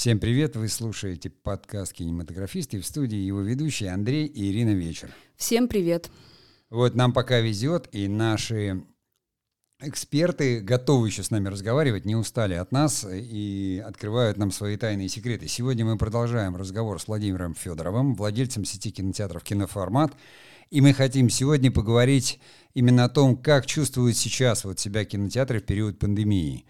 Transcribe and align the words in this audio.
Всем 0.00 0.18
привет! 0.18 0.56
Вы 0.56 0.68
слушаете 0.68 1.28
подкаст 1.28 1.92
«Кинематографисты» 1.92 2.80
в 2.80 2.86
студии 2.86 3.18
его 3.18 3.42
ведущие 3.42 3.92
Андрей 3.92 4.24
и 4.24 4.50
Ирина 4.50 4.70
Вечер. 4.70 5.10
Всем 5.36 5.68
привет! 5.68 6.10
Вот 6.70 6.94
нам 6.94 7.12
пока 7.12 7.40
везет, 7.40 7.86
и 7.92 8.08
наши 8.08 8.82
эксперты 9.78 10.60
готовы 10.60 11.08
еще 11.08 11.22
с 11.22 11.30
нами 11.30 11.48
разговаривать, 11.48 12.06
не 12.06 12.16
устали 12.16 12.54
от 12.54 12.72
нас 12.72 13.06
и 13.06 13.84
открывают 13.86 14.38
нам 14.38 14.52
свои 14.52 14.78
тайные 14.78 15.10
секреты. 15.10 15.48
Сегодня 15.48 15.84
мы 15.84 15.98
продолжаем 15.98 16.56
разговор 16.56 16.98
с 16.98 17.06
Владимиром 17.06 17.54
Федоровым, 17.54 18.14
владельцем 18.14 18.64
сети 18.64 18.90
кинотеатров 18.92 19.44
«Киноформат». 19.44 20.14
И 20.70 20.80
мы 20.80 20.94
хотим 20.94 21.28
сегодня 21.28 21.70
поговорить 21.70 22.40
именно 22.72 23.04
о 23.04 23.10
том, 23.10 23.36
как 23.36 23.66
чувствуют 23.66 24.16
сейчас 24.16 24.64
вот 24.64 24.80
себя 24.80 25.04
кинотеатры 25.04 25.60
в 25.60 25.66
период 25.66 25.98
пандемии. 25.98 26.64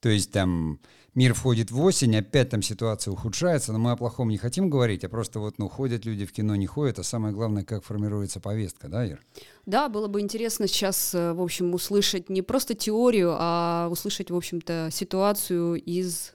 То 0.00 0.08
есть 0.08 0.32
там 0.32 0.80
мир 1.14 1.34
входит 1.34 1.70
в 1.70 1.80
осень, 1.80 2.16
опять 2.16 2.50
там 2.50 2.62
ситуация 2.62 3.12
ухудшается, 3.12 3.72
но 3.72 3.78
мы 3.78 3.92
о 3.92 3.96
плохом 3.96 4.28
не 4.28 4.38
хотим 4.38 4.70
говорить, 4.70 5.04
а 5.04 5.08
просто 5.08 5.40
вот, 5.40 5.58
ну, 5.58 5.68
ходят 5.68 6.04
люди 6.04 6.24
в 6.24 6.32
кино, 6.32 6.56
не 6.56 6.66
ходят, 6.66 6.98
а 6.98 7.02
самое 7.02 7.34
главное, 7.34 7.64
как 7.64 7.84
формируется 7.84 8.40
повестка, 8.40 8.88
да, 8.88 9.04
Ир? 9.04 9.20
Да, 9.66 9.88
было 9.88 10.08
бы 10.08 10.20
интересно 10.20 10.66
сейчас, 10.66 11.14
э, 11.14 11.32
в 11.32 11.42
общем, 11.42 11.74
услышать 11.74 12.30
не 12.30 12.42
просто 12.42 12.74
теорию, 12.74 13.34
а 13.38 13.88
услышать, 13.90 14.30
в 14.30 14.36
общем-то, 14.36 14.88
ситуацию 14.90 15.74
из... 15.74 16.32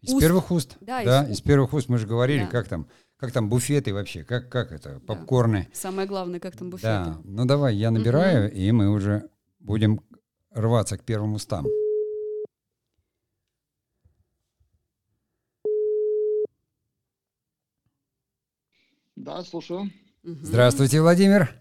Из 0.00 0.14
уст. 0.14 0.20
первых 0.20 0.50
уст. 0.50 0.76
Да, 0.80 1.02
да 1.04 1.24
из... 1.24 1.38
из 1.38 1.40
первых 1.40 1.72
уст 1.74 1.88
мы 1.88 1.98
же 1.98 2.06
говорили, 2.06 2.42
да. 2.42 2.46
как 2.46 2.68
там, 2.68 2.86
как 3.16 3.32
там 3.32 3.48
буфеты 3.50 3.92
вообще, 3.92 4.24
как, 4.24 4.48
как 4.48 4.72
это, 4.72 5.00
попкорны. 5.06 5.68
Да. 5.70 5.78
Самое 5.78 6.08
главное, 6.08 6.40
как 6.40 6.56
там 6.56 6.70
буфеты. 6.70 6.86
Да, 6.88 7.18
ну 7.24 7.44
давай, 7.44 7.76
я 7.76 7.90
набираю, 7.90 8.48
угу. 8.48 8.56
и 8.56 8.72
мы 8.72 8.88
уже 8.88 9.28
будем 9.58 10.00
рваться 10.52 10.96
к 10.96 11.04
первым 11.04 11.34
устам. 11.34 11.66
Да, 19.22 19.44
слушаю. 19.44 19.90
Здравствуйте, 20.22 21.02
Владимир. 21.02 21.54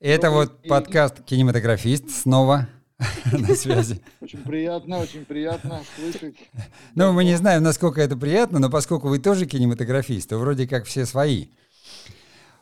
Это 0.00 0.30
вот 0.30 0.68
подкаст 0.68 1.24
«Кинематографист» 1.24 2.10
снова 2.10 2.68
на 3.32 3.54
связи. 3.54 4.02
Очень 4.20 4.40
приятно, 4.40 4.98
очень 4.98 5.24
приятно 5.24 5.80
слышать. 5.96 6.36
Ну, 6.94 7.12
мы 7.12 7.24
не 7.24 7.36
знаем, 7.36 7.62
насколько 7.62 8.02
это 8.02 8.18
приятно, 8.18 8.58
но 8.58 8.68
поскольку 8.68 9.08
вы 9.08 9.18
тоже 9.18 9.46
кинематографист, 9.46 10.28
то 10.28 10.36
вроде 10.36 10.68
как 10.68 10.84
все 10.84 11.06
свои. 11.06 11.46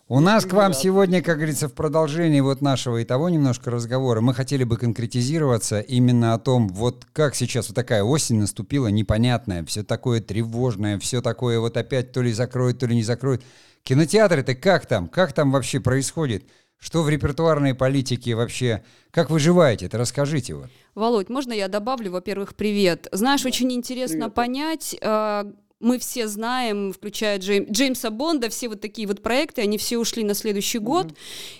У 0.06 0.20
нас 0.20 0.46
к 0.46 0.52
вам 0.52 0.72
сегодня, 0.72 1.20
как 1.20 1.38
говорится, 1.38 1.68
в 1.68 1.72
продолжении 1.72 2.38
вот 2.38 2.62
нашего 2.62 2.98
и 2.98 3.04
того 3.04 3.28
немножко 3.28 3.72
разговора, 3.72 4.20
мы 4.20 4.34
хотели 4.34 4.62
бы 4.62 4.76
конкретизироваться 4.76 5.80
именно 5.80 6.32
о 6.32 6.38
том, 6.38 6.68
вот 6.68 7.04
как 7.12 7.34
сейчас 7.34 7.70
вот 7.70 7.74
такая 7.74 8.04
осень 8.04 8.38
наступила, 8.38 8.86
непонятная, 8.86 9.64
все 9.64 9.82
такое 9.82 10.20
тревожное, 10.20 11.00
все 11.00 11.22
такое 11.22 11.58
вот 11.58 11.76
опять 11.76 12.12
то 12.12 12.22
ли 12.22 12.32
закроют, 12.32 12.78
то 12.78 12.86
ли 12.86 12.94
не 12.94 13.02
закроют. 13.02 13.42
Кинотеатры-то 13.86 14.56
как 14.56 14.84
там? 14.86 15.06
Как 15.06 15.32
там 15.32 15.52
вообще 15.52 15.78
происходит? 15.78 16.44
Что 16.76 17.04
в 17.04 17.08
репертуарной 17.08 17.72
политике 17.72 18.34
вообще? 18.34 18.82
Как 19.12 19.30
выживаете? 19.30 19.86
Это 19.86 19.96
расскажите 19.96 20.54
вот. 20.54 20.70
Володь, 20.96 21.28
можно 21.28 21.52
я 21.52 21.68
добавлю? 21.68 22.10
Во-первых, 22.10 22.56
привет. 22.56 23.06
Знаешь, 23.12 23.46
очень 23.46 23.72
интересно 23.72 24.28
привет. 24.28 24.34
понять, 24.34 24.96
а, 25.00 25.52
мы 25.78 25.98
все 25.98 26.26
знаем, 26.26 26.92
включая 26.92 27.38
Джейм, 27.38 27.66
Джеймса 27.70 28.10
Бонда, 28.10 28.48
все 28.48 28.68
вот 28.68 28.80
такие 28.80 29.06
вот 29.06 29.22
проекты, 29.22 29.60
они 29.60 29.76
все 29.76 29.98
ушли 29.98 30.24
на 30.24 30.34
следующий 30.34 30.78
год, 30.78 31.08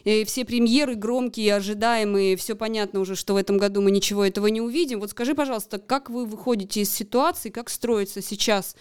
mm-hmm. 0.05 0.22
и 0.22 0.25
все 0.25 0.45
премьеры 0.45 0.95
громкие, 0.95 1.55
ожидаемые, 1.55 2.37
все 2.37 2.56
понятно 2.56 3.00
уже, 3.00 3.14
что 3.14 3.34
в 3.34 3.37
этом 3.37 3.59
году 3.59 3.83
мы 3.83 3.91
ничего 3.91 4.25
этого 4.25 4.47
не 4.47 4.61
увидим. 4.61 5.00
Вот 5.00 5.11
скажи, 5.11 5.34
пожалуйста, 5.34 5.78
как 5.78 6.09
вы 6.09 6.25
выходите 6.25 6.81
из 6.81 6.91
ситуации, 6.91 7.50
как 7.50 7.69
строится 7.69 8.22
сейчас 8.22 8.75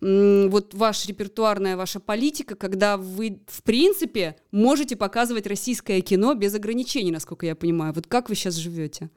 м- 0.00 0.50
вот 0.50 0.72
ваша 0.72 1.08
репертуарная, 1.08 1.76
ваша 1.76 1.98
политика, 1.98 2.54
когда 2.54 2.96
вы, 2.96 3.40
в 3.48 3.62
принципе, 3.64 4.36
можете 4.52 4.94
показывать 4.94 5.48
российское 5.48 6.00
кино 6.00 6.34
без 6.34 6.54
ограничений, 6.54 7.10
насколько 7.10 7.44
я 7.44 7.56
понимаю. 7.56 7.92
Вот 7.92 8.06
как 8.06 8.28
вы 8.28 8.36
сейчас 8.36 8.54
живете? 8.54 9.10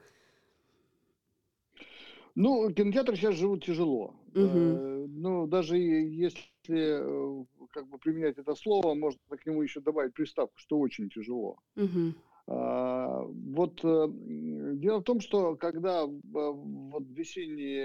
Ну, 2.40 2.70
кинотеатры 2.72 3.16
сейчас 3.16 3.34
живут 3.34 3.64
тяжело. 3.64 4.14
Угу. 4.34 5.08
Ну, 5.08 5.46
даже 5.46 5.76
если 5.76 6.40
э, 6.68 7.44
как 7.70 7.86
бы 7.86 7.98
применять 7.98 8.38
это 8.38 8.54
слово, 8.54 8.94
можно 8.94 9.20
к 9.28 9.44
нему 9.44 9.60
еще 9.60 9.80
добавить 9.80 10.14
приставку, 10.14 10.54
что 10.56 10.78
очень 10.78 11.10
тяжело. 11.10 11.58
Угу. 11.76 12.14
А, 12.46 13.24
вот 13.26 13.84
э, 13.84 14.08
дело 14.08 15.00
в 15.00 15.04
том, 15.04 15.20
что 15.20 15.54
когда 15.56 16.06
вот 16.06 17.04
весенний 17.10 17.84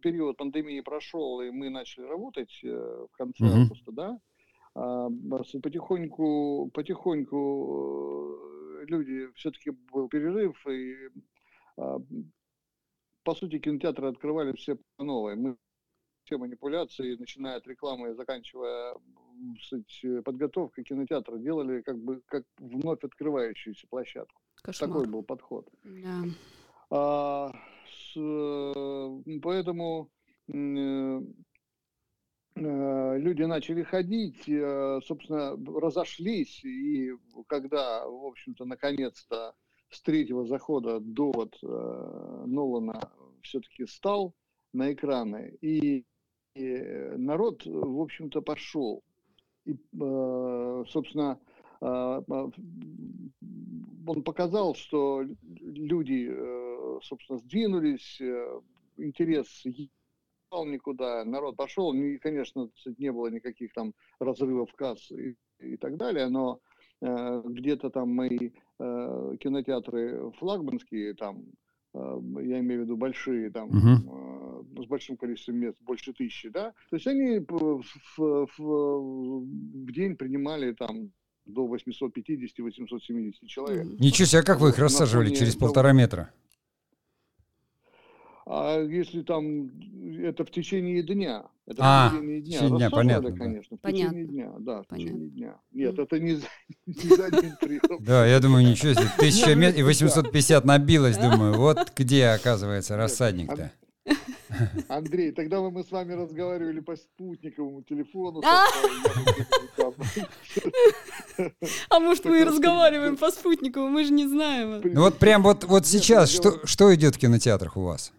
период 0.00 0.36
пандемии 0.36 0.80
прошел, 0.80 1.40
и 1.40 1.50
мы 1.50 1.68
начали 1.68 2.04
работать 2.04 2.60
в 2.62 3.08
конце 3.18 3.44
угу. 3.44 3.54
августа, 3.54 3.90
да, 3.90 4.20
а, 4.76 5.08
потихоньку, 5.60 6.70
потихоньку 6.72 8.38
люди, 8.86 9.26
все-таки 9.34 9.72
был 9.92 10.08
перерыв, 10.08 10.64
и 10.68 10.94
а, 11.76 11.98
по 13.22 13.34
сути, 13.34 13.58
кинотеатры 13.58 14.08
открывали 14.08 14.52
все 14.54 14.76
по 14.96 15.04
новой. 15.04 15.36
Мы 15.36 15.56
все 16.24 16.38
манипуляции, 16.38 17.16
начиная 17.16 17.56
от 17.56 17.66
рекламы 17.66 18.10
и 18.10 18.14
заканчивая 18.14 18.94
сказать, 19.62 20.24
подготовкой 20.24 20.84
кинотеатра, 20.84 21.38
делали 21.38 21.80
как 21.82 21.98
бы 21.98 22.22
как 22.26 22.44
вновь 22.58 23.02
открывающуюся 23.02 23.86
площадку. 23.88 24.40
Кошмар. 24.62 24.90
Такой 24.90 25.06
был 25.08 25.22
подход. 25.22 25.68
Да. 25.82 26.24
А, 26.90 27.52
с, 27.86 28.14
поэтому 29.42 30.10
э, 30.48 31.20
э, 32.56 33.18
люди 33.18 33.42
начали 33.44 33.82
ходить, 33.82 34.48
э, 34.48 35.00
собственно, 35.04 35.56
разошлись, 35.80 36.62
и 36.64 37.12
когда, 37.46 38.06
в 38.06 38.26
общем-то, 38.26 38.64
наконец-то 38.64 39.54
с 39.90 40.02
третьего 40.02 40.46
захода 40.46 41.00
довод 41.00 41.56
э, 41.62 42.44
Нолана 42.46 43.12
все-таки 43.42 43.86
стал 43.86 44.34
на 44.72 44.92
экраны, 44.92 45.56
и, 45.60 46.04
и 46.54 46.78
народ, 47.16 47.66
в 47.66 48.00
общем-то, 48.00 48.40
пошел. 48.40 49.02
И, 49.64 49.72
э, 49.72 50.84
собственно, 50.88 51.40
э, 51.80 52.22
он 54.06 54.22
показал, 54.24 54.74
что 54.74 55.24
люди, 55.42 56.28
э, 56.30 56.98
собственно, 57.02 57.38
сдвинулись, 57.40 58.20
э, 58.20 58.60
интерес 58.96 59.64
ехал 59.64 60.66
никуда, 60.66 61.24
народ 61.24 61.56
пошел. 61.56 61.92
И, 61.94 62.18
конечно, 62.18 62.70
не 62.98 63.12
было 63.12 63.28
никаких 63.28 63.72
там 63.72 63.94
разрывов 64.18 64.72
касс 64.74 65.10
и, 65.10 65.36
и 65.58 65.76
так 65.76 65.96
далее, 65.96 66.28
но 66.28 66.60
э, 67.00 67.42
где-то 67.44 67.90
там 67.90 68.14
мои 68.14 68.52
э, 68.80 69.36
кинотеатры 69.40 70.32
флагманские, 70.38 71.14
там, 71.14 71.44
э, 71.94 72.20
я 72.42 72.60
имею 72.60 72.82
в 72.82 72.84
виду 72.84 72.96
большие, 72.96 73.50
там, 73.50 73.68
угу. 73.68 74.64
э, 74.76 74.82
с 74.82 74.86
большим 74.86 75.16
количеством 75.16 75.56
мест, 75.56 75.76
больше 75.82 76.12
тысячи, 76.12 76.48
да, 76.48 76.72
то 76.88 76.96
есть 76.96 77.06
они 77.06 77.38
в, 77.38 77.82
в, 78.16 78.46
в, 78.56 79.44
в 79.86 79.92
день 79.92 80.16
принимали 80.16 80.72
там 80.72 81.12
до 81.44 81.66
850-870 81.66 83.46
человек. 83.46 83.86
Ничего 83.98 84.26
себе, 84.26 84.40
а 84.40 84.44
как 84.44 84.60
вы 84.60 84.70
их 84.70 84.78
рассаживали 84.78 85.34
через 85.34 85.56
полтора 85.56 85.92
метра? 85.92 86.32
А 88.52 88.80
если 88.80 89.22
там 89.22 89.70
это 90.18 90.44
в 90.44 90.50
течение 90.50 91.04
дня, 91.04 91.44
это 91.68 91.82
а, 91.82 92.08
в 92.08 92.14
течение 92.14 92.40
дня, 92.40 92.62
в 92.62 92.76
дня 92.78 92.90
понятно, 92.90 93.32
конечно, 93.32 93.76
в 93.76 93.80
понятно. 93.80 94.08
течение 94.08 94.26
дня, 94.26 94.52
да, 94.58 94.82
в 94.82 94.88
понятно. 94.88 94.96
течение 94.96 95.28
дня. 95.30 95.56
Нет, 95.70 95.96
это 95.96 96.18
не, 96.18 96.32
не 96.86 97.16
за 97.16 97.26
один 97.26 97.54
прием. 97.60 98.04
Да, 98.04 98.26
я 98.26 98.40
думаю, 98.40 98.66
ничего 98.66 98.94
себе, 98.94 99.06
тысяча 99.18 99.54
метров 99.54 99.78
и 99.78 99.82
850 99.84 100.64
набилось, 100.64 101.16
думаю, 101.16 101.54
вот 101.54 101.92
где, 101.96 102.26
оказывается, 102.26 102.96
рассадник-то. 102.96 103.70
Андрей, 104.88 105.30
тогда 105.30 105.60
мы 105.60 105.84
с 105.84 105.92
вами 105.92 106.14
разговаривали 106.14 106.80
по 106.80 106.96
спутниковому 106.96 107.82
телефону. 107.82 108.42
А 111.88 112.00
может 112.00 112.24
мы 112.24 112.40
и 112.40 112.44
разговариваем 112.44 113.16
по 113.16 113.30
спутниковому, 113.30 113.90
мы 113.90 114.04
же 114.04 114.12
не 114.12 114.26
знаем. 114.26 114.80
Ну 114.84 115.02
вот 115.02 115.18
прям 115.18 115.42
вот, 115.42 115.64
вот 115.64 115.86
сейчас, 115.86 116.30
что, 116.30 116.66
что 116.66 116.92
идет 116.94 117.14
в 117.14 117.18
кинотеатрах 117.18 117.76
у 117.76 117.82
вас? 117.82 118.12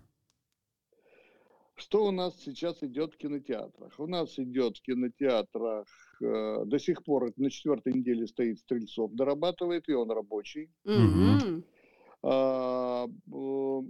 Что 1.82 2.06
у 2.06 2.12
нас 2.12 2.36
сейчас 2.46 2.84
идет 2.84 3.16
в 3.16 3.18
кинотеатрах? 3.18 4.00
У 4.00 4.06
нас 4.06 4.38
идет 4.38 4.78
в 4.78 4.82
кинотеатрах 4.84 5.88
э, 6.22 6.66
до 6.66 6.78
сих 6.78 7.04
пор 7.04 7.34
на 7.38 7.50
четвертой 7.50 7.94
неделе 7.94 8.28
стоит 8.28 8.60
Стрельцов, 8.60 9.12
дорабатывает, 9.14 9.90
и 9.90 9.94
он 9.94 10.12
рабочий. 10.12 10.70
Mm-hmm. 10.86 11.64
А, 12.24 13.08
э, 13.08 13.82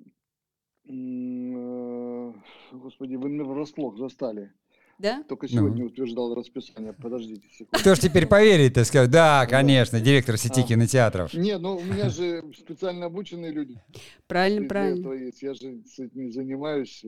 э, 0.89 2.33
господи, 2.71 3.15
вы 3.15 3.29
меня 3.29 3.43
врасплох 3.43 3.97
застали. 3.97 4.53
Да? 4.97 5.23
Только 5.27 5.49
сегодня 5.49 5.83
ну. 5.83 5.87
утверждал 5.87 6.33
расписание. 6.33 6.93
Подождите 6.93 7.49
секунду. 7.49 7.77
Кто 7.77 7.95
ж 7.95 7.99
теперь 7.99 8.25
поверит-то? 8.25 8.85
Скажет, 8.85 9.11
да, 9.11 9.45
конечно, 9.49 9.99
директор 9.99 10.37
сети 10.37 10.61
а. 10.61 10.63
кинотеатров. 10.63 11.33
Не, 11.33 11.57
ну 11.57 11.75
у 11.75 11.83
меня 11.83 12.09
же 12.09 12.41
специально 12.57 13.07
обученные 13.07 13.51
люди. 13.51 13.81
Правильно, 14.27 14.69
правильно. 14.69 15.11
Я 15.41 15.53
же 15.55 15.81
с 15.85 15.99
этим 15.99 16.31
занимаюсь. 16.31 17.03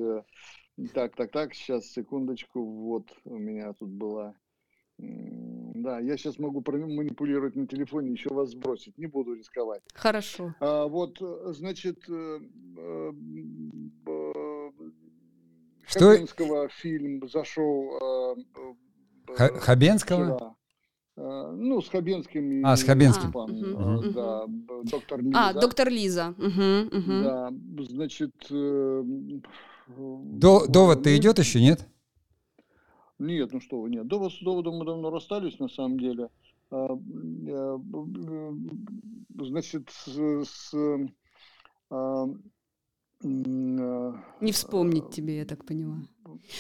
Э, 0.78 0.84
Так, 0.94 1.16
так, 1.16 1.32
так, 1.32 1.54
сейчас, 1.54 1.86
секундочку, 1.88 2.64
вот 2.64 3.08
у 3.26 3.38
меня 3.38 3.74
тут 3.74 3.90
была... 3.90 4.36
Да, 4.98 6.00
я 6.00 6.18
сейчас 6.18 6.38
могу 6.40 6.64
манипулировать 6.68 7.56
на 7.56 7.66
телефоне, 7.68 8.12
еще 8.12 8.30
вас 8.30 8.52
сбросить, 8.52 8.98
не 8.98 9.08
буду 9.08 9.34
рисковать. 9.34 9.82
Хорошо. 9.94 10.54
А, 10.60 10.88
вот, 10.88 11.18
значит, 11.20 11.98
э, 12.08 12.40
что... 15.86 16.10
Хабенского 16.12 16.70
фильм 16.70 17.28
зашел... 17.28 18.38
Хабенского? 19.36 20.36
Вчера. 20.36 20.56
Ну, 21.16 21.82
с 21.82 21.90
Хабенским. 21.90 22.66
А, 22.66 22.76
с 22.76 22.84
Хабенским. 22.84 23.32
А, 23.36 23.44
угу. 23.44 24.12
Да, 24.12 24.46
доктор 24.84 25.22
Лиза. 25.22 25.40
А, 25.50 25.54
доктор 25.54 25.90
Лиза. 25.90 26.36
Угу, 26.38 26.98
угу. 26.98 27.24
Да, 27.24 27.52
значит... 27.90 28.34
До, 29.88 30.68
довод-то 30.68 31.10
ну, 31.10 31.18
идет 31.18 31.40
еще, 31.40 31.62
нет? 31.62 31.88
Нет, 33.20 33.52
ну 33.54 33.60
что 33.60 33.82
вы, 33.82 33.90
нет. 33.90 34.08
Довод 34.08 34.34
с 34.34 34.40
доводом 34.42 34.78
мы 34.78 34.86
давно 34.86 35.10
расстались, 35.10 35.60
на 35.60 35.68
самом 35.70 36.00
деле. 36.00 36.30
А, 36.72 36.98
значит, 39.40 39.90
с, 39.90 40.46
с 40.46 40.74
а, 41.90 42.26
не 43.24 44.52
вспомнить 44.52 45.10
тебе, 45.12 45.38
я 45.38 45.46
так 45.46 45.66
понимаю. 45.66 46.08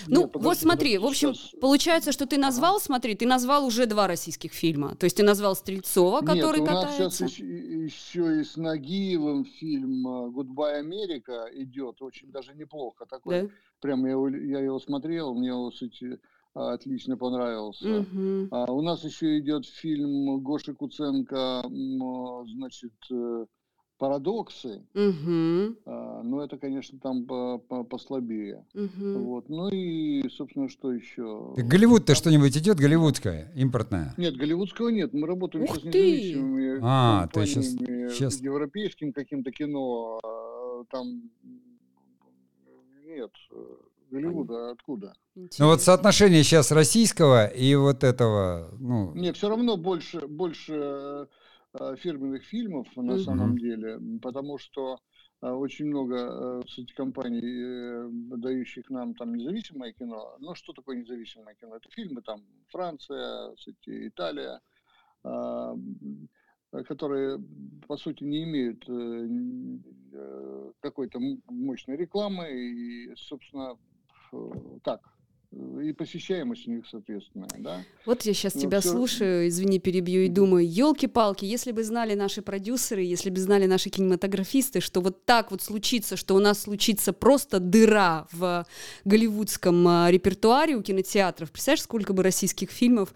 Ну, 0.07 0.21
Нет, 0.21 0.31
вот 0.33 0.57
смотри, 0.57 0.97
в 0.97 1.05
общем, 1.05 1.33
сейчас... 1.33 1.59
получается, 1.59 2.11
что 2.11 2.25
ты 2.25 2.37
назвал, 2.37 2.75
ага. 2.75 2.83
смотри, 2.83 3.15
ты 3.15 3.25
назвал 3.25 3.65
уже 3.65 3.85
два 3.85 4.07
российских 4.07 4.53
фильма. 4.53 4.95
То 4.95 5.05
есть 5.05 5.17
ты 5.17 5.23
назвал 5.23 5.55
Стрельцова, 5.55 6.21
который 6.21 6.61
Нет, 6.61 6.69
у 6.69 6.73
нас 6.73 6.85
катается. 6.85 7.27
сейчас 7.27 7.39
еще, 7.39 7.83
еще 7.83 8.41
и 8.41 8.43
с 8.43 8.57
Нагиевым 8.57 9.45
фильм 9.45 10.07
«Goodbye 10.07 10.79
Америка» 10.79 11.47
идет, 11.53 12.01
очень 12.01 12.31
даже 12.31 12.53
неплохо 12.53 13.05
такой. 13.05 13.43
Да? 13.43 13.49
Прям 13.81 14.05
я, 14.05 14.11
его, 14.11 14.27
я 14.29 14.59
его 14.59 14.79
смотрел, 14.79 15.33
мне 15.33 15.49
его, 15.49 15.69
кстати, 15.71 16.19
отлично 16.53 17.17
понравился. 17.17 18.01
Угу. 18.01 18.47
А, 18.51 18.71
у 18.71 18.81
нас 18.81 19.03
еще 19.03 19.39
идет 19.39 19.65
фильм 19.65 20.41
Гоши 20.41 20.73
Куценко, 20.73 21.63
значит, 22.45 22.93
э, 23.11 23.45
парадоксы, 24.03 24.81
угу. 24.93 25.77
а, 25.85 26.21
но 26.23 26.43
это, 26.43 26.57
конечно, 26.57 26.99
там 26.99 27.25
по 27.25 27.63
-по 27.69 27.85
послабее. 27.85 28.65
Угу. 28.73 29.19
Вот. 29.23 29.47
Ну 29.47 29.69
и, 29.69 30.27
собственно, 30.27 30.67
что 30.67 30.91
еще? 30.91 31.53
Голливуд-то 31.55 32.13
что-нибудь 32.13 32.57
идет, 32.57 32.75
голливудское, 32.75 33.53
импортное? 33.55 34.13
Нет, 34.17 34.35
голливудского 34.35 34.89
нет. 34.89 35.13
Мы 35.13 35.25
работаем 35.25 35.63
Ух 35.63 35.69
сейчас 35.69 35.83
с 35.83 35.85
независимыми 35.85 36.79
а, 36.81 37.27
ты 37.27 37.45
сейчас, 37.45 37.65
сейчас... 38.13 38.41
европейским 38.41 39.13
каким-то 39.13 39.51
кино. 39.51 40.19
А, 40.21 40.83
там 40.91 41.31
нет. 43.05 43.31
Голливуда 44.11 44.71
откуда? 44.71 45.13
Интересно. 45.33 45.65
Ну 45.65 45.71
вот 45.71 45.81
соотношение 45.81 46.43
сейчас 46.43 46.71
российского 46.71 47.47
и 47.47 47.73
вот 47.75 48.03
этого, 48.03 48.67
ну... 48.81 49.13
Нет, 49.15 49.37
все 49.37 49.47
равно 49.47 49.77
больше, 49.77 50.27
больше 50.27 51.29
фирменных 51.97 52.43
фильмов 52.43 52.87
на 52.95 53.13
mm-hmm. 53.13 53.23
самом 53.23 53.57
деле, 53.57 53.99
потому 54.21 54.57
что 54.57 54.99
э, 55.41 55.49
очень 55.49 55.87
много, 55.87 56.15
э, 56.17 56.61
кстати, 56.65 56.93
компаний, 56.93 58.37
дающих 58.37 58.89
нам 58.89 59.15
там 59.15 59.33
независимое 59.33 59.93
кино. 59.93 60.35
Ну, 60.39 60.53
что 60.55 60.73
такое 60.73 60.97
независимое 60.97 61.55
кино? 61.55 61.77
Это 61.77 61.89
фильмы 61.89 62.21
там 62.21 62.41
Франция, 62.69 63.55
кстати, 63.55 64.07
Италия, 64.07 64.61
которые, 66.87 67.39
по 67.87 67.97
сути, 67.97 68.23
не 68.23 68.43
имеют 68.43 68.85
какой-то 70.81 71.19
мощной 71.47 71.95
рекламы 71.95 72.51
и, 72.51 73.15
собственно, 73.15 73.77
так, 74.83 75.01
и 75.81 75.93
посещаемость 75.93 76.67
у 76.67 76.71
них 76.71 76.87
соответственная, 76.87 77.49
да. 77.59 77.83
Вот 78.05 78.23
я 78.23 78.33
сейчас 78.33 78.55
ну, 78.55 78.61
тебя 78.61 78.79
все... 78.79 78.89
слушаю, 78.89 79.47
извини, 79.47 79.79
перебью, 79.79 80.21
и 80.21 80.27
думаю, 80.27 80.67
елки-палки, 80.67 81.45
если 81.45 81.71
бы 81.71 81.83
знали 81.83 82.15
наши 82.15 82.41
продюсеры, 82.41 83.03
если 83.03 83.29
бы 83.29 83.39
знали 83.39 83.65
наши 83.65 83.89
кинематографисты, 83.89 84.81
что 84.81 85.01
вот 85.01 85.25
так 85.25 85.51
вот 85.51 85.61
случится, 85.61 86.17
что 86.17 86.35
у 86.35 86.39
нас 86.39 86.61
случится 86.61 87.13
просто 87.13 87.59
дыра 87.59 88.27
в 88.31 88.65
голливудском 89.05 89.87
а, 89.87 90.09
репертуаре 90.09 90.75
у 90.75 90.81
кинотеатров. 90.81 91.51
Представляешь, 91.51 91.83
сколько 91.83 92.13
бы 92.13 92.23
российских 92.23 92.71
фильмов 92.71 93.13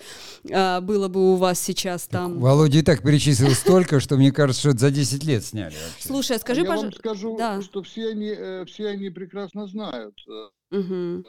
а, 0.51 0.81
было 0.81 1.07
бы 1.07 1.34
у 1.34 1.36
вас 1.36 1.60
сейчас 1.60 2.07
там? 2.07 2.39
Володя 2.39 2.80
и 2.80 2.84
так 2.84 3.01
перечислил 3.01 3.51
столько, 3.51 4.00
что 4.00 4.18
мне 4.18 4.31
кажется, 4.31 4.62
что 4.62 4.69
это 4.72 4.80
за 4.80 4.92
10 4.92 5.24
лет 5.24 5.44
сняли. 5.44 5.75
Слушай, 6.00 6.38
а 6.38 6.39
скажи, 6.39 6.63
пожалуйста... 6.63 7.01
Я 7.04 7.10
вам 7.10 7.18
скажу, 7.18 7.62
что 7.62 7.84
все 7.84 8.10
они, 8.10 8.34
э, 8.38 8.66
все 8.66 8.88
они 8.88 9.10
прекрасно 9.10 9.68
знают 9.68 10.16
э, 10.28 10.50
угу. 10.72 11.24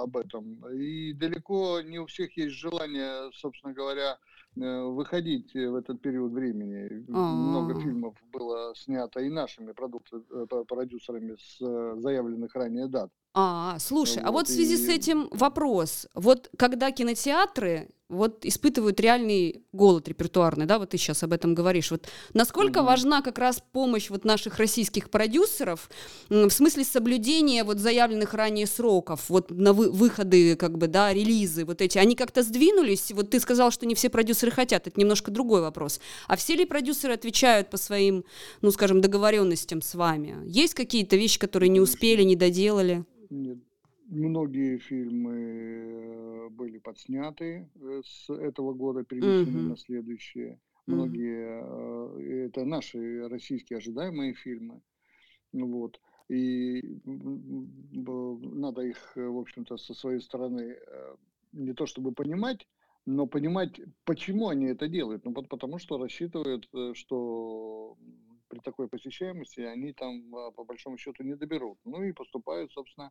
об 0.00 0.16
этом. 0.16 0.64
И 0.72 1.12
далеко 1.12 1.80
не 1.80 1.98
у 1.98 2.06
всех 2.06 2.36
есть 2.36 2.54
желание, 2.54 3.30
собственно 3.32 3.72
говоря, 3.72 4.18
э, 4.56 4.82
выходить 4.82 5.54
в 5.54 5.74
этот 5.74 6.00
период 6.00 6.32
времени. 6.32 7.04
А-а-а. 7.12 7.34
Много 7.34 7.80
фильмов 7.80 8.16
было 8.32 8.74
снято 8.76 9.20
и 9.20 9.28
нашими 9.28 9.72
продюсерами 9.72 11.36
с 11.38 12.00
заявленных 12.00 12.54
ранее 12.54 12.88
дат. 12.88 13.10
А, 13.32 13.78
слушай, 13.78 14.18
вот, 14.18 14.28
а 14.28 14.32
вот 14.32 14.48
в 14.48 14.52
связи 14.52 14.74
и... 14.74 14.76
с 14.76 14.88
этим 14.88 15.28
вопрос. 15.30 16.08
Вот 16.14 16.50
когда 16.56 16.90
кинотеатры 16.90 17.88
вот 18.08 18.44
испытывают 18.44 18.98
реальный 18.98 19.62
голод 19.72 20.08
репертуарный, 20.08 20.66
да, 20.66 20.80
вот 20.80 20.90
ты 20.90 20.98
сейчас 20.98 21.22
об 21.22 21.32
этом 21.32 21.54
говоришь. 21.54 21.92
Вот 21.92 22.08
насколько 22.34 22.80
mm-hmm. 22.80 22.84
важна 22.84 23.22
как 23.22 23.38
раз 23.38 23.62
помощь 23.72 24.10
вот 24.10 24.24
наших 24.24 24.56
российских 24.56 25.10
продюсеров 25.10 25.88
в 26.28 26.50
смысле 26.50 26.84
соблюдения 26.84 27.62
вот 27.62 27.78
заявленных 27.78 28.34
ранее 28.34 28.66
сроков, 28.66 29.26
вот 29.28 29.52
на 29.52 29.72
вы, 29.72 29.90
выходы, 29.90 30.56
как 30.56 30.76
бы, 30.76 30.88
да, 30.88 31.14
релизы, 31.14 31.64
вот 31.64 31.80
эти, 31.80 31.98
они 31.98 32.16
как-то 32.16 32.42
сдвинулись? 32.42 33.12
Вот 33.12 33.30
ты 33.30 33.38
сказал, 33.38 33.70
что 33.70 33.86
не 33.86 33.94
все 33.94 34.10
продюсеры 34.10 34.50
хотят, 34.50 34.88
это 34.88 34.98
немножко 34.98 35.30
другой 35.30 35.60
вопрос. 35.60 36.00
А 36.26 36.36
все 36.36 36.56
ли 36.56 36.64
продюсеры 36.64 37.14
отвечают 37.14 37.70
по 37.70 37.76
своим, 37.76 38.24
ну, 38.60 38.72
скажем, 38.72 39.00
договоренностям 39.00 39.82
с 39.82 39.94
вами? 39.94 40.36
Есть 40.46 40.74
какие-то 40.74 41.14
вещи, 41.14 41.38
которые 41.38 41.68
не 41.68 41.80
успели, 41.80 42.24
не 42.24 42.34
доделали? 42.34 43.04
Нет, 43.30 43.58
многие 44.06 44.78
фильмы 44.78 45.34
э, 45.34 46.48
были 46.50 46.78
подсняты 46.78 47.70
э, 47.74 48.02
с 48.04 48.28
этого 48.28 48.74
года, 48.74 49.04
перенесены 49.04 49.56
mm-hmm. 49.56 49.68
на 49.68 49.76
следующие. 49.76 50.60
Многие 50.86 51.62
mm-hmm. 51.62 52.46
это 52.46 52.64
наши 52.64 53.28
российские 53.28 53.78
ожидаемые 53.78 54.34
фильмы. 54.34 54.82
Вот. 55.52 56.00
И 56.28 56.82
надо 57.04 58.82
их, 58.82 59.12
в 59.16 59.38
общем-то, 59.38 59.76
со 59.76 59.94
своей 59.94 60.20
стороны 60.20 60.76
не 61.52 61.72
то 61.72 61.86
чтобы 61.86 62.12
понимать, 62.12 62.66
но 63.06 63.26
понимать, 63.26 63.80
почему 64.04 64.48
они 64.48 64.66
это 64.66 64.88
делают. 64.88 65.24
Ну, 65.24 65.32
потому 65.32 65.78
что 65.78 65.98
рассчитывают, 65.98 66.68
что 66.94 67.96
при 68.50 68.58
такой 68.58 68.88
посещаемости 68.88 69.60
они 69.60 69.92
там 69.92 70.30
по 70.54 70.64
большому 70.64 70.98
счету 70.98 71.22
не 71.22 71.36
доберут. 71.36 71.78
Ну 71.84 72.02
и 72.02 72.12
поступают, 72.12 72.72
собственно, 72.72 73.10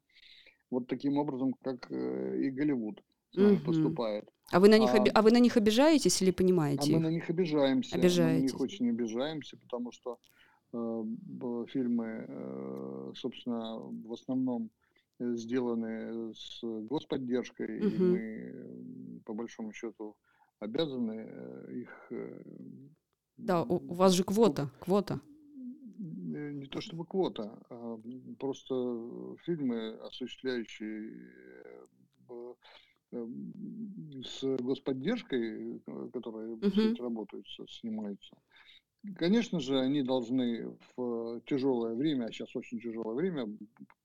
вот 0.70 0.88
таким 0.88 1.18
образом, 1.18 1.54
как 1.64 1.90
э, 1.92 2.40
и 2.42 2.50
Голливуд 2.52 3.02
угу. 3.36 3.58
поступает. 3.66 4.30
А 4.52 4.60
вы, 4.60 4.68
на 4.68 4.78
них, 4.78 4.94
а, 4.94 5.04
а 5.14 5.22
вы 5.22 5.32
на 5.32 5.40
них 5.40 5.58
обижаетесь 5.58 6.22
или 6.22 6.32
понимаете? 6.32 6.92
А 6.92 6.96
мы 6.96 7.00
на 7.02 7.12
них 7.12 7.30
обижаемся. 7.30 7.96
Обижаетесь. 7.96 8.36
Мы 8.36 8.40
на 8.40 8.44
них 8.44 8.62
очень 8.62 8.90
обижаемся, 8.90 9.58
потому 9.58 9.92
что 9.92 10.20
э, 10.74 11.04
фильмы, 11.70 12.26
э, 12.28 13.12
собственно, 13.16 13.80
в 13.80 14.14
основном 14.14 14.70
сделаны 15.20 16.34
с 16.34 16.62
господдержкой, 16.64 17.80
угу. 17.80 17.88
и 17.88 17.98
мы, 18.00 19.22
по 19.26 19.34
большому 19.34 19.72
счету, 19.74 20.16
обязаны 20.60 21.26
э, 21.28 21.74
их... 21.74 22.12
Э, 23.40 23.46
да, 23.46 23.64
у, 23.64 23.76
у 23.76 23.94
вас 23.94 24.14
же 24.14 24.24
квота, 24.24 24.70
квота. 24.80 25.20
Э, 26.00 26.52
не 26.52 26.66
то 26.66 26.82
чтобы 26.82 27.06
квота, 27.06 27.58
а 27.70 28.00
просто 28.40 29.36
фильмы, 29.44 29.98
осуществляющие 30.08 31.12
э, 32.30 32.54
э, 33.12 33.28
с 34.24 34.44
господдержкой, 34.62 35.82
которые 36.14 36.56
uh-huh. 36.56 37.02
работают, 37.02 37.46
снимаются. 37.70 38.36
Конечно 39.16 39.60
же, 39.60 39.80
они 39.80 40.04
должны 40.04 40.76
в 40.96 41.42
тяжелое 41.46 41.96
время, 41.96 42.26
а 42.26 42.32
сейчас 42.32 42.54
очень 42.56 42.82
тяжелое 42.82 43.16
время, 43.16 43.48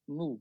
ну, 0.06 0.40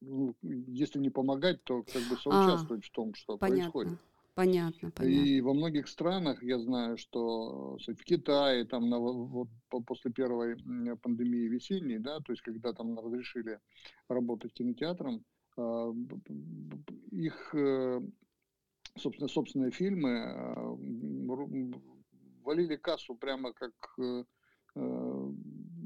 ну 0.00 0.34
если 0.42 0.98
не 0.98 1.10
помогать, 1.10 1.62
то 1.64 1.82
как 1.82 2.02
бы 2.08 2.16
соучаствовать 2.16 2.84
а, 2.84 2.88
в 2.88 2.90
том, 2.90 3.14
что 3.14 3.36
понятно. 3.36 3.70
происходит. 3.70 3.98
Понятно, 4.34 4.90
понятно. 4.90 5.04
И 5.04 5.40
во 5.40 5.54
многих 5.54 5.86
странах, 5.86 6.42
я 6.42 6.58
знаю, 6.58 6.96
что 6.98 7.76
в 7.78 8.04
Китае, 8.04 8.64
там, 8.64 8.90
на, 8.90 8.98
вот, 8.98 9.48
после 9.86 10.10
первой 10.10 10.56
пандемии 11.02 11.48
весенней, 11.48 11.98
да, 11.98 12.18
то 12.18 12.32
есть 12.32 12.42
когда 12.42 12.72
там 12.72 12.98
разрешили 12.98 13.60
работать 14.08 14.52
кинотеатром, 14.52 15.24
а, 15.56 15.92
их, 17.12 17.54
э, 17.54 18.00
собственно, 18.98 19.28
собственные 19.28 19.70
фильмы 19.70 20.24
а, 20.26 20.76
валили 22.42 22.76
кассу 22.76 23.14
прямо 23.14 23.52
как 23.52 23.72
э, 23.98 24.24
э, 24.74 25.30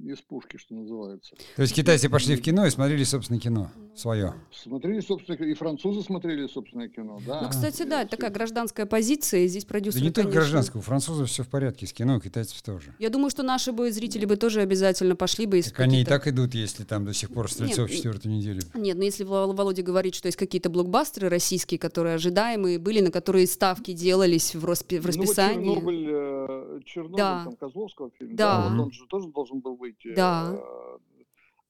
из 0.05 0.19
пушки, 0.21 0.57
что 0.57 0.75
называется. 0.75 1.35
То 1.57 1.63
есть 1.63 1.75
китайцы 1.75 2.09
пошли 2.09 2.37
в 2.37 2.43
кино 2.43 2.67
и 2.67 2.71
смотрели 2.71 3.05
собственное 3.05 3.41
кино 3.41 3.71
свое. 3.97 4.35
Смотрели 4.53 5.01
собственное 5.01 5.49
и 5.51 5.55
французы 5.55 6.03
смотрели 6.03 6.47
собственное 6.47 6.89
кино, 6.89 7.19
да. 7.27 7.43
Ну, 7.43 7.49
кстати, 7.49 7.83
да, 7.83 8.03
это 8.03 8.13
такая 8.13 8.31
гражданская 8.31 8.87
позиция, 8.87 9.41
и 9.41 9.49
здесь 9.49 9.65
продюсеры, 9.65 10.01
Да 10.03 10.07
не 10.09 10.13
только 10.13 10.31
гражданская, 10.31 10.81
у 10.81 10.85
французов 10.85 11.29
все 11.29 11.43
в 11.43 11.49
порядке 11.49 11.87
с 11.87 11.93
кино, 11.93 12.17
у 12.17 12.21
китайцев 12.21 12.63
тоже. 12.63 12.95
Я 12.99 13.11
думаю, 13.11 13.31
что 13.31 13.43
наши 13.43 13.73
бы 13.73 13.91
зрители 13.91 14.25
бы 14.25 14.37
тоже 14.37 14.61
обязательно 14.61 15.17
пошли 15.17 15.47
бы 15.47 15.59
из 15.59 15.67
Так 15.67 15.81
они 15.81 16.03
и 16.03 16.05
так 16.05 16.29
идут, 16.29 16.55
если 16.55 16.85
там 16.85 17.05
до 17.05 17.13
сих 17.13 17.31
пор 17.31 17.51
Стрельцов 17.51 17.91
четвертую 17.91 18.35
неделю. 18.35 18.63
Нет, 18.75 18.97
но 18.97 19.05
если 19.05 19.25
Вол- 19.25 19.53
Володя 19.55 19.83
говорит, 19.83 20.15
что 20.15 20.27
есть 20.27 20.39
какие-то 20.39 20.71
блокбастеры 20.71 21.29
российские, 21.29 21.79
которые 21.79 22.15
ожидаемые 22.15 22.79
были, 22.79 23.01
на 23.01 23.11
которые 23.11 23.47
ставки 23.47 23.93
делались 23.93 24.55
в, 24.55 24.65
роспи- 24.65 25.01
в 25.01 25.07
расписании. 25.07 25.65
Ну, 25.67 25.75
вот 25.75 25.81
Чернобыль, 25.81 26.07
э, 26.09 26.81
Чернобыль 26.85 27.17
Да. 27.17 27.45
там, 27.45 27.57
Козловского 27.57 28.11
фильм, 28.19 28.37
Да. 28.37 28.69
вот 28.71 28.81
он 28.87 28.93
же 28.93 29.07
тоже 29.09 29.29
должен 29.29 29.61
был 29.61 29.75
выйти. 29.77 29.98
Да. 30.05 30.55
э, 30.55 30.99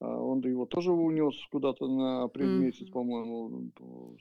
а 0.01 0.17
Он 0.21 0.41
его 0.41 0.67
тоже 0.67 0.93
унес 0.93 1.35
куда-то 1.51 1.87
на 1.89 2.25
апрель 2.25 2.51
Мгм. 2.51 2.61
месяц, 2.61 2.89
по-моему, 2.89 3.71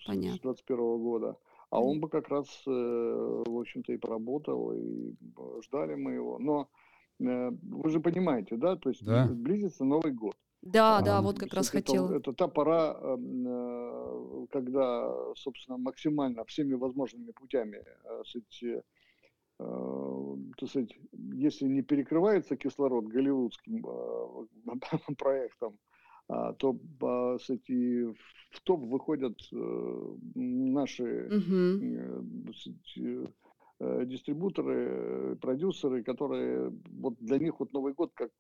с 0.02 0.06
Понятно. 0.06 0.40
21 0.44 0.98
года. 0.98 1.38
А 1.70 1.82
он 1.82 2.00
бы 2.00 2.10
как 2.10 2.30
раз, 2.30 2.48
э, 2.66 3.44
в 3.46 3.60
общем-то, 3.60 3.92
и 3.94 3.98
поработал, 3.98 4.74
и 4.74 5.12
э, 5.12 5.62
ждали 5.64 5.96
мы 5.96 6.14
его. 6.14 6.40
Но 6.40 6.70
вы 7.20 7.90
же 7.90 8.00
понимаете, 8.00 8.56
да, 8.58 8.76
то 8.76 8.90
есть 8.90 9.04
Да. 9.04 9.28
близится 9.28 9.84
Новый 9.84 10.14
год. 10.14 10.36
Да, 10.62 11.02
да, 11.02 11.18
А, 11.18 11.22
вот 11.22 11.40
как 11.40 11.54
раз 11.54 11.68
это, 11.70 11.78
хотела. 11.78 12.14
это 12.16 12.34
та 12.34 12.48
пора, 12.48 12.98
эм, 13.02 14.48
когда, 14.52 15.34
собственно, 15.36 15.78
максимально 15.78 16.44
всеми 16.46 16.74
возможными 16.74 17.32
путями, 17.32 17.84
так 19.60 20.70
сказать, 20.70 20.96
если 21.34 21.66
не 21.66 21.82
перекрывается 21.82 22.56
кислород 22.56 23.08
голливудским 23.08 23.86
э, 23.86 25.14
проектом, 25.18 25.80
а, 26.28 26.54
то 26.54 26.78
а, 27.02 27.38
сказать, 27.40 27.70
и 27.70 28.04
в 28.04 28.62
топ 28.64 28.82
выходят 28.82 29.40
э, 29.52 30.16
наши 30.36 31.30
Мгм. 31.30 31.82
э, 31.84 32.22
сказать, 32.54 34.06
дистрибуторы, 34.06 35.36
продюсеры, 35.36 36.04
которые 36.04 36.72
вот 36.90 37.16
для 37.20 37.38
них 37.38 37.60
вот 37.60 37.74
Новый 37.74 37.94
год 37.94 38.12
как 38.16 38.32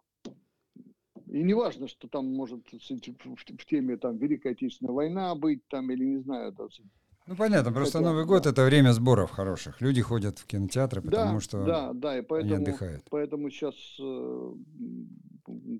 и 1.27 1.43
не 1.43 1.53
важно, 1.53 1.87
что 1.87 2.07
там 2.07 2.33
может 2.33 2.65
в, 2.67 2.79
в- 2.79 3.35
в 3.35 3.65
теме 3.65 3.97
там 3.97 4.17
Великая 4.17 4.51
Отечественная 4.51 4.93
война 4.93 5.35
быть 5.35 5.61
там 5.67 5.91
или 5.91 6.05
не 6.05 6.17
знаю, 6.17 6.53
сказать. 6.53 6.91
Ну 7.27 7.35
понятно, 7.35 7.73
просто 7.73 7.97
Хотя, 7.97 8.09
Новый 8.09 8.25
год 8.25 8.43
да. 8.43 8.51
это 8.51 8.63
время 8.63 8.93
сборов 8.93 9.31
хороших. 9.31 9.81
Люди 9.81 10.01
ходят 10.01 10.39
в 10.39 10.45
кинотеатры, 10.45 11.01
потому 11.01 11.35
да, 11.35 11.39
что 11.41 11.65
да, 11.65 11.93
да, 11.93 12.15
и 12.15 12.17
они 12.19 12.25
поэтому 12.25 12.55
отдыхают. 12.55 13.03
Поэтому 13.09 13.49
сейчас, 13.49 13.75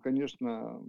конечно, 0.04 0.82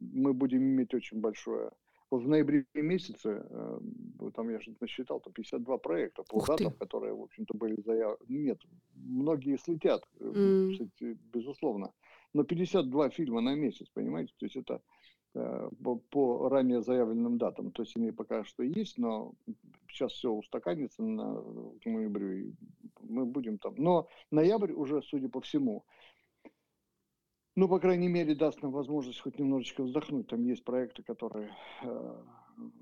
мы 0.00 0.34
будем 0.34 0.62
иметь 0.62 0.92
очень 0.94 1.20
большое. 1.20 1.70
Вот 2.10 2.24
в 2.24 2.28
ноябре 2.28 2.66
месяце, 2.74 3.46
э, 3.48 3.78
вот 4.18 4.34
там 4.34 4.50
я 4.50 4.58
же 4.58 4.74
насчитал, 4.80 5.20
там 5.20 5.32
52 5.32 5.78
проекта 5.78 6.24
по 6.24 6.44
датам, 6.44 6.72
которые, 6.72 7.14
в 7.14 7.22
общем-то, 7.22 7.56
были 7.56 7.80
заявлены. 7.86 8.18
Нет, 8.26 8.58
многие 8.96 9.56
слетят, 9.58 10.02
э, 10.18 10.24
М. 10.24 10.72
кстати, 10.72 11.16
безусловно. 11.32 11.92
Но 12.34 12.42
52 12.42 13.10
фильма 13.10 13.40
на 13.40 13.54
месяц, 13.54 13.86
понимаете? 13.94 14.32
То 14.38 14.46
есть 14.46 14.56
это 14.56 14.74
э, 14.74 14.78
по, 15.32 15.96
по 16.10 16.48
ранее 16.48 16.82
заявленным 16.82 17.38
датам. 17.38 17.70
То 17.70 17.82
есть 17.82 17.96
они 17.96 18.10
пока 18.10 18.44
что 18.44 18.62
есть, 18.62 18.98
но 18.98 19.32
сейчас 19.88 20.12
все 20.12 20.30
устаканится 20.30 21.02
на, 21.02 21.42
ноябрю, 21.84 22.32
и 22.32 22.52
мы 23.00 23.24
будем 23.26 23.58
там. 23.58 23.74
Но 23.76 24.08
ноябрь 24.30 24.72
уже, 24.72 25.02
судя 25.02 25.28
по 25.28 25.40
всему, 25.40 25.84
ну, 27.56 27.68
по 27.68 27.78
крайней 27.78 28.08
мере, 28.08 28.34
даст 28.34 28.62
нам 28.62 28.72
возможность 28.72 29.20
хоть 29.20 29.38
немножечко 29.38 29.82
вздохнуть. 29.82 30.28
Там 30.28 30.42
есть 30.44 30.64
проекты, 30.64 31.02
которые, 31.02 31.50
э, 31.82 32.14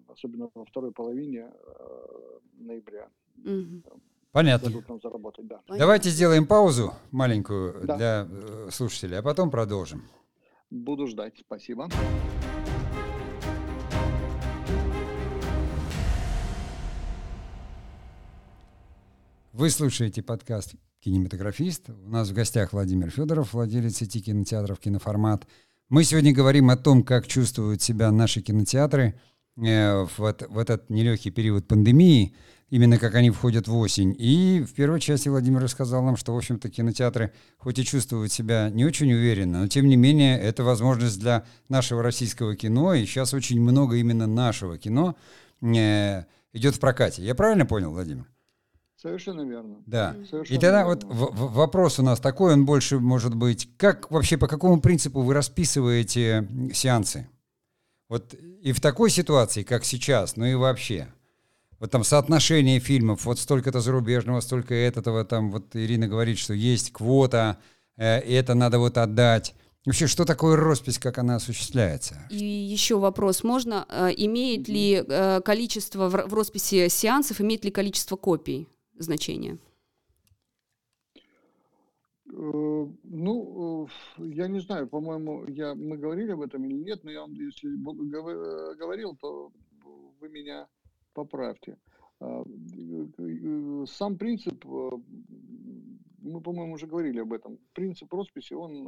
особенно 0.09 0.51
во 0.55 0.65
второй 0.65 0.93
половине 0.93 1.51
э, 1.53 2.39
ноября, 2.59 3.09
Мгм. 3.37 3.83
Понятно. 4.31 4.69
дадут 4.69 4.89
нам 4.89 5.01
заработать, 5.01 5.47
да. 5.47 5.57
Понятно. 5.67 5.79
Давайте 5.79 6.11
сделаем 6.11 6.47
паузу 6.47 6.93
маленькую 7.11 7.87
Да. 7.87 7.97
для 7.97 8.29
э, 8.31 8.69
слушателей, 8.71 9.19
а 9.19 9.23
потом 9.23 9.51
продолжим. 9.51 10.03
Буду 10.71 11.07
ждать. 11.07 11.39
Спасибо. 11.39 11.89
Вы 19.59 19.71
слушаете 19.71 20.23
подкаст 20.23 20.77
«Кинематографист». 21.01 21.91
У 21.91 22.09
нас 22.09 22.29
в 22.29 22.33
гостях 22.33 22.73
Владимир 22.73 23.11
Федоров, 23.11 23.55
владелец 23.55 23.97
сети 23.97 24.21
кинотеатров 24.21 24.79
«Киноформат». 24.79 25.49
Мы 25.89 26.05
сегодня 26.05 26.33
говорим 26.33 26.71
о 26.71 26.77
том, 26.77 27.03
как 27.03 27.27
чувствуют 27.27 27.83
себя 27.83 28.13
наши 28.13 28.41
кинотеатры 28.41 29.19
э, 29.57 30.07
в, 30.17 30.17
в 30.17 30.59
этот 30.59 30.89
нелегкий 30.91 31.33
период 31.33 31.67
пандемии, 31.67 32.37
именно 32.71 32.99
как 32.99 33.17
они 33.17 33.31
входят 33.33 33.67
в 33.67 33.75
осень. 33.75 34.15
И 34.17 34.65
в 34.65 34.75
первой 34.75 35.01
части 35.01 35.29
Владимир 35.29 35.61
рассказал 35.61 36.05
нам, 36.05 36.17
что, 36.17 36.35
в 36.35 36.37
общем-то, 36.37 36.71
кинотеатры 36.71 37.33
хоть 37.57 37.81
и 37.81 37.85
чувствуют 37.85 38.31
себя 38.31 38.71
не 38.71 38.85
очень 38.85 39.13
уверенно, 39.13 39.63
но, 39.63 39.67
тем 39.67 39.89
не 39.89 39.97
менее, 39.97 40.39
это 40.39 40.63
возможность 40.63 41.19
для 41.19 41.45
нашего 41.69 42.05
российского 42.05 42.55
кино, 42.55 42.95
и 42.95 43.05
сейчас 43.07 43.35
очень 43.35 43.61
много 43.61 43.97
именно 43.97 44.29
нашего 44.29 44.79
кино 44.79 45.17
э, 45.63 46.23
идет 46.53 46.77
в 46.77 46.79
прокате. 46.79 47.25
Я 47.25 47.35
правильно 47.35 47.67
понял, 47.67 47.91
Владимир? 47.91 48.25
Совершенно 49.01 49.43
верно. 49.43 49.77
Да. 49.87 50.17
Совершенно 50.29 50.57
И 50.57 50.61
тогда 50.61 50.83
верно. 50.83 50.89
вот 50.89 51.05
в- 51.05 51.33
в- 51.37 51.53
вопрос 51.55 52.01
у 52.01 52.03
нас 52.03 52.19
такой, 52.19 52.53
он 52.55 52.67
больше 52.67 52.99
может 52.99 53.33
быть, 53.35 53.69
как 53.77 54.11
вообще, 54.11 54.37
по 54.37 54.49
какому 54.49 54.81
принципу 54.81 55.21
вы 55.23 55.35
расписываете 55.35 56.49
сеансы? 56.75 57.29
Вот 58.09 58.35
и 58.35 58.73
в 58.73 58.81
такой 58.81 59.11
ситуации, 59.11 59.63
как 59.63 59.85
сейчас, 59.85 60.37
ну 60.37 60.47
и 60.47 60.55
вообще. 60.55 61.07
Вот 61.79 61.93
там 61.93 62.03
соотношение 62.03 62.81
фильмов, 62.81 63.25
вот 63.25 63.39
столько-то 63.39 63.81
зарубежного, 63.81 64.41
столько 64.41 64.75
этого, 64.75 65.25
там 65.25 65.53
вот 65.53 65.77
Ирина 65.77 66.09
говорит, 66.09 66.39
что 66.39 66.53
есть 66.53 66.93
квота, 66.93 67.59
э, 67.97 68.21
и 68.27 68.33
это 68.33 68.55
надо 68.55 68.81
вот 68.81 68.99
отдать. 68.99 69.55
Вообще, 69.87 70.09
что 70.09 70.25
такое 70.25 70.57
роспись, 70.57 70.99
как 70.99 71.19
она 71.19 71.37
осуществляется? 71.37 72.17
И 72.31 72.45
еще 72.45 72.99
вопрос, 72.99 73.45
можно, 73.45 73.87
э, 73.89 74.09
имеет 74.17 74.67
ли 74.67 75.05
э, 75.07 75.41
количество 75.45 76.09
в, 76.09 76.27
в 76.29 76.35
росписи 76.35 76.89
сеансов, 76.89 77.41
имеет 77.41 77.65
ли 77.65 77.71
количество 77.71 78.17
копий 78.17 78.67
значение? 78.99 79.59
Э, 82.33 82.87
Ну, 83.03 83.89
э, 84.19 84.25
я 84.25 84.49
не 84.49 84.61
знаю, 84.61 84.87
по-моему, 84.89 85.47
я, 85.49 85.75
мы 85.75 85.97
говорили 85.97 86.33
об 86.33 86.41
этом 86.41 86.65
или 86.65 86.75
нет, 86.75 87.05
но 87.05 87.11
я 87.11 87.21
вам, 87.21 87.33
если 87.33 87.75
гов- 87.77 87.97
говорил, 88.79 89.17
то 89.17 89.53
вы 90.21 90.29
меня 90.29 90.69
поправьте. 91.15 91.77
А, 92.21 92.43
э, 92.43 93.07
э, 93.19 93.85
Сам 93.87 94.19
принцип, 94.19 94.65
э, 94.67 94.91
мы, 96.19 96.41
по-моему, 96.41 96.75
уже 96.75 96.87
говорили 96.87 97.21
об 97.21 97.33
этом, 97.33 97.59
принцип 97.73 98.13
росписи, 98.13 98.55
он 98.55 98.87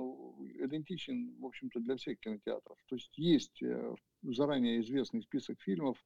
идентичен, 0.65 1.35
в 1.41 1.47
общем-то, 1.47 1.81
для 1.81 1.97
всех 1.97 2.19
кинотеатров. 2.21 2.77
То 2.89 2.97
есть 2.97 3.17
есть 3.19 3.63
э, 3.63 3.95
заранее 4.23 4.81
известный 4.81 5.23
список 5.23 5.61
фильмов 5.61 5.97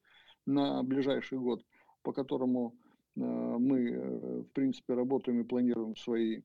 на 0.46 0.82
ближайший 0.82 1.38
год, 1.38 1.64
по 2.02 2.12
которому 2.12 2.74
э, 2.83 2.83
мы, 3.16 3.90
э, 3.90 4.40
в 4.42 4.52
принципе, 4.52 4.94
работаем 4.94 5.40
и 5.40 5.44
планируем 5.44 5.96
свои 5.96 6.42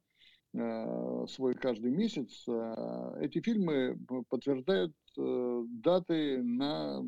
э, 0.54 1.26
свой 1.28 1.56
каждый 1.56 1.92
месяц. 1.92 2.44
Э, 2.48 3.18
Эти 3.22 3.42
фильмы 3.42 3.98
подтверждают 4.30 4.94
э, 5.18 5.64
даты 5.84 6.42
на 6.44 7.04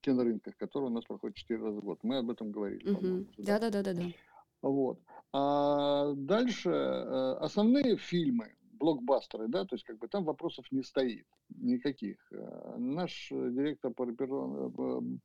кинорынках, 0.00 0.56
которые 0.56 0.90
у 0.90 0.94
нас 0.94 1.04
проходят 1.04 1.36
4 1.36 1.60
раза 1.60 1.80
в 1.80 1.84
год. 1.84 1.98
Мы 2.02 2.18
об 2.18 2.30
этом 2.30 2.50
говорили. 2.50 2.84
Мгм. 2.88 2.94
по-моему, 2.96 3.26
уже, 3.30 3.42
да? 3.42 3.58
Да-да-да-да. 3.58 4.02
Вот. 4.62 5.00
А 5.32 6.12
дальше 6.14 6.70
э, 6.70 7.32
основные 7.40 7.96
фильмы, 7.96 8.54
блокбастеры, 8.78 9.48
да, 9.48 9.64
то 9.64 9.74
есть 9.76 9.84
как 9.84 9.98
бы 9.98 10.08
там 10.08 10.24
вопросов 10.24 10.66
не 10.70 10.82
стоит 10.82 11.26
никаких. 11.48 12.16
Наш 12.76 13.28
директор 13.30 13.92
по, 13.92 14.02
репертуар- 14.04 14.70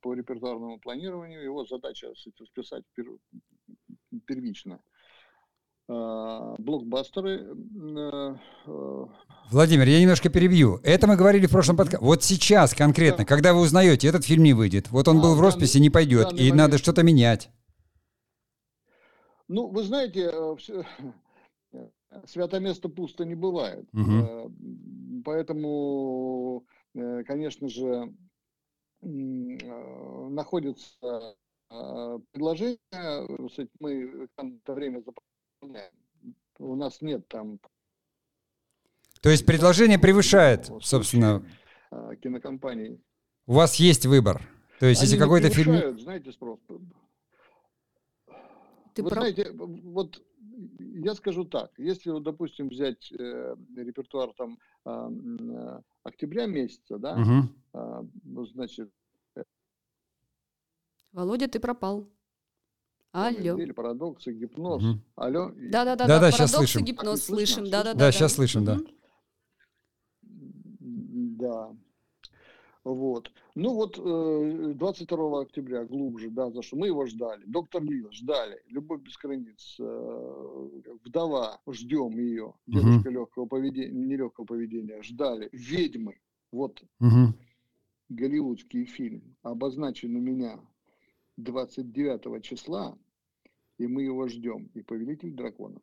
по- 0.00 0.14
репертуарному 0.14 0.78
планированию, 0.78 1.42
его 1.44 1.64
задача 1.66 2.12
списать 2.14 2.84
первично. 4.26 4.80
А, 5.88 6.54
Блокбастеры 6.58 7.40
э, 7.40 8.36
э, 8.66 9.06
Владимир, 9.50 9.88
я 9.88 10.00
немножко 10.00 10.28
перебью. 10.28 10.78
Это 10.84 11.06
мы 11.08 11.16
говорили 11.16 11.46
в 11.46 11.50
прошлом 11.50 11.76
подкасте. 11.76 12.04
Вот 12.04 12.22
сейчас 12.22 12.74
конкретно, 12.74 13.24
Да. 13.24 13.24
когда 13.24 13.52
вы 13.54 13.60
узнаете, 13.60 14.06
этот 14.08 14.24
фильм 14.24 14.44
не 14.44 14.52
выйдет, 14.52 14.90
вот 14.90 15.08
он 15.08 15.18
А, 15.18 15.22
был 15.22 15.34
в 15.34 15.40
росписи, 15.40 15.78
не 15.78 15.90
пойдет, 15.90 16.32
и 16.32 16.50
надо 16.52 16.62
момент. 16.62 16.80
что-то 16.80 17.02
менять. 17.02 17.50
Ну, 19.48 19.66
вы 19.68 19.82
знаете, 19.82 20.30
э, 21.72 21.82
свято 22.26 22.60
место 22.60 22.88
пусто 22.88 23.24
не 23.24 23.34
бывает. 23.34 23.88
Э, 23.94 24.48
Поэтому, 25.24 26.64
конечно 27.26 27.68
же, 27.68 28.14
находится 30.30 31.34
предложение, 31.70 32.78
э, 32.92 33.46
кстати, 33.48 33.70
мы 33.78 34.06
в 34.06 34.28
это 34.36 34.74
время 34.74 35.02
заполняем. 35.02 35.92
У 36.58 36.74
нас 36.74 37.00
нет 37.00 37.26
там 37.28 37.58
То 39.22 39.30
есть 39.30 39.46
предложение 39.46 39.98
превышает, 39.98 40.70
собственно... 40.82 41.44
А, 41.90 42.14
кинокомпаний. 42.16 43.00
У 43.46 43.54
вас 43.54 43.76
есть 43.76 44.04
выбор. 44.06 44.42
То 44.78 44.86
есть, 44.86 45.00
Они 45.00 45.10
если 45.10 45.22
какой-то 45.22 45.50
фильм... 45.50 45.98
знаете, 45.98 46.32
спрос. 46.32 46.58
Ты 48.94 49.02
Вы 49.02 49.10
про... 49.10 49.20
знаете, 49.20 49.50
вот 49.52 50.22
я 51.02 51.14
скажу 51.14 51.44
так, 51.44 51.70
если, 51.78 52.10
вот, 52.10 52.22
допустим, 52.22 52.68
взять 52.68 53.12
э, 53.12 53.56
репертуар 53.76 54.32
там 54.34 54.58
э, 54.84 55.80
октября 56.02 56.46
месяца, 56.46 56.98
да, 56.98 57.14
угу. 57.14 57.48
э, 57.74 58.44
значит... 58.52 58.90
Володя, 61.12 61.48
ты 61.48 61.60
пропал. 61.60 62.08
Алло. 63.12 63.58
Или 63.58 63.72
парадоксы, 63.72 64.32
гипноз. 64.32 64.82
Угу. 64.82 65.00
Алло. 65.16 65.50
Да-да-да, 65.56 66.06
да, 66.06 66.20
да, 66.20 66.30
сейчас 66.30 66.52
слышим. 66.52 66.84
гипноз 66.84 67.22
слышим. 67.22 67.68
Да-да-да. 67.68 67.98
Да, 67.98 68.12
сейчас 68.12 68.34
слышим, 68.34 68.64
да. 68.64 68.78
Да. 70.20 71.74
Вот. 72.84 73.30
Ну 73.56 73.74
вот 73.74 73.96
22 73.96 75.18
э, 75.18 75.42
октября, 75.42 75.84
глубже, 75.84 76.30
да, 76.30 76.50
за 76.50 76.62
что 76.62 76.76
мы 76.76 76.86
его 76.86 77.04
ждали. 77.06 77.42
Доктор 77.46 77.82
Лил 77.82 78.10
ждали. 78.12 78.62
Любовь 78.68 79.02
без 79.02 79.16
границ. 79.18 79.76
Э, 79.80 80.68
вдова, 81.04 81.60
ждем 81.68 82.12
ее. 82.12 82.54
Девушка 82.66 83.08
угу. 83.08 83.10
легкого 83.10 83.46
поведения, 83.46 83.90
нелегкого 83.90 84.44
поведения. 84.44 85.02
Ждали. 85.02 85.48
Ведьмы. 85.52 86.20
Вот. 86.52 86.80
Угу. 87.00 87.34
Голливудский 88.08 88.84
фильм. 88.86 89.36
Обозначен 89.42 90.14
у 90.14 90.20
меня 90.20 90.58
29 91.42 92.42
числа. 92.44 92.96
И 93.78 93.86
мы 93.86 94.02
его 94.02 94.28
ждем. 94.28 94.70
И 94.74 94.82
Повелитель 94.82 95.32
драконов. 95.32 95.82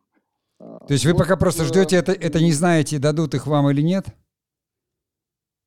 А, 0.59 0.79
То 0.85 0.93
есть 0.93 1.05
вот, 1.05 1.13
вы 1.13 1.17
пока 1.17 1.35
просто 1.35 1.65
ждете, 1.65 1.95
это, 1.95 2.11
это 2.11 2.39
не 2.39 2.51
знаете, 2.51 2.99
дадут 2.99 3.33
их 3.33 3.47
вам 3.47 3.69
или 3.69 3.81
нет? 3.81 4.07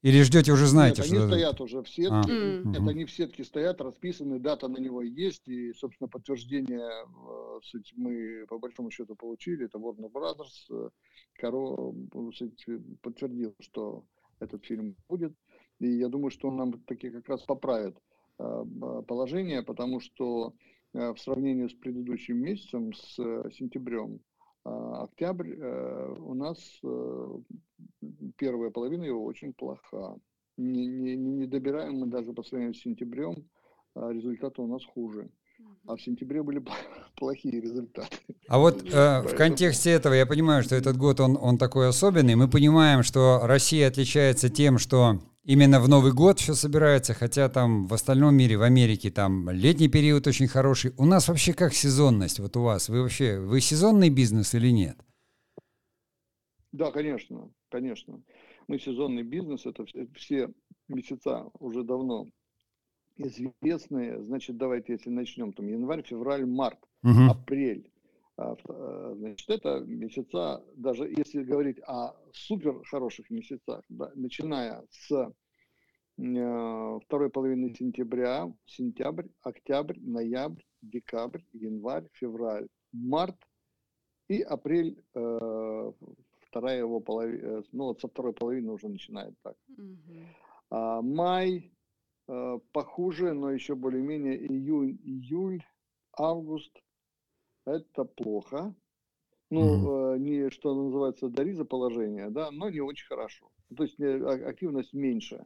Или 0.02 0.22
ждете, 0.22 0.52
уже 0.52 0.66
знаете, 0.66 1.02
Нет, 1.02 1.06
что... 1.08 1.16
они 1.16 1.26
стоят 1.26 1.60
уже 1.60 1.82
в 1.82 1.88
сетке. 1.88 2.32
А. 2.32 2.62
Нет, 2.64 2.80
угу. 2.80 2.88
они 2.88 3.04
в 3.04 3.10
сетке 3.10 3.44
стоят, 3.44 3.82
расписаны, 3.82 4.38
дата 4.38 4.66
на 4.66 4.78
него 4.78 5.02
есть. 5.02 5.46
И, 5.46 5.74
собственно, 5.74 6.08
подтверждение 6.08 6.80
э, 6.80 7.78
мы, 7.96 8.46
по 8.48 8.58
большому 8.58 8.90
счету, 8.90 9.14
получили. 9.14 9.66
Это 9.66 9.78
Warner 9.78 10.10
Brothers. 10.10 10.70
Э, 10.70 10.88
Каро 11.34 11.92
подтвердил, 13.02 13.54
что 13.60 14.06
этот 14.38 14.64
фильм 14.64 14.96
будет. 15.06 15.34
И 15.80 15.88
я 15.88 16.08
думаю, 16.08 16.30
что 16.30 16.48
он 16.48 16.56
нам 16.56 16.72
таки 16.84 17.10
как 17.10 17.28
раз 17.28 17.42
поправит 17.42 17.96
э, 17.96 18.09
положение, 19.06 19.62
потому 19.62 20.00
что 20.00 20.54
в 20.92 21.16
сравнении 21.18 21.68
с 21.68 21.74
предыдущим 21.74 22.38
месяцем, 22.38 22.92
с 22.92 23.14
сентябрем, 23.52 24.20
а, 24.64 25.04
октябрь 25.04 25.54
э, 25.58 26.14
у 26.18 26.34
нас 26.34 26.58
э, 26.84 27.38
первая 28.36 28.70
половина 28.70 29.04
его 29.04 29.24
очень 29.24 29.54
плоха. 29.54 30.16
Не, 30.58 30.86
не, 30.86 31.16
не 31.16 31.46
добираем 31.46 32.00
мы 32.00 32.06
даже 32.06 32.32
по 32.32 32.42
сравнению 32.42 32.74
с 32.74 32.82
сентябрем, 32.82 33.48
а 33.94 34.12
результаты 34.12 34.60
у 34.60 34.66
нас 34.66 34.84
хуже. 34.84 35.30
А 35.86 35.96
в 35.96 36.02
сентябре 36.02 36.42
были 36.42 36.62
плохие 37.16 37.60
результаты. 37.60 38.18
А 38.48 38.58
вот 38.58 38.82
э, 38.84 39.22
в 39.22 39.34
контексте 39.34 39.90
этого 39.92 40.12
я 40.12 40.26
понимаю, 40.26 40.62
что 40.62 40.76
этот 40.76 40.98
год 40.98 41.20
он, 41.20 41.38
он 41.40 41.56
такой 41.56 41.88
особенный. 41.88 42.34
Мы 42.34 42.48
понимаем, 42.48 43.02
что 43.02 43.40
Россия 43.42 43.88
отличается 43.88 44.50
тем, 44.50 44.76
что 44.76 45.20
именно 45.44 45.80
в 45.80 45.88
Новый 45.88 46.12
год 46.12 46.38
все 46.40 46.54
собирается, 46.54 47.14
хотя 47.14 47.48
там 47.48 47.86
в 47.86 47.94
остальном 47.94 48.34
мире, 48.34 48.56
в 48.56 48.62
Америке, 48.62 49.10
там 49.10 49.50
летний 49.50 49.88
период 49.88 50.26
очень 50.26 50.48
хороший. 50.48 50.92
У 50.98 51.04
нас 51.04 51.28
вообще 51.28 51.52
как 51.52 51.74
сезонность? 51.74 52.40
Вот 52.40 52.56
у 52.56 52.62
вас, 52.62 52.88
вы 52.88 53.02
вообще, 53.02 53.38
вы 53.38 53.60
сезонный 53.60 54.10
бизнес 54.10 54.54
или 54.54 54.70
нет? 54.70 54.96
Да, 56.72 56.90
конечно, 56.90 57.50
конечно. 57.68 58.22
Мы 58.68 58.78
сезонный 58.78 59.24
бизнес, 59.24 59.66
это 59.66 59.84
все 60.14 60.50
месяца 60.88 61.46
уже 61.58 61.82
давно 61.82 62.26
известные. 63.16 64.22
Значит, 64.22 64.56
давайте, 64.56 64.92
если 64.92 65.10
начнем, 65.10 65.52
там 65.52 65.66
январь, 65.66 66.02
февраль, 66.02 66.46
март, 66.46 66.78
угу. 67.02 67.30
апрель. 67.30 67.90
А, 68.40 68.56
э, 68.56 69.14
значит, 69.18 69.50
это 69.50 69.80
месяца, 69.80 70.64
даже 70.74 71.04
если 71.04 71.42
говорить 71.42 71.78
о 71.86 72.14
супер 72.32 72.82
хороших 72.84 73.28
месяцах, 73.28 73.84
да, 73.90 74.10
начиная 74.14 74.82
с 74.88 75.12
э, 75.12 77.00
второй 77.04 77.28
половины 77.28 77.74
сентября, 77.74 78.50
сентябрь, 78.64 79.26
октябрь, 79.42 79.98
ноябрь, 80.00 80.62
декабрь, 80.80 81.42
январь, 81.52 82.08
февраль, 82.14 82.66
март 82.92 83.36
и 84.28 84.40
апрель, 84.40 85.04
э, 85.14 85.92
вторая 86.46 86.78
его 86.78 87.00
половина, 87.00 87.58
э, 87.58 87.62
ну 87.72 87.84
вот 87.84 88.00
со 88.00 88.08
второй 88.08 88.32
половины 88.32 88.72
уже 88.72 88.88
начинает 88.88 89.34
так. 89.42 89.56
Mm-hmm. 89.78 90.26
А, 90.70 91.02
май 91.02 91.74
э, 92.26 92.58
похуже, 92.72 93.34
но 93.34 93.50
еще 93.50 93.74
более-менее 93.74 94.50
июнь, 94.50 94.98
июль, 95.02 95.62
август, 96.16 96.72
это 97.76 98.04
плохо. 98.04 98.74
Ну, 99.50 100.14
mm-hmm. 100.14 100.18
не, 100.18 100.50
что 100.50 100.74
называется, 100.74 101.28
дари 101.28 101.52
за 101.54 101.64
положение, 101.64 102.30
да, 102.30 102.50
но 102.52 102.70
не 102.70 102.80
очень 102.80 103.06
хорошо. 103.06 103.50
То 103.76 103.82
есть 103.82 104.00
а, 104.00 104.48
активность 104.48 104.92
меньше 104.92 105.44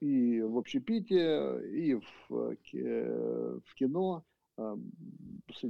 и 0.00 0.40
в 0.42 0.58
общепите, 0.58 1.60
и 1.68 1.94
в, 1.94 2.56
э, 2.74 3.58
в 3.64 3.74
кино 3.74 4.24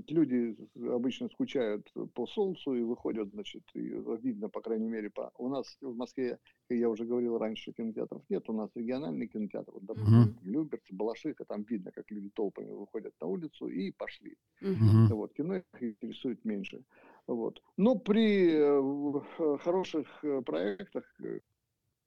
люди 0.09 0.57
обычно 0.89 1.29
скучают 1.29 1.93
по 2.15 2.27
солнцу 2.27 2.75
и 2.75 2.83
выходят, 2.83 3.31
значит, 3.31 3.63
и 3.75 3.95
видно, 4.23 4.49
по 4.49 4.61
крайней 4.61 4.89
мере, 4.89 5.11
по... 5.11 5.33
у 5.39 5.49
нас 5.49 5.77
в 5.81 5.97
Москве, 5.97 6.39
как 6.69 6.79
я 6.79 6.89
уже 6.89 7.05
говорил 7.05 7.39
раньше, 7.39 7.73
кинотеатров 7.73 8.23
нет, 8.29 8.49
у 8.49 8.53
нас 8.53 8.71
региональный 8.75 9.27
кинотеатр, 9.27 9.73
вот, 9.73 9.85
допустим, 9.85 10.23
uh-huh. 10.23 10.45
Люберцы, 10.45 10.95
Балашиха, 10.95 11.45
там 11.45 11.65
видно, 11.65 11.91
как 11.93 12.11
люди 12.11 12.31
толпами 12.31 12.71
выходят 12.71 13.13
на 13.21 13.27
улицу 13.27 13.69
и 13.69 13.93
пошли. 13.93 14.37
Uh-huh. 14.63 15.09
Вот, 15.11 15.35
кино 15.35 15.57
их 15.57 15.65
интересует 15.81 16.45
меньше. 16.45 16.85
Вот. 17.27 17.61
Но 17.77 17.97
при 17.97 18.53
э, 18.53 19.59
хороших 19.59 20.07
э, 20.25 20.43
проектах, 20.43 21.05
э, 21.21 21.41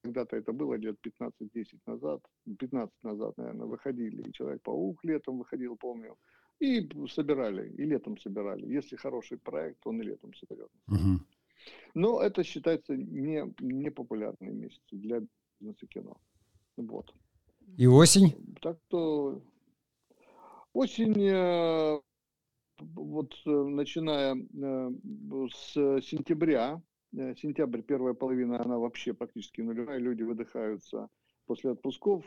когда-то 0.04 0.38
это 0.38 0.54
было 0.54 0.76
лет 0.76 0.96
15-10 1.06 1.80
назад, 1.86 2.22
15 2.58 2.94
назад, 3.04 3.38
наверное, 3.38 3.68
выходили, 3.68 4.22
и 4.22 4.32
Человек-паук 4.32 5.04
летом 5.04 5.40
выходил, 5.40 5.76
помню, 5.76 6.16
и 6.60 6.90
собирали, 7.08 7.70
и 7.70 7.86
летом 7.86 8.18
собирали. 8.18 8.68
Если 8.68 8.96
хороший 8.96 9.38
проект, 9.38 9.86
он 9.86 10.02
и 10.02 10.06
летом 10.06 10.34
соберет. 10.34 10.70
Угу. 10.88 11.20
Но 11.94 12.22
это 12.22 12.44
считается 12.44 12.96
не, 12.96 13.54
не 13.60 13.90
популярные 13.92 14.52
месяцы 14.52 14.96
для 14.96 15.22
бизнеса 15.60 15.88
кино. 15.88 16.18
Вот. 16.78 17.14
И 17.78 17.88
осень? 17.88 18.36
Так 18.62 18.78
что 18.88 19.42
осень, 20.74 21.22
э, 21.22 22.00
вот 22.80 23.34
э, 23.46 23.50
начиная 23.50 24.36
э, 24.36 24.92
с 25.52 25.74
сентября, 26.02 26.82
сентябрь, 27.12 27.82
первая 27.82 28.14
половина, 28.14 28.62
она 28.62 28.78
вообще 28.78 29.14
практически 29.14 29.62
нулевая, 29.62 29.98
люди 29.98 30.24
выдыхаются 30.24 31.10
после 31.50 31.72
отпусков, 31.72 32.24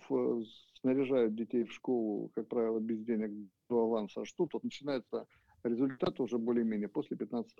снаряжают 0.80 1.36
детей 1.36 1.62
в 1.62 1.72
школу, 1.72 2.32
как 2.34 2.48
правило, 2.48 2.80
без 2.80 3.04
денег 3.04 3.30
до 3.70 3.84
аванса, 3.84 4.22
а 4.22 4.24
что 4.24 4.46
тут 4.46 4.64
начинается 4.64 5.26
результат 5.62 6.18
уже 6.18 6.38
более-менее 6.38 6.88
после 6.88 7.16
15 7.16 7.52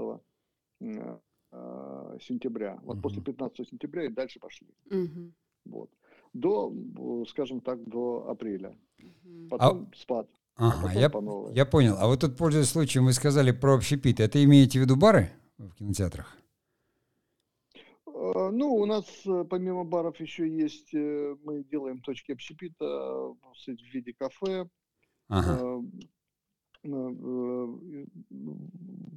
э, 0.80 1.18
э, 1.52 2.18
сентября. 2.20 2.80
Вот 2.82 2.94
угу. 2.94 3.02
после 3.02 3.22
15 3.22 3.68
сентября 3.68 4.06
и 4.06 4.08
дальше 4.08 4.40
пошли. 4.40 4.66
Угу. 4.90 5.32
Вот. 5.66 5.90
До, 6.32 6.74
скажем 7.28 7.60
так, 7.60 7.84
до 7.84 8.28
апреля. 8.28 8.76
Угу. 8.98 9.48
Потом 9.50 9.88
а... 9.92 9.96
спад. 9.96 10.28
Ага, 10.56 10.88
а 10.90 10.94
я, 10.94 11.10
я 11.54 11.64
понял. 11.64 11.94
А 11.96 12.08
вот 12.08 12.20
тут, 12.20 12.36
пользуясь 12.36 12.70
случаем, 12.70 13.04
вы 13.04 13.12
сказали 13.12 13.52
про 13.52 13.76
общепит. 13.76 14.18
Это 14.18 14.42
имеете 14.42 14.80
в 14.80 14.82
виду 14.82 14.96
бары 14.96 15.30
в 15.58 15.72
кинотеатрах? 15.74 16.36
Э, 18.22 18.50
ну, 18.52 18.74
у 18.74 18.86
нас 18.86 19.04
э, 19.26 19.44
помимо 19.50 19.84
баров 19.84 20.20
еще 20.20 20.48
есть, 20.48 20.94
э, 20.94 21.34
мы 21.42 21.64
делаем 21.64 22.00
точки 22.00 22.30
общепита 22.32 22.84
в 22.84 23.36
виде 23.92 24.12
кафе. 24.12 24.68
Ага. 25.28 25.82
В 26.84 27.38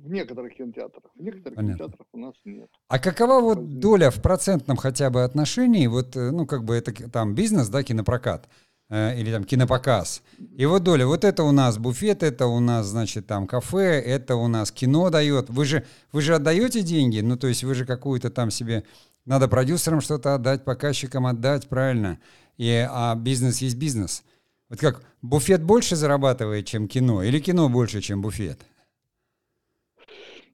некоторых 0.08 0.54
кинотеатрах. 0.54 1.12
В 1.16 1.22
некоторых 1.22 1.56
Понятно. 1.56 1.78
кинотеатрах 1.78 2.08
у 2.12 2.18
нас 2.20 2.36
нет. 2.46 2.70
А 2.88 3.00
какова 3.00 3.42
вот 3.42 3.80
доля 3.80 4.12
в 4.12 4.22
процентном 4.22 4.78
хотя 4.78 5.10
бы 5.10 5.24
отношении, 5.24 5.88
вот, 5.88 6.14
ну, 6.16 6.46
как 6.46 6.64
бы 6.64 6.76
это 6.76 6.94
там 7.10 7.34
бизнес, 7.34 7.70
да, 7.70 7.82
кинопрокат, 7.82 8.48
или 8.90 9.32
там 9.32 9.44
кинопоказ. 9.44 10.22
И 10.56 10.66
вот 10.66 10.84
доля, 10.84 11.08
вот 11.08 11.24
это 11.24 11.44
у 11.44 11.52
нас 11.52 11.78
буфет, 11.78 12.22
это 12.22 12.46
у 12.46 12.60
нас, 12.60 12.86
значит, 12.86 13.26
там 13.26 13.48
кафе, 13.48 14.00
это 14.00 14.36
у 14.36 14.48
нас 14.48 14.72
кино 14.72 15.10
дает. 15.10 15.50
Вы 15.50 15.66
же, 15.66 15.86
вы 16.12 16.22
же 16.22 16.36
отдаете 16.36 16.82
деньги, 16.82 17.20
ну, 17.22 17.36
то 17.36 17.48
есть 17.48 17.64
вы 17.64 17.74
же 17.74 17.86
какую-то 17.86 18.30
там 18.30 18.52
себе, 18.52 18.84
надо 19.26 19.48
продюсерам 19.48 20.02
что-то 20.02 20.36
отдать, 20.36 20.64
показчикам 20.64 21.26
отдать, 21.26 21.68
правильно? 21.68 22.20
И, 22.58 22.88
а 22.90 23.16
бизнес 23.16 23.60
есть 23.60 23.78
бизнес. 23.78 24.24
Вот 24.70 24.80
как, 24.80 25.04
буфет 25.22 25.64
больше 25.64 25.96
зарабатывает, 25.96 26.68
чем 26.68 26.88
кино, 26.88 27.24
или 27.24 27.40
кино 27.40 27.70
больше, 27.70 28.02
чем 28.02 28.22
буфет? 28.22 28.60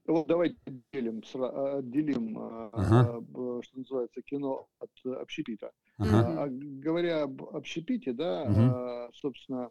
Вот 0.06 0.26
давайте 0.26 0.56
отделим, 0.66 1.22
отделим 1.34 2.38
ага. 2.72 3.22
что 3.62 3.78
называется, 3.78 4.20
кино 4.22 4.66
от 4.80 4.90
общепита. 5.20 5.70
Ага. 6.02 6.44
А, 6.44 6.48
говоря 6.50 7.22
об 7.22 7.42
общепите, 7.42 8.12
да, 8.12 8.42
угу. 8.42 9.12
собственно, 9.14 9.70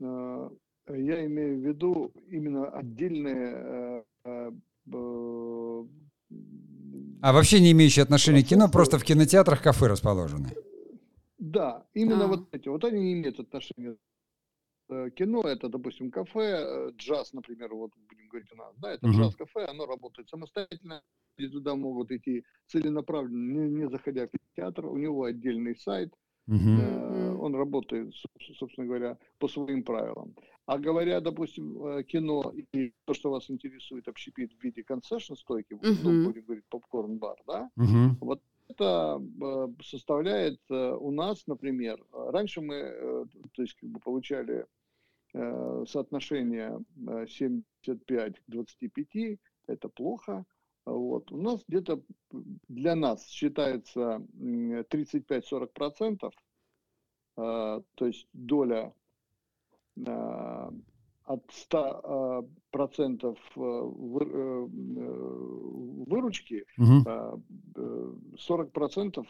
я 0.00 1.26
имею 1.26 1.60
в 1.60 1.66
виду 1.66 2.12
именно 2.28 2.68
отдельные 2.68 4.04
а 7.24 7.32
вообще 7.32 7.60
не 7.60 7.72
имеющие 7.72 8.02
отношения 8.02 8.42
к 8.42 8.48
кино, 8.48 8.68
просто 8.68 8.98
в 8.98 9.04
кинотеатрах 9.04 9.62
кафе 9.62 9.86
расположены. 9.86 10.50
Да, 11.38 11.86
именно 11.94 12.24
а. 12.24 12.28
вот 12.28 12.48
эти. 12.52 12.68
Вот 12.68 12.84
они 12.84 13.02
не 13.02 13.12
имеют 13.14 13.40
отношения 13.40 13.96
кино, 15.16 15.42
это, 15.42 15.68
допустим, 15.68 16.10
кафе, 16.10 16.64
э, 16.66 16.90
джаз, 16.96 17.32
например, 17.32 17.74
вот 17.74 17.90
будем 18.08 18.28
говорить 18.28 18.52
у 18.52 18.56
нас, 18.56 18.74
да, 18.76 18.92
это 18.92 19.06
uh-huh. 19.06 19.12
джаз-кафе, 19.12 19.64
оно 19.66 19.86
работает 19.86 20.28
самостоятельно, 20.28 21.02
и 21.36 21.48
туда 21.48 21.74
могут 21.74 22.10
идти 22.10 22.44
целенаправленно, 22.66 23.52
не, 23.52 23.70
не 23.70 23.88
заходя 23.88 24.26
в 24.26 24.30
театр, 24.56 24.86
у 24.86 24.96
него 24.96 25.24
отдельный 25.24 25.76
сайт, 25.76 26.12
uh-huh. 26.48 26.80
э, 26.80 27.36
он 27.36 27.54
работает, 27.54 28.14
собственно 28.58 28.86
говоря, 28.86 29.18
по 29.38 29.48
своим 29.48 29.82
правилам. 29.82 30.34
А 30.66 30.78
говоря, 30.78 31.20
допустим, 31.20 31.84
э, 31.86 32.02
кино 32.04 32.52
и 32.72 32.92
то, 33.04 33.14
что 33.14 33.30
вас 33.30 33.50
интересует, 33.50 34.08
общепит 34.08 34.52
в 34.52 34.62
виде 34.64 34.82
концессион 34.82 35.36
стойки, 35.36 35.74
uh-huh. 35.74 35.98
ну, 36.02 36.24
будем 36.24 36.42
говорить, 36.42 36.64
попкорн-бар, 36.68 37.36
да, 37.46 37.70
uh-huh. 37.78 38.16
вот 38.20 38.40
это 38.68 39.20
э, 39.42 39.68
составляет 39.82 40.60
э, 40.70 40.96
у 40.98 41.10
нас, 41.10 41.46
например, 41.46 42.02
раньше 42.12 42.60
мы, 42.60 43.26
то 43.52 43.62
есть, 43.62 43.74
как 43.74 43.90
бы 43.90 44.00
получали 44.00 44.66
соотношение 45.34 46.78
75 47.28 48.38
к 48.38 48.42
25, 48.46 49.38
это 49.66 49.88
плохо. 49.88 50.44
Вот. 50.86 51.32
У 51.32 51.36
нас 51.38 51.64
где-то 51.66 52.02
для 52.68 52.94
нас 52.94 53.26
считается 53.26 54.22
35-40%, 54.38 56.30
то 57.36 57.84
есть 58.00 58.28
доля 58.32 58.92
от 61.24 61.50
100 61.50 62.46
процентов 62.70 63.38
выручки, 66.06 66.66
угу. 66.76 67.02
40 68.36 68.72
процентов, 68.72 69.26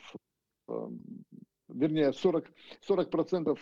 вернее, 1.69 2.13
40, 2.13 2.51
40 2.81 3.11
процентов 3.11 3.61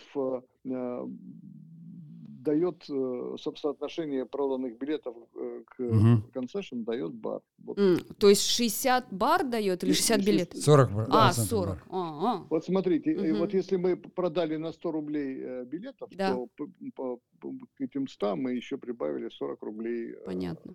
дает 2.43 2.83
э, 2.89 3.35
соотношение 3.55 4.25
проданных 4.25 4.77
билетов 4.77 5.15
э, 5.35 5.61
к 5.65 5.79
угу. 5.79 6.23
концессион 6.33 6.83
дает 6.83 7.13
бар. 7.13 7.41
Вот. 7.63 7.77
Mm, 7.77 8.13
то 8.17 8.29
есть 8.29 8.43
60 8.43 9.11
бар 9.11 9.43
дает 9.43 9.83
или 9.83 9.93
60 9.93 10.25
билетов? 10.25 10.59
40 10.59 10.89
А, 11.09 11.33
40. 11.33 11.77
А, 11.77 11.77
а. 11.89 12.45
Вот 12.49 12.65
смотрите, 12.65 13.15
угу. 13.15 13.39
вот 13.39 13.53
если 13.53 13.77
мы 13.77 13.95
продали 13.95 14.57
на 14.57 14.71
100 14.71 14.91
рублей 14.91 15.37
э, 15.41 15.65
билетов, 15.65 16.09
да. 16.11 16.33
то 16.33 16.47
по, 16.55 16.67
по, 16.95 17.19
по, 17.39 17.51
к 17.77 17.81
этим 17.81 18.07
100 18.07 18.35
мы 18.35 18.53
еще 18.53 18.77
прибавили 18.77 19.29
40 19.29 19.61
рублей 19.63 20.15
Понятно. 20.25 20.73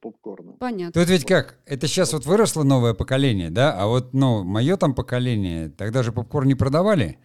попкорна. 0.00 0.52
Понятно. 0.52 1.00
Тут 1.00 1.10
ведь 1.10 1.24
как, 1.24 1.58
это 1.66 1.86
сейчас 1.88 2.12
вот 2.12 2.24
выросло 2.24 2.62
новое 2.62 2.94
поколение, 2.94 3.50
да, 3.50 3.74
а 3.76 3.86
вот, 3.86 4.14
ну, 4.14 4.44
мое 4.44 4.76
там 4.76 4.94
поколение, 4.94 5.70
тогда 5.70 6.02
же 6.02 6.12
попкорн 6.12 6.46
не 6.46 6.54
продавали, 6.54 7.18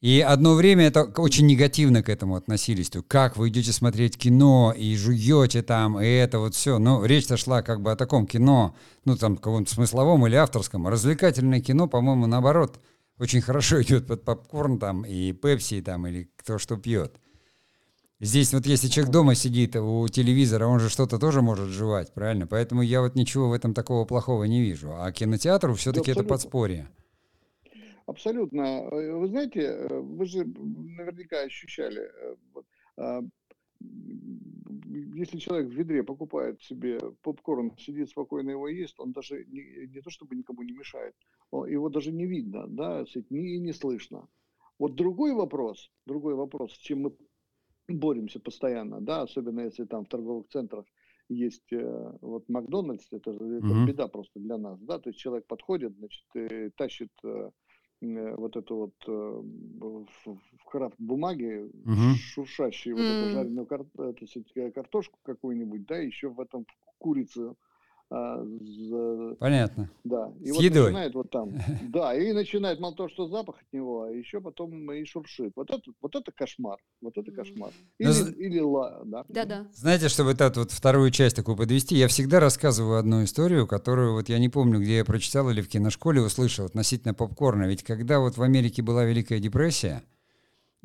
и 0.00 0.20
одно 0.20 0.54
время 0.54 0.86
это 0.86 1.04
очень 1.04 1.46
негативно 1.46 2.04
к 2.04 2.08
этому 2.08 2.36
относились. 2.36 2.88
То 2.88 3.02
как 3.02 3.36
вы 3.36 3.48
идете 3.48 3.72
смотреть 3.72 4.16
кино 4.16 4.72
и 4.76 4.96
жуете 4.96 5.62
там, 5.62 6.00
и 6.00 6.06
это 6.06 6.38
вот 6.38 6.54
все. 6.54 6.78
Но 6.78 7.04
речь-то 7.04 7.36
шла 7.36 7.62
как 7.62 7.80
бы 7.82 7.90
о 7.90 7.96
таком 7.96 8.26
кино, 8.26 8.76
ну 9.04 9.16
там 9.16 9.36
каком-то 9.36 9.72
смысловом 9.72 10.24
или 10.26 10.36
авторском. 10.36 10.86
Развлекательное 10.86 11.60
кино, 11.60 11.88
по-моему, 11.88 12.26
наоборот, 12.26 12.78
очень 13.18 13.40
хорошо 13.40 13.82
идет 13.82 14.06
под 14.06 14.24
попкорн 14.24 14.78
там 14.78 15.02
и 15.04 15.32
пепси 15.32 15.82
там 15.82 16.06
или 16.06 16.30
кто 16.36 16.58
что 16.58 16.76
пьет. 16.76 17.16
Здесь 18.20 18.52
вот 18.52 18.66
если 18.66 18.88
человек 18.88 19.12
дома 19.12 19.34
сидит 19.34 19.74
у 19.76 20.06
телевизора, 20.08 20.66
он 20.66 20.80
же 20.80 20.88
что-то 20.90 21.18
тоже 21.18 21.42
может 21.42 21.68
жевать, 21.68 22.12
правильно? 22.14 22.46
Поэтому 22.46 22.82
я 22.82 23.00
вот 23.00 23.14
ничего 23.14 23.48
в 23.48 23.52
этом 23.52 23.74
такого 23.74 24.04
плохого 24.04 24.44
не 24.44 24.60
вижу. 24.60 24.92
А 24.96 25.10
кинотеатру 25.10 25.74
все-таки 25.74 26.12
это 26.12 26.24
подспорье. 26.24 26.88
Абсолютно. 28.08 28.88
Э, 28.90 29.12
вы 29.12 29.28
знаете, 29.28 29.60
э, 29.60 30.00
вы 30.00 30.24
же 30.24 30.44
наверняка 30.46 31.42
ощущали, 31.42 32.00
э, 32.00 32.36
а, 32.96 33.20
если 35.14 35.36
человек 35.36 35.68
в 35.68 35.74
ведре 35.74 36.02
покупает 36.02 36.62
себе 36.62 36.98
попкорн, 37.22 37.76
сидит 37.76 38.08
спокойно 38.08 38.50
его 38.50 38.66
ест, 38.66 38.98
он 38.98 39.12
даже 39.12 39.44
не, 39.44 39.86
не 39.88 40.00
то 40.00 40.08
чтобы 40.08 40.36
никому 40.36 40.62
не 40.62 40.72
мешает, 40.72 41.14
его 41.52 41.90
даже 41.90 42.10
не 42.10 42.24
видно, 42.24 42.66
да, 42.66 43.04
не, 43.28 43.58
не 43.58 43.72
слышно. 43.74 44.26
Вот 44.78 44.94
другой 44.94 45.34
вопрос, 45.34 45.90
другой 46.06 46.34
вопрос, 46.34 46.72
с 46.72 46.78
чем 46.78 47.02
мы 47.02 47.16
боремся 47.88 48.40
постоянно, 48.40 49.00
да, 49.02 49.22
особенно 49.22 49.60
если 49.60 49.84
там 49.84 50.06
в 50.06 50.08
торговых 50.08 50.48
центрах 50.48 50.86
есть 51.28 51.70
вот 52.22 52.48
Макдональдс, 52.48 53.12
это, 53.12 53.30
это 53.30 53.42
mm-hmm. 53.42 53.86
беда 53.86 54.08
просто 54.08 54.40
для 54.40 54.56
нас, 54.56 54.80
да, 54.80 54.98
то 54.98 55.10
есть 55.10 55.20
человек 55.20 55.46
подходит, 55.46 55.94
значит, 55.94 56.74
тащит 56.76 57.10
Э, 57.22 57.50
вот 58.00 58.56
эту 58.56 58.76
вот 58.76 58.94
э, 59.06 59.42
в, 60.24 60.38
крафт 60.66 60.96
бумаге 60.98 61.64
угу. 61.84 62.14
шуршащую 62.16 62.96
mm. 62.96 62.98
вот 62.98 63.04
эту 63.04 63.30
жареную 63.32 63.66
кар, 63.66 63.84
эту, 63.98 64.72
картошку 64.72 65.18
какую-нибудь, 65.22 65.86
да, 65.86 65.96
еще 65.96 66.28
в 66.28 66.40
этом 66.40 66.66
курицу 66.98 67.56
а, 68.10 68.42
за... 68.42 69.34
Понятно. 69.38 69.90
Да. 70.04 70.32
И 70.40 70.50
С 70.50 70.54
вот 70.54 70.62
едой. 70.62 70.84
начинает 70.84 71.14
вот 71.14 71.30
там. 71.30 71.52
Да, 71.88 72.14
и 72.14 72.32
начинает 72.32 72.80
мало 72.80 72.94
того, 72.94 73.08
что 73.10 73.28
запах 73.28 73.56
от 73.56 73.72
него, 73.72 74.04
а 74.04 74.10
еще 74.10 74.40
потом 74.40 74.90
и 74.92 75.04
шуршит. 75.04 75.52
Вот 75.56 75.70
это, 75.70 75.82
вот 76.00 76.16
это 76.16 76.32
кошмар. 76.32 76.78
Вот 77.02 77.18
это 77.18 77.30
кошмар. 77.30 77.70
Или, 77.98 78.08
Но... 78.08 78.28
или 78.30 78.60
ла, 78.60 79.02
да. 79.04 79.24
Да, 79.28 79.44
да. 79.44 79.66
Знаете, 79.74 80.08
чтобы 80.08 80.30
вот 80.30 80.40
эту 80.40 80.60
вот 80.60 80.70
вторую 80.70 81.10
часть 81.10 81.36
такую 81.36 81.56
подвести, 81.56 81.96
я 81.96 82.08
всегда 82.08 82.40
рассказываю 82.40 82.98
одну 82.98 83.24
историю, 83.24 83.66
которую 83.66 84.14
вот 84.14 84.28
я 84.28 84.38
не 84.38 84.48
помню, 84.48 84.80
где 84.80 84.96
я 84.98 85.04
прочитал 85.04 85.50
или 85.50 85.60
в 85.60 85.68
киношколе 85.68 86.22
услышал 86.22 86.64
относительно 86.64 87.12
попкорна. 87.12 87.64
Ведь 87.64 87.82
когда 87.82 88.20
вот 88.20 88.38
в 88.38 88.42
Америке 88.42 88.82
была 88.82 89.04
Великая 89.04 89.38
депрессия, 89.38 90.02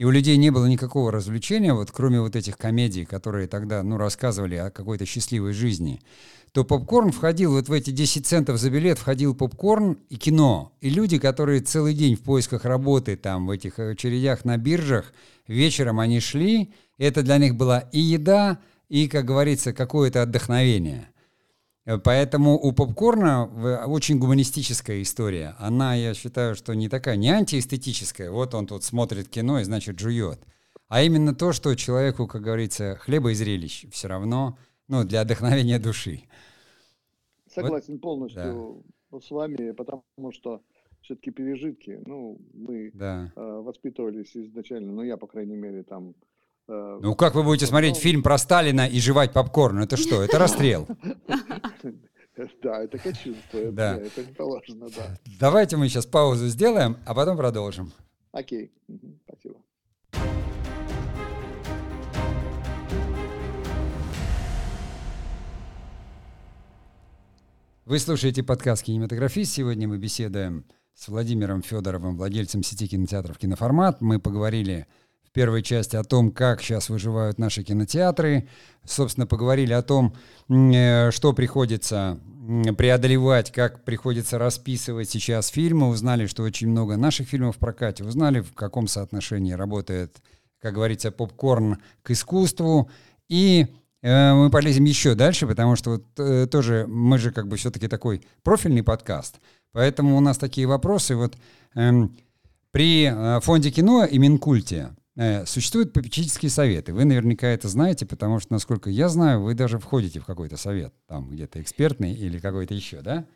и 0.03 0.05
у 0.05 0.11
людей 0.11 0.35
не 0.35 0.49
было 0.49 0.65
никакого 0.65 1.13
развлечения, 1.13 1.73
вот 1.73 1.89
кроме 1.89 2.19
вот 2.19 2.35
этих 2.35 2.57
комедий, 2.57 3.05
которые 3.05 3.47
тогда, 3.47 3.83
ну, 3.83 3.95
рассказывали 3.95 4.55
о 4.55 4.69
какой-то 4.69 5.05
счастливой 5.05 5.53
жизни, 5.53 6.01
то 6.51 6.65
попкорн 6.65 7.13
входил, 7.13 7.53
вот 7.53 7.69
в 7.69 7.71
эти 7.71 7.91
10 7.91 8.27
центов 8.27 8.59
за 8.59 8.69
билет 8.69 8.99
входил 8.99 9.33
попкорн 9.33 9.97
и 10.09 10.17
кино. 10.17 10.73
И 10.81 10.89
люди, 10.89 11.19
которые 11.19 11.61
целый 11.61 11.93
день 11.93 12.17
в 12.17 12.21
поисках 12.21 12.65
работы 12.65 13.15
там 13.15 13.47
в 13.47 13.51
этих 13.51 13.79
очередях 13.79 14.43
на 14.43 14.57
биржах, 14.57 15.13
вечером 15.47 16.01
они 16.01 16.19
шли, 16.19 16.73
это 16.97 17.23
для 17.23 17.37
них 17.37 17.55
была 17.55 17.79
и 17.79 18.01
еда, 18.01 18.59
и, 18.89 19.07
как 19.07 19.23
говорится, 19.23 19.71
какое-то 19.71 20.21
отдохновение. 20.21 21.12
Поэтому 21.85 22.57
у 22.57 22.71
попкорна 22.71 23.85
очень 23.85 24.17
гуманистическая 24.17 25.01
история. 25.01 25.55
Она, 25.59 25.95
я 25.95 26.13
считаю, 26.13 26.55
что 26.55 26.73
не 26.73 26.87
такая, 26.87 27.17
не 27.17 27.29
антиэстетическая. 27.29 28.31
Вот 28.31 28.53
он 28.53 28.67
тут 28.67 28.83
смотрит 28.83 29.27
кино 29.27 29.59
и, 29.59 29.63
значит, 29.63 29.99
жует. 29.99 30.39
А 30.87 31.01
именно 31.01 31.35
то, 31.35 31.51
что 31.51 31.75
человеку, 31.75 32.25
как 32.27 32.41
говорится, 32.41 32.95
хлеба 32.95 33.31
и 33.31 33.33
зрелищ 33.33 33.85
все 33.91 34.07
равно, 34.07 34.57
ну, 34.87 35.03
для 35.03 35.21
отдохновения 35.21 35.79
души. 35.79 36.21
Согласен 37.49 37.93
вот, 37.93 38.01
полностью 38.01 38.83
да. 39.11 39.19
с 39.19 39.29
вами, 39.29 39.71
потому 39.71 40.03
что 40.31 40.61
все-таки 41.01 41.31
пережитки, 41.31 41.99
ну, 42.05 42.39
мы 42.53 42.91
да. 42.93 43.33
э, 43.35 43.41
воспитывались 43.41 44.37
изначально, 44.37 44.93
ну, 44.93 45.03
я, 45.03 45.17
по 45.17 45.27
крайней 45.27 45.57
мере, 45.57 45.83
там... 45.83 46.15
Э, 46.67 46.99
ну, 47.01 47.15
как 47.15 47.35
вы 47.35 47.43
будете 47.43 47.65
смотреть 47.65 47.97
фильм 47.97 48.23
про 48.23 48.37
Сталина 48.37 48.87
и 48.87 48.99
жевать 48.99 49.33
попкорн? 49.33 49.79
Это 49.79 49.97
что, 49.97 50.21
это 50.23 50.39
расстрел? 50.39 50.87
Да, 52.63 52.83
это 52.83 52.97
кощунство, 52.97 53.71
да. 53.71 53.95
это 53.95 54.23
не 54.25 54.33
положено, 54.33 54.87
да. 54.89 55.19
Давайте 55.39 55.77
мы 55.77 55.87
сейчас 55.87 56.07
паузу 56.07 56.47
сделаем, 56.47 56.97
а 57.05 57.13
потом 57.13 57.37
продолжим. 57.37 57.93
Окей, 58.31 58.71
спасибо. 59.27 59.59
Вы 67.85 67.99
слушаете 67.99 68.41
подкаст 68.41 68.81
«Кинематографист». 68.81 69.53
Сегодня 69.53 69.87
мы 69.87 69.99
беседуем 69.99 70.65
с 70.95 71.07
Владимиром 71.09 71.61
Федоровым, 71.61 72.17
владельцем 72.17 72.63
сети 72.63 72.87
кинотеатров 72.87 73.37
«Киноформат». 73.37 74.01
Мы 74.01 74.19
поговорили 74.19 74.87
в 75.02 75.02
первой 75.33 75.63
части 75.63 75.95
о 75.95 76.03
том, 76.03 76.31
как 76.31 76.61
сейчас 76.61 76.89
выживают 76.89 77.39
наши 77.39 77.63
кинотеатры. 77.63 78.47
Собственно, 78.85 79.27
поговорили 79.27 79.73
о 79.73 79.81
том, 79.81 80.15
э, 80.49 81.11
что 81.11 81.33
приходится 81.33 82.19
преодолевать, 82.77 83.51
как 83.51 83.83
приходится 83.83 84.37
расписывать 84.37 85.09
сейчас 85.09 85.47
фильмы. 85.47 85.89
Узнали, 85.89 86.27
что 86.27 86.43
очень 86.43 86.69
много 86.69 86.97
наших 86.97 87.27
фильмов 87.29 87.55
в 87.55 87.59
прокате. 87.59 88.03
Узнали, 88.03 88.41
в 88.41 88.53
каком 88.53 88.87
соотношении 88.87 89.53
работает, 89.53 90.21
как 90.59 90.73
говорится, 90.73 91.11
попкорн 91.11 91.77
к 92.01 92.11
искусству. 92.11 92.89
И 93.29 93.67
э, 94.01 94.33
мы 94.33 94.49
полезем 94.49 94.83
еще 94.83 95.15
дальше, 95.15 95.47
потому 95.47 95.75
что 95.75 95.91
вот 95.91 96.05
э, 96.17 96.47
тоже 96.47 96.85
мы 96.87 97.17
же 97.17 97.31
как 97.31 97.47
бы 97.47 97.55
все-таки 97.55 97.87
такой 97.87 98.21
профильный 98.43 98.83
подкаст, 98.83 99.39
поэтому 99.71 100.17
у 100.17 100.19
нас 100.19 100.37
такие 100.37 100.67
вопросы. 100.67 101.15
Вот 101.15 101.35
эм, 101.75 102.15
при 102.71 103.05
э, 103.05 103.39
фонде 103.39 103.71
кино 103.71 104.03
и 104.03 104.17
Минкульте 104.17 104.89
существуют 105.45 105.93
попечительские 105.93 106.49
советы. 106.49 106.93
Вы 106.93 107.05
наверняка 107.05 107.47
это 107.47 107.67
знаете, 107.67 108.05
потому 108.05 108.39
что, 108.39 108.53
насколько 108.53 108.89
я 108.89 109.09
знаю, 109.09 109.41
вы 109.41 109.53
даже 109.53 109.77
входите 109.79 110.19
в 110.19 110.25
какой-то 110.25 110.57
совет, 110.57 110.93
там 111.07 111.29
где-то 111.29 111.61
экспертный 111.61 112.13
или 112.13 112.39
какой-то 112.39 112.73
еще, 112.73 113.01
да? 113.01 113.27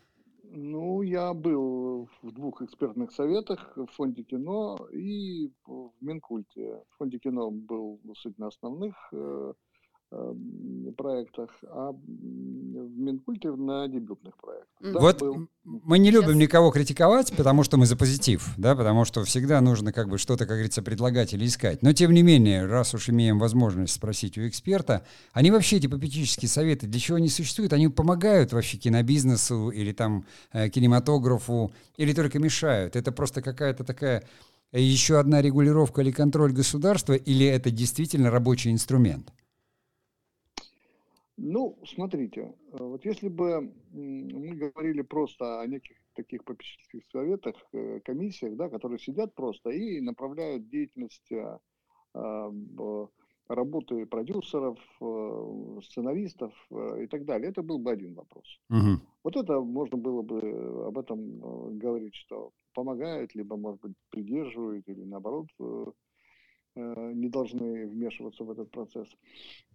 Ну, 0.59 1.03
я 1.03 1.35
был 1.35 2.09
в 2.23 2.31
двух 2.31 2.63
экспертных 2.63 3.11
советах 3.11 3.73
в 3.75 3.85
фонде 3.87 4.23
кино 4.23 4.87
и 4.91 5.51
в 5.67 5.91
Минкульте. 6.01 6.81
В 6.89 6.97
фонде 6.97 7.19
кино 7.19 7.51
был 7.51 7.99
суть 8.15 8.39
на 8.39 8.47
основных 8.47 8.95
э, 9.11 9.53
проектах, 10.97 11.49
а 11.63 11.91
в 11.91 12.97
Минкульте 12.97 13.51
на 13.51 13.87
дебютных 13.87 14.35
проектах. 14.37 14.93
Да, 14.93 14.99
вот 14.99 15.19
был... 15.19 15.47
мы 15.63 15.99
не 15.99 16.11
любим 16.11 16.37
никого 16.37 16.71
критиковать, 16.71 17.35
потому 17.35 17.63
что 17.63 17.77
мы 17.77 17.85
за 17.85 17.95
позитив, 17.95 18.47
да, 18.57 18.75
потому 18.75 19.05
что 19.05 19.23
всегда 19.23 19.61
нужно 19.61 19.91
как 19.91 20.09
бы 20.09 20.17
что-то, 20.17 20.45
как 20.45 20.55
говорится, 20.55 20.81
предлагать 20.81 21.33
или 21.33 21.45
искать. 21.45 21.81
Но 21.83 21.93
тем 21.93 22.13
не 22.13 22.23
менее, 22.23 22.65
раз 22.65 22.93
уж 22.93 23.09
имеем 23.09 23.39
возможность 23.39 23.93
спросить 23.93 24.37
у 24.37 24.47
эксперта, 24.47 25.05
они 25.33 25.51
вообще, 25.51 25.77
эти 25.77 25.87
попечительские 25.87 26.49
советы, 26.49 26.87
для 26.87 26.99
чего 26.99 27.17
они 27.17 27.29
существуют? 27.29 27.73
Они 27.73 27.87
помогают 27.87 28.53
вообще 28.53 28.77
кинобизнесу 28.77 29.69
или 29.69 29.91
там 29.91 30.25
э, 30.53 30.69
кинематографу, 30.69 31.71
или 31.97 32.13
только 32.13 32.39
мешают? 32.39 32.95
Это 32.95 33.11
просто 33.11 33.41
какая-то 33.41 33.83
такая 33.83 34.23
э, 34.71 34.81
еще 34.81 35.19
одна 35.19 35.41
регулировка 35.41 36.01
или 36.01 36.11
контроль 36.11 36.53
государства, 36.53 37.13
или 37.13 37.45
это 37.45 37.71
действительно 37.71 38.31
рабочий 38.31 38.71
инструмент? 38.71 39.31
Ну, 41.37 41.77
смотрите, 41.85 42.41
э, 42.41 42.77
вот 42.79 43.05
если 43.05 43.29
бы 43.29 43.71
мы 43.91 44.55
говорили 44.55 45.03
просто 45.03 45.61
о 45.61 45.67
неких 45.67 45.97
таких 46.15 46.43
попечительских 46.43 47.03
советах, 47.11 47.55
э, 47.73 47.99
комиссиях, 48.03 48.55
да, 48.55 48.69
которые 48.69 48.97
сидят 48.97 49.35
просто 49.35 49.69
и 49.69 50.01
направляют 50.01 50.67
деятельность 50.67 51.31
э, 51.31 51.59
работы 53.47 54.05
продюсеров, 54.07 54.77
сценаристов 55.85 56.53
и 56.99 57.07
так 57.07 57.25
далее, 57.25 57.51
это 57.51 57.61
был 57.61 57.77
бы 57.77 57.91
один 57.91 58.15
вопрос. 58.15 58.59
Угу. 58.69 58.99
Вот 59.23 59.35
это 59.37 59.61
можно 59.61 59.97
было 59.97 60.21
бы 60.23 60.87
об 60.87 60.97
этом 60.97 61.77
говорить, 61.77 62.15
что 62.15 62.51
помогает, 62.73 63.35
либо, 63.35 63.55
может 63.55 63.79
быть, 63.81 63.93
придерживает, 64.09 64.89
или 64.89 65.03
наоборот, 65.03 65.47
не 66.77 67.29
должны 67.29 67.87
вмешиваться 67.87 68.43
в 68.43 68.51
этот 68.51 68.69
процесс. 68.71 69.07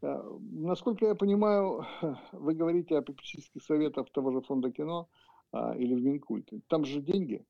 Э, 0.02 0.22
насколько 0.52 1.06
я 1.06 1.14
понимаю, 1.14 1.84
вы 2.32 2.54
говорите 2.54 2.96
о 2.96 3.02
попечительских 3.02 3.62
советах 3.62 4.10
того 4.12 4.32
же 4.32 4.40
фонда 4.40 4.70
кино 4.70 5.08
а, 5.52 5.74
или 5.76 5.94
в 5.94 6.02
Минкульте. 6.02 6.60
Там 6.68 6.84
же 6.84 7.00
деньги. 7.00 7.44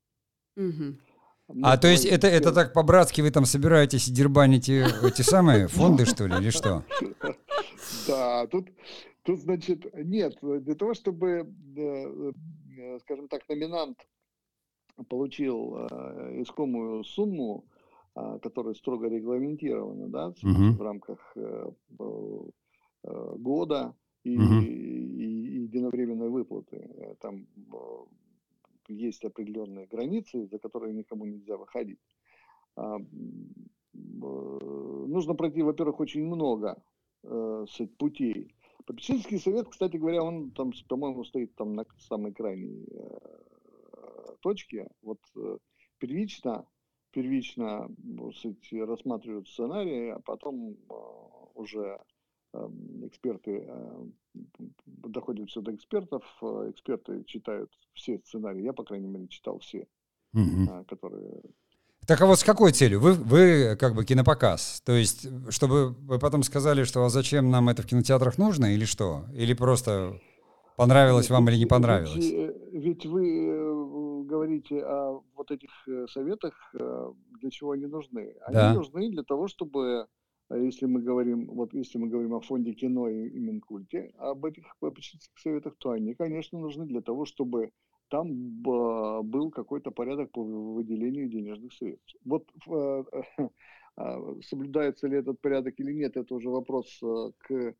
Угу. 0.55 1.61
А 1.63 1.77
то 1.77 1.87
есть 1.87 2.05
это, 2.05 2.27
это 2.27 2.53
так 2.53 2.73
по-братски 2.73 3.21
вы 3.21 3.31
там 3.31 3.45
собираетесь 3.45 4.07
и 4.07 4.13
дербаните 4.13 4.87
эти 5.03 5.21
самые 5.21 5.67
фонды, 5.67 6.05
что 6.05 6.25
ли, 6.27 6.35
или 6.37 6.49
что? 6.49 6.83
Да, 8.07 8.47
тут, 8.47 8.69
тут 9.23 9.41
значит, 9.41 9.85
нет, 9.93 10.37
для 10.41 10.73
того, 10.73 10.93
чтобы, 10.93 11.53
э, 11.77 12.33
скажем 13.01 13.27
так, 13.27 13.47
номинант 13.49 13.99
получил 15.09 15.87
искомую 16.41 17.03
сумму, 17.03 17.65
которые 18.15 18.75
строго 18.75 19.07
регламентированы 19.07 20.07
да, 20.07 20.33
uh-huh. 20.43 20.71
в 20.73 20.81
рамках 20.81 21.33
э, 21.35 21.71
э, 21.99 23.35
года 23.37 23.95
и, 24.23 24.37
uh-huh. 24.37 24.63
и, 24.63 24.67
и 24.67 25.61
единовременной 25.63 26.29
выплаты. 26.29 26.77
Э, 26.95 27.15
там 27.19 27.47
есть 28.87 29.25
определенные 29.25 29.87
границы, 29.87 30.45
за 30.45 30.59
которые 30.59 30.93
никому 30.93 31.25
нельзя 31.25 31.57
выходить. 31.57 31.99
А, 32.75 32.97
нужно 33.93 35.35
пройти, 35.35 35.61
во-первых, 35.61 35.99
очень 36.01 36.25
много 36.25 36.83
путей. 37.97 38.53
Попечительский 38.85 39.39
совет, 39.39 39.69
кстати 39.69 39.95
говоря, 39.95 40.21
он 40.21 40.51
там, 40.51 40.73
по-моему, 40.89 41.23
стоит 41.23 41.55
там 41.55 41.73
на 41.73 41.85
самой 41.97 42.33
крайней 42.33 42.85
точке. 44.41 44.89
Вот 45.01 45.19
первично 45.97 46.67
первично 47.13 47.87
сказать, 48.33 48.83
рассматривают 48.83 49.47
сценарии, 49.47 50.09
а 50.09 50.19
потом 50.19 50.75
а, 50.89 50.93
уже 51.55 51.99
эм, 52.53 53.07
эксперты 53.07 53.65
э, 53.67 54.05
доходят 54.85 55.49
все 55.49 55.61
до 55.61 55.73
экспертов, 55.75 56.23
э, 56.41 56.71
эксперты 56.71 57.23
читают 57.25 57.71
все 57.93 58.19
сценарии, 58.25 58.63
я, 58.63 58.73
по 58.73 58.83
крайней 58.83 59.07
мере, 59.07 59.27
читал 59.27 59.59
все, 59.59 59.87
угу. 60.33 60.83
которые... 60.87 61.41
Так 62.05 62.19
а 62.19 62.25
вот 62.25 62.39
с 62.39 62.43
какой 62.43 62.73
целью? 62.73 62.99
Вы, 62.99 63.13
вы 63.13 63.77
как 63.79 63.95
бы 63.95 64.03
кинопоказ, 64.03 64.81
то 64.85 64.91
есть, 64.91 65.27
чтобы 65.49 65.91
вы 65.91 66.19
потом 66.19 66.43
сказали, 66.43 66.83
что 66.83 67.05
а 67.05 67.09
зачем 67.09 67.49
нам 67.49 67.69
это 67.69 67.83
в 67.83 67.85
кинотеатрах 67.85 68.37
нужно 68.37 68.73
или 68.73 68.85
что? 68.85 69.23
Или 69.33 69.53
просто 69.53 70.19
понравилось 70.75 71.29
вам 71.29 71.47
или 71.47 71.57
не 71.57 71.65
понравилось? 71.65 72.15
Ведь, 72.15 72.33
э, 72.33 72.53
ведь 72.73 73.05
вы 73.05 73.82
говорите 74.33 74.83
о 74.83 75.21
вот 75.35 75.51
этих 75.51 75.69
э, 75.87 76.07
советах, 76.07 76.53
э, 76.79 77.13
для 77.41 77.49
чего 77.49 77.71
они 77.71 77.85
нужны? 77.85 78.35
Они 78.47 78.55
да. 78.55 78.73
нужны 78.73 79.09
для 79.09 79.23
того, 79.23 79.47
чтобы, 79.47 80.07
э, 80.49 80.63
если 80.63 80.87
мы 80.87 81.01
говорим, 81.01 81.45
вот 81.45 81.73
если 81.73 81.99
мы 81.99 82.07
говорим 82.09 82.33
о 82.33 82.39
фонде 82.39 82.73
кино 82.73 83.09
и, 83.09 83.29
и 83.29 83.39
Минкульте, 83.39 84.11
об 84.17 84.45
этих 84.45 84.65
попечительских 84.79 85.39
советах, 85.39 85.75
то 85.77 85.91
они, 85.91 86.15
конечно, 86.15 86.59
нужны 86.59 86.85
для 86.85 87.01
того, 87.01 87.25
чтобы 87.25 87.69
там 88.09 88.27
был 88.61 89.51
какой-то 89.51 89.91
порядок 89.91 90.31
по 90.31 90.43
выделению 90.43 91.29
денежных 91.29 91.73
средств. 91.73 92.15
Вот 92.25 92.43
а, 93.97 94.19
соблюдается 94.41 95.07
ли 95.07 95.17
этот 95.17 95.41
порядок 95.41 95.79
или 95.79 95.93
нет, 95.93 96.17
это 96.17 96.35
уже 96.35 96.49
вопрос 96.49 96.99
к 97.37 97.75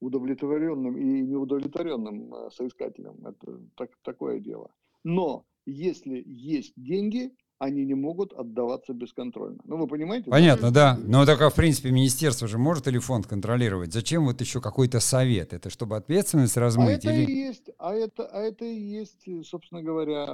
удовлетворенным 0.00 0.96
и 0.96 1.22
неудовлетворенным 1.22 2.50
соискателям. 2.50 3.26
Это 3.26 3.60
так, 3.76 3.90
такое 4.02 4.40
дело. 4.40 4.70
Но 5.04 5.44
если 5.66 6.22
есть 6.26 6.72
деньги, 6.76 7.32
они 7.58 7.84
не 7.84 7.94
могут 7.94 8.32
отдаваться 8.32 8.92
бесконтрольно. 8.92 9.58
Ну, 9.64 9.78
вы 9.78 9.86
понимаете? 9.86 10.30
Понятно, 10.30 10.70
да. 10.70 10.98
Но 11.02 11.24
так, 11.24 11.40
а 11.40 11.50
в 11.50 11.54
принципе, 11.54 11.90
министерство 11.90 12.46
же 12.46 12.58
может 12.58 12.86
или 12.86 12.98
фонд 12.98 13.26
контролировать? 13.26 13.92
Зачем 13.92 14.26
вот 14.26 14.40
еще 14.40 14.60
какой-то 14.60 15.00
совет? 15.00 15.52
Это 15.52 15.70
чтобы 15.70 15.96
ответственность 15.96 16.56
размыть? 16.56 17.06
А 17.06 17.12
или... 17.12 17.22
это 17.22 17.30
и 17.30 17.34
есть, 17.34 17.70
а 17.78 17.94
это, 17.94 18.26
а 18.26 18.40
это 18.40 18.64
и 18.64 18.78
есть, 18.78 19.26
собственно 19.44 19.82
говоря, 19.82 20.26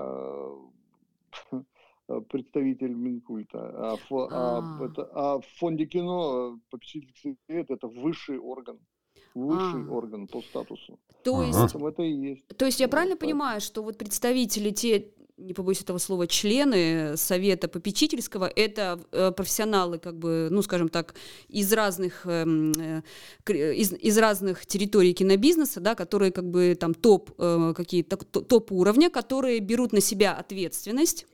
представитель 2.28 2.94
Минкульта. 2.94 3.92
А, 3.92 3.96
фо, 4.08 4.28
а, 4.30 4.58
а. 4.58 4.84
Это, 4.84 5.08
а 5.12 5.38
в 5.38 5.46
фонде 5.58 5.86
кино 5.86 6.58
попечительский 6.70 7.36
совет 7.46 7.70
это 7.70 7.86
высший 7.86 8.38
орган 8.38 8.78
высший 9.34 9.84
а. 9.88 9.90
орган 9.90 10.26
по 10.26 10.42
статусу. 10.42 10.98
То 11.24 11.42
есть, 11.42 11.74
это 11.74 12.02
и 12.02 12.12
есть. 12.12 12.46
То 12.48 12.66
есть 12.66 12.80
я 12.80 12.88
правильно 12.88 13.16
понимаю, 13.16 13.60
что 13.60 13.82
вот 13.82 13.96
представители 13.96 14.70
те 14.70 15.10
не 15.42 15.54
побоюсь 15.54 15.80
этого 15.80 15.98
слова, 15.98 16.26
члены 16.26 17.16
совета 17.16 17.68
попечительского, 17.68 18.50
это 18.54 19.00
э, 19.12 19.32
профессионалы, 19.32 19.98
как 19.98 20.18
бы, 20.18 20.48
ну, 20.50 20.62
скажем 20.62 20.88
так, 20.88 21.14
из 21.48 21.72
разных, 21.72 22.26
эм, 22.26 22.72
э, 22.72 23.02
из, 23.74 23.92
из 23.92 24.18
разных 24.18 24.66
территорий 24.66 25.12
кинобизнеса, 25.14 25.80
да, 25.80 25.94
которые 25.94 26.32
как 26.32 26.48
бы 26.48 26.76
там 26.78 26.94
топ, 26.94 27.30
э, 27.38 27.74
какие-то 27.76 28.16
топ 28.16 28.72
уровня, 28.72 29.10
которые 29.10 29.60
берут 29.60 29.92
на 29.92 30.00
себя 30.00 30.34
ответственность 30.34 31.26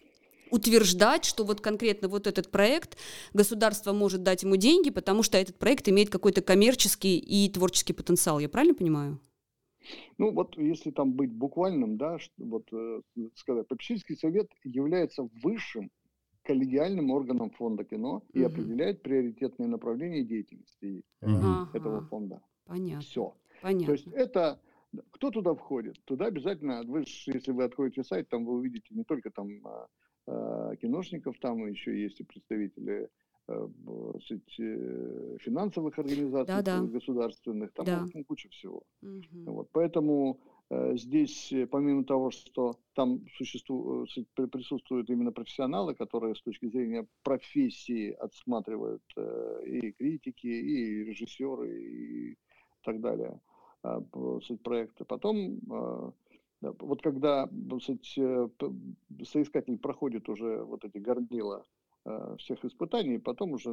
утверждать, 0.50 1.24
что 1.24 1.44
вот 1.44 1.60
конкретно 1.60 2.08
вот 2.08 2.26
этот 2.26 2.50
проект 2.50 2.96
государство 3.32 3.92
может 3.92 4.22
дать 4.22 4.42
ему 4.42 4.56
деньги, 4.56 4.90
потому 4.90 5.22
что 5.22 5.36
этот 5.38 5.56
проект 5.56 5.88
имеет 5.88 6.10
какой-то 6.10 6.40
коммерческий 6.40 7.18
и 7.18 7.50
творческий 7.50 7.92
потенциал. 7.92 8.38
Я 8.38 8.48
правильно 8.48 8.74
понимаю? 8.74 9.20
Ну 10.18 10.32
вот 10.32 10.56
если 10.58 10.90
там 10.90 11.12
быть 11.12 11.32
буквальным, 11.32 11.96
да, 11.96 12.18
вот 12.38 12.68
э, 12.72 13.00
сказать, 13.34 13.68
попечительский 13.68 14.16
совет 14.16 14.50
является 14.64 15.28
высшим 15.42 15.90
коллегиальным 16.42 17.10
органом 17.10 17.50
фонда 17.50 17.84
кино 17.84 18.22
и 18.32 18.40
угу. 18.40 18.52
определяет 18.52 19.02
приоритетные 19.02 19.68
направления 19.68 20.24
деятельности 20.24 21.02
угу. 21.20 21.68
этого 21.74 22.02
фонда. 22.06 22.40
Понятно. 22.64 23.00
Все. 23.00 23.34
Понятно. 23.62 23.86
То 23.86 23.92
есть 23.92 24.06
это 24.08 24.60
кто 25.10 25.30
туда 25.30 25.54
входит? 25.54 26.02
Туда 26.04 26.26
обязательно, 26.26 26.82
вы, 26.84 27.04
если 27.26 27.52
вы 27.52 27.64
откроете 27.64 28.02
сайт, 28.02 28.28
там 28.28 28.44
вы 28.44 28.54
увидите 28.54 28.94
не 28.94 29.04
только 29.04 29.30
там 29.30 29.48
а, 29.66 29.86
а, 30.26 30.76
киношников, 30.76 31.38
там 31.40 31.66
еще 31.66 32.00
есть 32.00 32.20
и 32.20 32.24
представители 32.24 33.10
э, 33.48 33.68
э, 34.58 35.36
финансовых 35.40 35.98
организаций 35.98 36.54
да, 36.54 36.62
да. 36.62 36.82
государственных, 36.82 37.72
там 37.72 37.86
да. 37.86 38.06
ну, 38.14 38.24
куча 38.24 38.48
всего. 38.50 38.82
Угу. 39.02 39.52
Вот, 39.52 39.68
поэтому 39.72 40.38
э, 40.70 40.96
здесь, 40.96 41.52
помимо 41.70 42.04
того, 42.04 42.30
что 42.30 42.74
там 42.94 43.20
существуют, 43.36 44.10
присутствуют 44.34 45.10
именно 45.10 45.32
профессионалы, 45.32 45.94
которые 45.94 46.34
с 46.34 46.42
точки 46.42 46.66
зрения 46.68 47.06
профессии 47.22 48.10
отсматривают 48.10 49.02
и 49.66 49.92
критики, 49.92 50.46
и 50.46 51.04
режиссеры, 51.04 51.80
и 51.80 52.36
так 52.82 53.00
далее, 53.00 53.40
сказать, 53.80 54.62
проекты. 54.62 55.04
Потом, 55.04 55.60
вот 56.60 57.02
когда 57.02 57.48
сказать, 57.80 58.18
соискатель 59.24 59.78
проходит 59.78 60.28
уже 60.28 60.62
вот 60.64 60.84
эти 60.84 60.98
горнила 60.98 61.64
всех 62.38 62.64
испытаний, 62.64 63.18
потом 63.18 63.52
уже 63.52 63.72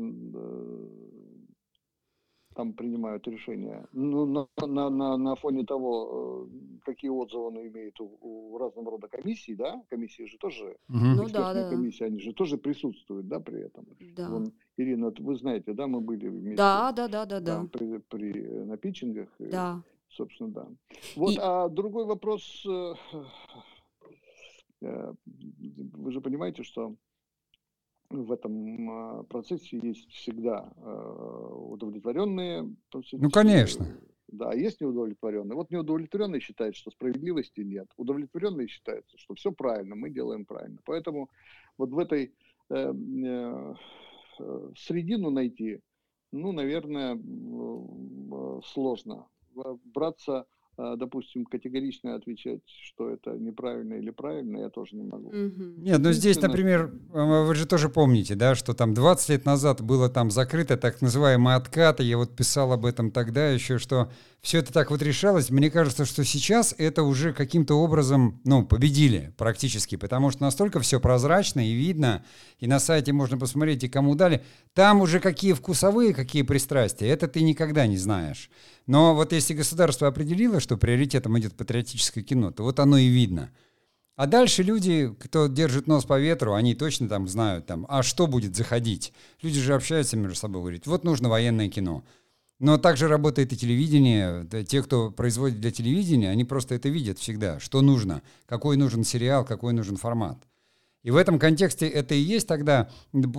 там 2.55 2.73
принимают 2.73 3.27
решения. 3.27 3.85
Ну, 3.91 4.25
на, 4.25 4.47
на, 4.65 4.89
на, 4.89 5.17
на 5.17 5.35
фоне 5.35 5.65
того, 5.65 6.47
э, 6.47 6.81
какие 6.85 7.11
отзывы 7.11 7.47
он 7.47 7.57
имеет 7.57 7.99
у, 7.99 8.17
у 8.21 8.57
разного 8.57 8.91
рода 8.91 9.07
комиссий, 9.07 9.55
да, 9.55 9.83
комиссии 9.89 10.25
же 10.25 10.37
тоже, 10.37 10.77
угу. 10.89 10.97
ну, 11.17 11.29
да, 11.29 11.53
да. 11.53 11.69
комиссии, 11.69 12.05
они 12.05 12.19
же 12.19 12.33
тоже 12.33 12.57
присутствуют, 12.57 13.27
да, 13.27 13.39
при 13.39 13.65
этом. 13.65 13.85
Да. 14.15 14.29
Вон, 14.29 14.53
Ирина, 14.77 15.13
вы 15.19 15.35
знаете, 15.35 15.73
да, 15.73 15.87
мы 15.87 15.99
были 15.99 16.29
вместе. 16.29 16.57
Да, 16.57 16.91
да, 16.93 17.07
да, 17.07 17.25
да, 17.25 17.39
да. 17.39 17.67
При, 17.71 17.97
при, 17.97 18.31
э, 18.31 18.63
на 18.63 18.77
питчингах. 18.77 19.29
Да. 19.39 19.83
И, 20.09 20.13
собственно, 20.15 20.49
да. 20.49 20.67
Вот, 21.15 21.33
И... 21.33 21.39
а 21.41 21.67
другой 21.67 22.05
вопрос, 22.05 22.65
э, 22.65 22.93
вы 24.79 26.11
же 26.11 26.21
понимаете, 26.21 26.63
что 26.63 26.95
в 28.09 28.31
этом 28.31 28.89
а, 28.89 29.23
процессе 29.23 29.79
есть 29.81 30.09
всегда 30.11 30.71
а, 30.77 31.53
удовлетворенные. 31.53 32.73
Ну, 33.11 33.29
конечно. 33.29 33.85
Да, 34.27 34.53
есть 34.53 34.81
неудовлетворенные. 34.81 35.55
Вот 35.55 35.71
неудовлетворенные 35.71 36.41
считают, 36.41 36.75
что 36.75 36.91
справедливости 36.91 37.61
нет. 37.61 37.87
Удовлетворенные 37.95 38.67
считаются, 38.67 39.17
что 39.17 39.35
все 39.35 39.51
правильно, 39.51 39.95
мы 39.95 40.09
делаем 40.09 40.45
правильно. 40.45 40.79
Поэтому 40.85 41.29
вот 41.77 41.91
в 41.91 41.99
этой 41.99 42.33
э, 42.69 42.93
э, 42.93 43.73
э 44.39 44.71
средину 44.75 45.29
найти, 45.29 45.79
ну, 46.31 46.51
наверное, 46.51 47.15
э, 47.15 48.61
сложно. 48.65 49.27
Браться 49.85 50.45
допустим, 50.77 51.45
категорично 51.45 52.15
отвечать, 52.15 52.61
что 52.83 53.09
это 53.09 53.31
неправильно 53.31 53.93
или 53.93 54.09
правильно, 54.09 54.57
я 54.57 54.69
тоже 54.69 54.95
не 54.95 55.03
могу. 55.03 55.31
Нет, 55.33 55.99
ну 55.99 56.11
здесь, 56.11 56.41
например, 56.41 56.91
а, 57.13 57.43
вы 57.43 57.55
же 57.55 57.65
тоже 57.65 57.89
помните, 57.89 58.35
да, 58.35 58.55
что 58.55 58.73
там 58.73 58.93
20 58.93 59.29
лет 59.29 59.45
назад 59.45 59.81
было 59.81 60.09
там 60.09 60.31
закрыто 60.31 60.77
так 60.77 61.01
называемые 61.01 61.55
откаты, 61.55 62.03
я 62.03 62.17
вот 62.17 62.35
писал 62.35 62.73
об 62.73 62.85
этом 62.85 63.11
тогда 63.11 63.49
еще, 63.49 63.77
что 63.77 64.09
все 64.45 64.59
это 64.59 64.71
так 64.71 64.91
вот 64.91 65.01
решалось. 65.01 65.49
Мне 65.49 65.71
кажется, 65.71 66.05
что 66.05 66.23
сейчас 66.23 66.75
это 66.77 67.01
уже 67.01 67.33
каким-то 67.33 67.75
образом, 67.75 68.39
ну, 68.43 68.63
победили 68.63 69.33
практически, 69.37 69.95
потому 69.95 70.29
что 70.29 70.43
настолько 70.43 70.79
все 70.81 70.99
прозрачно 70.99 71.67
и 71.67 71.73
видно, 71.73 72.23
и 72.59 72.67
на 72.67 72.79
сайте 72.79 73.11
можно 73.11 73.39
посмотреть, 73.39 73.83
и 73.83 73.89
кому 73.89 74.13
дали. 74.13 74.43
Там 74.75 75.01
уже 75.01 75.19
какие 75.19 75.53
вкусовые, 75.53 76.13
какие 76.13 76.43
пристрастия, 76.43 77.07
это 77.07 77.27
ты 77.27 77.41
никогда 77.41 77.87
не 77.87 77.97
знаешь. 77.97 78.51
Но 78.87 79.15
вот 79.15 79.33
если 79.33 79.53
государство 79.53 80.07
определило, 80.07 80.59
что 80.59 80.77
приоритетом 80.77 81.37
идет 81.39 81.55
патриотическое 81.55 82.23
кино, 82.23 82.51
то 82.51 82.63
вот 82.63 82.79
оно 82.79 82.97
и 82.97 83.07
видно. 83.07 83.51
А 84.15 84.27
дальше 84.27 84.63
люди, 84.63 85.13
кто 85.19 85.47
держит 85.47 85.87
нос 85.87 86.05
по 86.05 86.19
ветру, 86.19 86.53
они 86.53 86.73
точно 86.73 87.09
там 87.09 87.27
знают, 87.27 87.65
там, 87.65 87.85
а 87.89 88.01
что 88.01 88.27
будет 88.27 88.55
заходить. 88.55 89.11
Люди 89.41 89.59
же 89.59 89.73
общаются 89.73 90.15
между 90.15 90.35
собой, 90.35 90.61
говорят, 90.61 90.87
вот 90.87 91.03
нужно 91.03 91.27
военное 91.27 91.67
кино. 91.67 92.03
Но 92.59 92.77
также 92.77 93.09
работает 93.09 93.51
и 93.51 93.57
телевидение. 93.57 94.47
Те, 94.65 94.81
кто 94.81 95.11
производит 95.11 95.59
для 95.59 95.71
телевидения, 95.71 96.29
они 96.29 96.45
просто 96.45 96.75
это 96.75 96.87
видят 96.87 97.19
всегда, 97.19 97.59
что 97.59 97.81
нужно, 97.81 98.21
какой 98.45 98.77
нужен 98.77 99.03
сериал, 99.03 99.43
какой 99.43 99.73
нужен 99.73 99.97
формат. 99.97 100.41
И 101.05 101.11
в 101.11 101.17
этом 101.17 101.37
контексте 101.37 101.87
это 101.87 102.15
и 102.15 102.19
есть 102.19 102.47
тогда, 102.47 102.89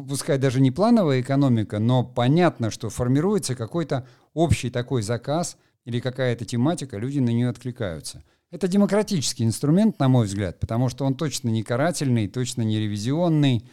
пускай 0.09 0.39
даже 0.39 0.61
не 0.61 0.71
плановая 0.71 1.21
экономика, 1.21 1.81
но 1.81 2.05
понятно, 2.05 2.71
что 2.71 2.91
формируется 2.91 3.57
какой-то 3.57 4.07
общий 4.35 4.71
такой 4.71 5.03
заказ 5.03 5.57
или 5.85 5.99
какая-то 5.99 6.45
тематика, 6.45 6.97
люди 6.97 7.19
на 7.19 7.31
нее 7.31 7.49
откликаются. 7.49 8.23
Это 8.53 8.69
демократический 8.69 9.43
инструмент, 9.43 9.99
на 9.99 10.07
мой 10.07 10.27
взгляд, 10.27 10.61
потому 10.61 10.89
что 10.89 11.05
он 11.05 11.17
точно 11.17 11.49
не 11.49 11.65
карательный, 11.65 12.29
точно 12.29 12.63
не 12.63 12.79
ревизионный. 12.79 13.69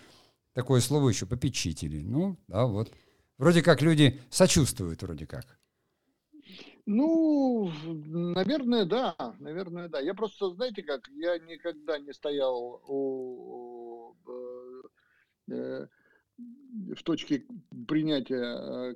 Такое 0.53 0.81
слово 0.81 1.09
еще 1.09 1.27
попечители. 1.27 2.01
Ну, 2.01 2.39
да, 2.47 2.65
вот. 2.65 2.91
Вроде 3.37 3.61
как 3.61 3.83
люди 3.83 4.19
сочувствуют, 4.31 5.03
вроде 5.03 5.27
как. 5.27 5.59
Ну, 6.85 7.71
наверное, 7.85 8.85
да, 8.85 9.15
наверное, 9.39 9.87
да. 9.87 9.99
Я 9.99 10.13
просто, 10.13 10.49
знаете 10.49 10.83
как, 10.83 11.07
я 11.15 11.37
никогда 11.37 11.97
не 11.97 12.11
стоял 12.11 12.81
у, 12.87 13.72
в 15.47 17.03
точке 17.03 17.45
принятия 17.87 18.95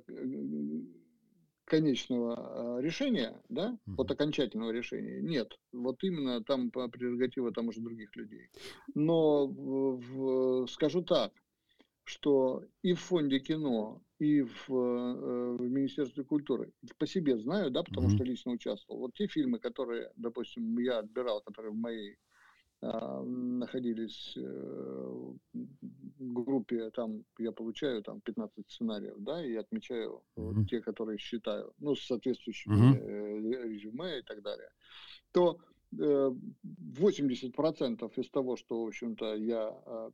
конечного 1.64 2.80
решения, 2.80 3.40
да, 3.48 3.70
mm-hmm. 3.70 3.94
вот 3.96 4.10
окончательного 4.10 4.70
решения, 4.70 5.20
нет. 5.20 5.58
Вот 5.72 6.02
именно 6.02 6.42
там 6.42 6.70
по 6.70 6.88
прерогатива 6.88 7.52
там 7.52 7.68
уже 7.68 7.80
других 7.80 8.14
людей. 8.16 8.48
Но 8.94 9.46
в, 9.46 10.66
скажу 10.66 11.02
так, 11.02 11.32
что 12.04 12.64
и 12.82 12.94
в 12.94 13.00
фонде 13.00 13.38
кино, 13.38 14.02
и 14.18 14.40
в, 14.40 14.70
э, 14.70 15.56
в 15.58 15.68
Министерстве 15.68 16.24
культуры. 16.24 16.72
По 16.96 17.06
себе 17.06 17.38
знаю, 17.38 17.70
да, 17.70 17.82
потому 17.82 18.08
mm-hmm. 18.08 18.14
что 18.14 18.24
лично 18.24 18.52
участвовал. 18.52 19.00
Вот 19.00 19.14
те 19.14 19.26
фильмы, 19.26 19.58
которые, 19.58 20.10
допустим, 20.16 20.78
я 20.78 21.00
отбирал, 21.00 21.42
которые 21.42 21.72
в 21.72 21.76
моей 21.76 22.16
находились 22.80 24.36
э, 24.36 25.32
в 25.52 25.66
группе, 26.18 26.90
там 26.90 27.24
я 27.38 27.52
получаю 27.52 28.02
там 28.02 28.20
15 28.20 28.70
сценариев, 28.70 29.16
да, 29.18 29.44
и 29.44 29.56
отмечаю 29.56 30.10
mm-hmm. 30.10 30.42
вот, 30.42 30.68
те, 30.68 30.80
которые 30.80 31.18
считаю, 31.18 31.72
ну, 31.78 31.96
с 31.96 32.06
соответствующими 32.06 32.94
mm-hmm. 32.94 33.68
резюме 33.68 34.20
и 34.20 34.22
так 34.22 34.42
далее, 34.42 34.70
то 35.32 35.58
80% 35.92 38.12
из 38.16 38.30
того, 38.30 38.56
что, 38.56 38.84
в 38.84 38.88
общем-то, 38.88 39.36
я 39.36 39.68
а, 39.68 40.10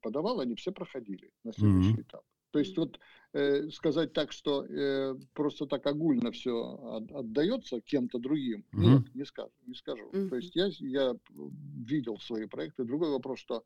подавал, 0.00 0.40
они 0.40 0.54
все 0.56 0.72
проходили 0.72 1.30
на 1.42 1.52
следующий 1.52 1.94
mm-hmm. 1.94 2.02
этап. 2.02 2.24
То 2.54 2.60
есть 2.60 2.76
вот 2.76 3.00
э, 3.32 3.68
сказать 3.70 4.12
так, 4.12 4.30
что 4.30 4.64
э, 4.64 5.16
просто 5.32 5.66
так 5.66 5.84
огульно 5.88 6.30
все 6.30 6.52
от, 6.54 7.10
отдается 7.10 7.80
кем-то 7.80 8.20
другим, 8.20 8.64
mm-hmm. 8.72 8.80
нет, 8.80 9.14
не 9.16 9.24
скажу, 9.24 9.50
не 9.66 9.74
скажу. 9.74 10.08
Mm-hmm. 10.12 10.28
То 10.28 10.36
есть 10.36 10.54
я, 10.54 10.68
я 10.78 11.16
видел 11.84 12.16
свои 12.20 12.46
проекты. 12.46 12.84
Другой 12.84 13.10
вопрос, 13.10 13.40
что 13.40 13.64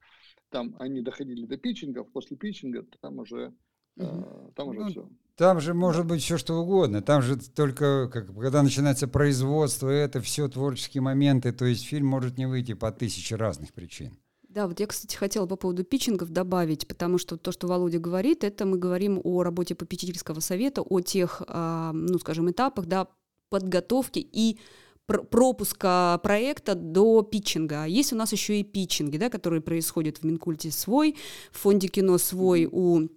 там 0.48 0.74
они 0.78 1.02
доходили 1.02 1.44
до 1.44 1.58
питчингов, 1.58 2.10
после 2.12 2.38
питчинга 2.38 2.86
там 3.02 3.18
уже, 3.18 3.52
э, 3.98 4.50
там 4.56 4.68
уже 4.68 4.80
ну, 4.80 4.88
все. 4.88 5.10
Там 5.36 5.60
же 5.60 5.74
может 5.74 6.06
быть 6.06 6.22
все 6.22 6.38
что 6.38 6.54
угодно. 6.54 7.02
Там 7.02 7.20
же 7.20 7.36
только, 7.36 8.08
как, 8.10 8.34
когда 8.34 8.62
начинается 8.62 9.06
производство, 9.06 9.90
это 9.90 10.22
все 10.22 10.48
творческие 10.48 11.02
моменты. 11.02 11.52
То 11.52 11.66
есть 11.66 11.84
фильм 11.84 12.06
может 12.06 12.38
не 12.38 12.46
выйти 12.46 12.72
по 12.72 12.90
тысяче 12.90 13.36
разных 13.36 13.74
причин. 13.74 14.16
Да, 14.48 14.66
вот 14.66 14.80
я, 14.80 14.86
кстати, 14.86 15.14
хотела 15.14 15.46
по 15.46 15.56
поводу 15.56 15.84
питчингов 15.84 16.30
добавить, 16.30 16.88
потому 16.88 17.18
что 17.18 17.36
то, 17.36 17.52
что 17.52 17.66
Володя 17.66 17.98
говорит, 17.98 18.44
это 18.44 18.64
мы 18.64 18.78
говорим 18.78 19.20
о 19.22 19.42
работе 19.42 19.74
попечительского 19.74 20.40
совета, 20.40 20.80
о 20.80 21.00
тех, 21.00 21.42
а, 21.46 21.92
ну, 21.92 22.18
скажем, 22.18 22.50
этапах, 22.50 22.86
да, 22.86 23.08
подготовки 23.50 24.18
и 24.18 24.58
пропуска 25.06 26.18
проекта 26.22 26.74
до 26.74 27.22
питчинга. 27.22 27.84
А 27.84 27.86
есть 27.86 28.12
у 28.12 28.16
нас 28.16 28.32
еще 28.32 28.60
и 28.60 28.64
питчинги, 28.64 29.18
да, 29.18 29.28
которые 29.28 29.60
происходят 29.60 30.18
в 30.18 30.22
Минкульте 30.24 30.70
свой, 30.70 31.16
в 31.50 31.58
фонде 31.58 31.88
кино 31.88 32.16
свой, 32.18 32.68
у 32.70 33.08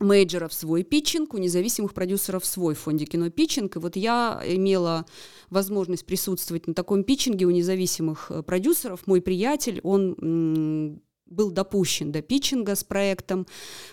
мейджеров 0.00 0.52
свой 0.52 0.82
питчинг, 0.82 1.34
у 1.34 1.38
независимых 1.38 1.94
продюсеров 1.94 2.44
свой 2.44 2.74
в 2.74 2.80
фонде 2.80 3.04
кино 3.04 3.30
питчинг. 3.30 3.76
И 3.76 3.78
вот 3.78 3.96
я 3.96 4.42
имела 4.46 5.06
возможность 5.50 6.06
присутствовать 6.06 6.66
на 6.66 6.74
таком 6.74 7.04
питчинге 7.04 7.46
у 7.46 7.50
независимых 7.50 8.30
э, 8.30 8.42
продюсеров. 8.42 9.06
Мой 9.06 9.20
приятель, 9.20 9.80
он 9.82 11.00
был 11.30 11.50
допущен 11.50 12.12
до 12.12 12.22
питчинга 12.22 12.74
с 12.74 12.84
проектом, 12.84 13.46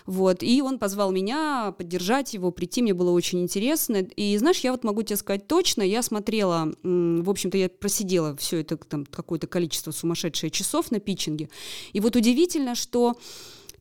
вот, 0.06 0.42
и 0.42 0.60
он 0.60 0.78
позвал 0.78 1.12
меня 1.12 1.72
поддержать 1.78 2.34
его, 2.34 2.50
прийти, 2.50 2.82
мне 2.82 2.94
было 2.94 3.12
очень 3.12 3.40
интересно, 3.40 3.98
и 3.98 4.36
знаешь, 4.36 4.58
я 4.60 4.72
вот 4.72 4.84
могу 4.84 5.02
тебе 5.02 5.16
сказать 5.16 5.46
точно, 5.46 5.82
я 5.82 6.02
смотрела, 6.02 6.74
в 6.82 7.30
общем-то, 7.30 7.56
я 7.56 7.68
просидела 7.68 8.36
все 8.36 8.60
это, 8.60 8.76
там, 8.76 9.06
какое-то 9.06 9.46
количество 9.46 9.92
сумасшедшее 9.92 10.50
часов 10.50 10.90
на 10.90 10.98
питчинге, 10.98 11.48
и 11.92 12.00
вот 12.00 12.16
удивительно, 12.16 12.74
что 12.74 13.16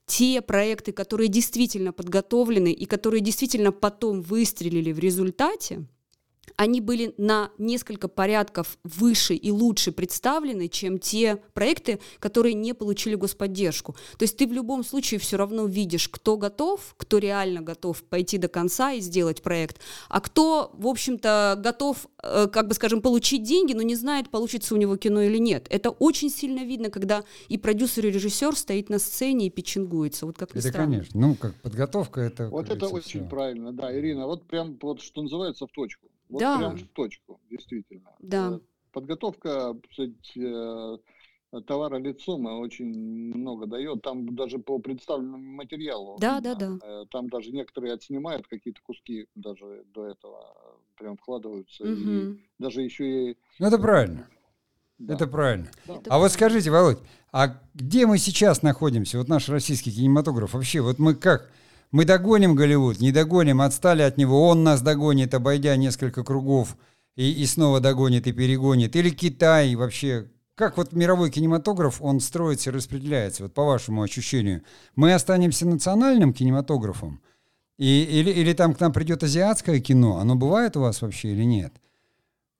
те 0.07 0.41
проекты, 0.41 0.93
которые 0.93 1.27
действительно 1.27 1.93
подготовлены 1.93 2.71
и 2.71 2.85
которые 2.85 3.21
действительно 3.21 3.71
потом 3.71 4.21
выстрелили 4.21 4.91
в 4.91 4.99
результате, 4.99 5.85
они 6.57 6.81
были 6.81 7.13
на 7.17 7.51
несколько 7.59 8.07
порядков 8.07 8.77
выше 8.83 9.35
и 9.35 9.51
лучше 9.51 9.91
представлены, 9.91 10.67
чем 10.67 10.97
те 10.97 11.37
проекты, 11.53 11.99
которые 12.19 12.55
не 12.55 12.73
получили 12.73 13.15
господдержку. 13.15 13.95
То 14.17 14.23
есть 14.23 14.37
ты 14.37 14.47
в 14.47 14.51
любом 14.51 14.83
случае 14.83 15.19
все 15.19 15.37
равно 15.37 15.67
видишь, 15.67 16.09
кто 16.09 16.35
готов, 16.35 16.95
кто 16.97 17.19
реально 17.19 17.61
готов 17.61 18.03
пойти 18.03 18.39
до 18.39 18.47
конца 18.47 18.91
и 18.91 19.01
сделать 19.01 19.43
проект, 19.43 19.79
а 20.09 20.19
кто, 20.19 20.71
в 20.73 20.87
общем-то, 20.87 21.59
готов, 21.59 22.07
э, 22.23 22.47
как 22.51 22.67
бы 22.67 22.73
скажем, 22.73 23.01
получить 23.01 23.43
деньги, 23.43 23.73
но 23.73 23.83
не 23.83 23.95
знает, 23.95 24.29
получится 24.29 24.73
у 24.73 24.77
него 24.77 24.97
кино 24.97 25.21
или 25.21 25.37
нет. 25.37 25.67
Это 25.69 25.91
очень 25.91 26.31
сильно 26.31 26.63
видно, 26.63 26.89
когда 26.89 27.23
и 27.49 27.59
продюсер, 27.59 28.07
и 28.07 28.11
режиссер 28.11 28.55
стоит 28.55 28.89
на 28.89 28.97
сцене 28.97 29.47
и 29.47 29.49
питчингуется. 29.51 30.25
Вот 30.25 30.39
как 30.39 30.55
ни 30.55 30.59
это, 30.59 30.69
странно. 30.69 30.91
конечно. 30.93 31.19
Ну, 31.19 31.35
как 31.35 31.53
подготовка, 31.61 32.21
это... 32.21 32.49
Вот 32.49 32.69
это 32.71 32.87
очень 32.87 33.21
все. 33.21 33.29
правильно, 33.29 33.71
да, 33.71 33.95
Ирина. 33.95 34.25
Вот 34.25 34.47
прям, 34.47 34.75
вот 34.81 35.01
что 35.01 35.21
называется, 35.21 35.67
в 35.67 35.71
точку. 35.71 36.07
Вот 36.29 36.39
да. 36.39 36.57
прям 36.57 36.77
в 36.77 36.87
точку, 36.89 37.39
действительно. 37.49 38.11
Да. 38.19 38.53
Э, 38.53 38.59
подготовка, 38.91 39.75
кстати, 39.89 40.13
э, 40.35 41.61
товара 41.61 41.97
лицом 41.97 42.45
очень 42.45 43.33
много 43.33 43.65
дает. 43.65 44.01
Там 44.01 44.35
даже 44.35 44.59
по 44.59 44.79
представленному 44.79 45.55
материалу. 45.55 46.17
Да, 46.19 46.39
да, 46.41 46.55
да. 46.55 46.77
Э, 46.83 47.05
там 47.11 47.29
даже 47.29 47.51
некоторые 47.51 47.93
отснимают 47.93 48.47
какие-то 48.47 48.81
куски 48.81 49.27
даже 49.35 49.85
до 49.93 50.07
этого 50.07 50.53
прям 50.97 51.15
вкладываются. 51.17 51.83
Угу. 51.83 51.91
И 51.91 52.39
даже 52.59 52.81
еще 52.81 53.31
и... 53.31 53.37
Ну, 53.59 53.67
это 53.67 53.77
правильно. 53.77 54.27
Да. 54.97 55.13
Это 55.13 55.27
правильно. 55.27 55.65
Да. 55.85 55.93
Это 55.93 55.93
а 55.93 56.03
правильно. 56.03 56.19
вот 56.19 56.31
скажите, 56.31 56.71
Володь, 56.71 56.97
а 57.31 57.59
где 57.75 58.07
мы 58.07 58.17
сейчас 58.17 58.63
находимся? 58.63 59.19
Вот 59.19 59.27
наш 59.27 59.47
российский 59.47 59.91
кинематограф 59.91 60.53
вообще, 60.53 60.81
вот 60.81 60.97
мы 60.97 61.13
как? 61.13 61.51
Мы 61.91 62.03
догоним 62.05 62.55
Голливуд, 62.55 62.99
не 62.99 63.11
догоним, 63.11 63.61
отстали 63.61 64.01
от 64.01 64.17
него, 64.17 64.47
он 64.47 64.63
нас 64.63 64.81
догонит, 64.81 65.33
обойдя 65.33 65.75
несколько 65.77 66.23
кругов, 66.23 66.75
и, 67.15 67.31
и 67.31 67.45
снова 67.45 67.79
догонит 67.79 68.27
и 68.27 68.33
перегонит. 68.33 68.95
Или 68.95 69.09
Китай 69.09 69.73
вообще, 69.75 70.29
как 70.55 70.75
вот 70.77 70.91
мировой 70.91 71.31
кинематограф, 71.31 72.01
он 72.01 72.19
строится 72.19 72.69
и 72.69 72.73
распределяется, 72.73 73.43
вот 73.43 73.53
по 73.53 73.63
вашему 73.63 74.01
ощущению? 74.01 74.63
Мы 74.95 75.13
останемся 75.13 75.65
национальным 75.65 76.33
кинематографом? 76.33 77.21
И, 77.77 78.03
или, 78.03 78.31
или 78.31 78.53
там 78.53 78.73
к 78.73 78.79
нам 78.79 78.91
придет 78.91 79.23
азиатское 79.23 79.79
кино? 79.79 80.17
Оно 80.17 80.35
бывает 80.35 80.75
у 80.75 80.81
вас 80.81 81.01
вообще 81.01 81.31
или 81.31 81.43
нет? 81.43 81.73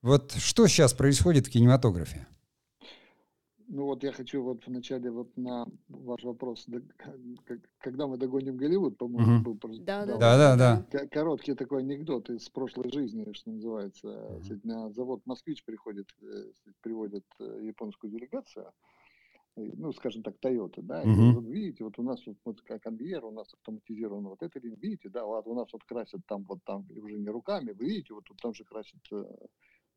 Вот 0.00 0.32
что 0.38 0.68
сейчас 0.68 0.94
происходит 0.94 1.48
в 1.48 1.50
кинематографе? 1.50 2.26
Ну 3.70 3.84
вот 3.84 4.02
я 4.02 4.12
хочу 4.12 4.42
вот 4.42 4.66
вначале 4.66 5.10
вот 5.10 5.36
на 5.36 5.66
ваш 5.88 6.24
вопрос, 6.24 6.66
когда 7.78 8.06
мы 8.06 8.16
догоним 8.16 8.56
Голливуд, 8.56 8.96
по-моему, 8.96 9.42
был 9.42 9.58
просто 9.58 9.82
да, 9.82 10.06
да, 10.06 10.16
да, 10.16 10.56
да, 10.56 10.86
да. 10.90 11.06
Короткий 11.08 11.54
такой 11.54 11.80
анекдот 11.80 12.30
из 12.30 12.48
прошлой 12.48 12.90
жизни, 12.90 13.30
что 13.34 13.50
называется. 13.50 14.08
Uh-huh. 14.08 14.60
На 14.64 14.90
завод 14.92 15.20
«Москвич» 15.26 15.64
приходит, 15.64 16.08
э, 16.22 16.50
приводят 16.80 17.24
э, 17.40 17.60
японскую 17.64 18.10
делегацию, 18.10 18.72
ну, 19.54 19.92
скажем 19.92 20.22
так, 20.22 20.36
Toyota, 20.40 20.80
да, 20.80 21.02
uh-huh. 21.02 21.30
и 21.30 21.34
вот 21.34 21.44
видите, 21.44 21.84
вот 21.84 21.98
у 21.98 22.02
нас 22.02 22.24
вот, 22.26 22.36
вот 22.46 22.62
как 22.62 22.82
конвейер, 22.82 23.22
у 23.26 23.32
нас 23.32 23.52
автоматизировано 23.52 24.30
вот 24.30 24.42
это, 24.42 24.58
видите, 24.60 25.10
да, 25.10 25.26
вот 25.26 25.46
у 25.46 25.54
нас 25.54 25.70
вот 25.74 25.84
красят 25.84 26.22
там, 26.26 26.44
вот 26.44 26.60
там, 26.64 26.86
уже 26.96 27.18
не 27.18 27.28
руками, 27.28 27.72
вы 27.72 27.84
видите, 27.84 28.14
вот, 28.14 28.24
вот 28.30 28.38
там 28.40 28.54
же 28.54 28.64
красят 28.64 29.00
э, 29.12 29.24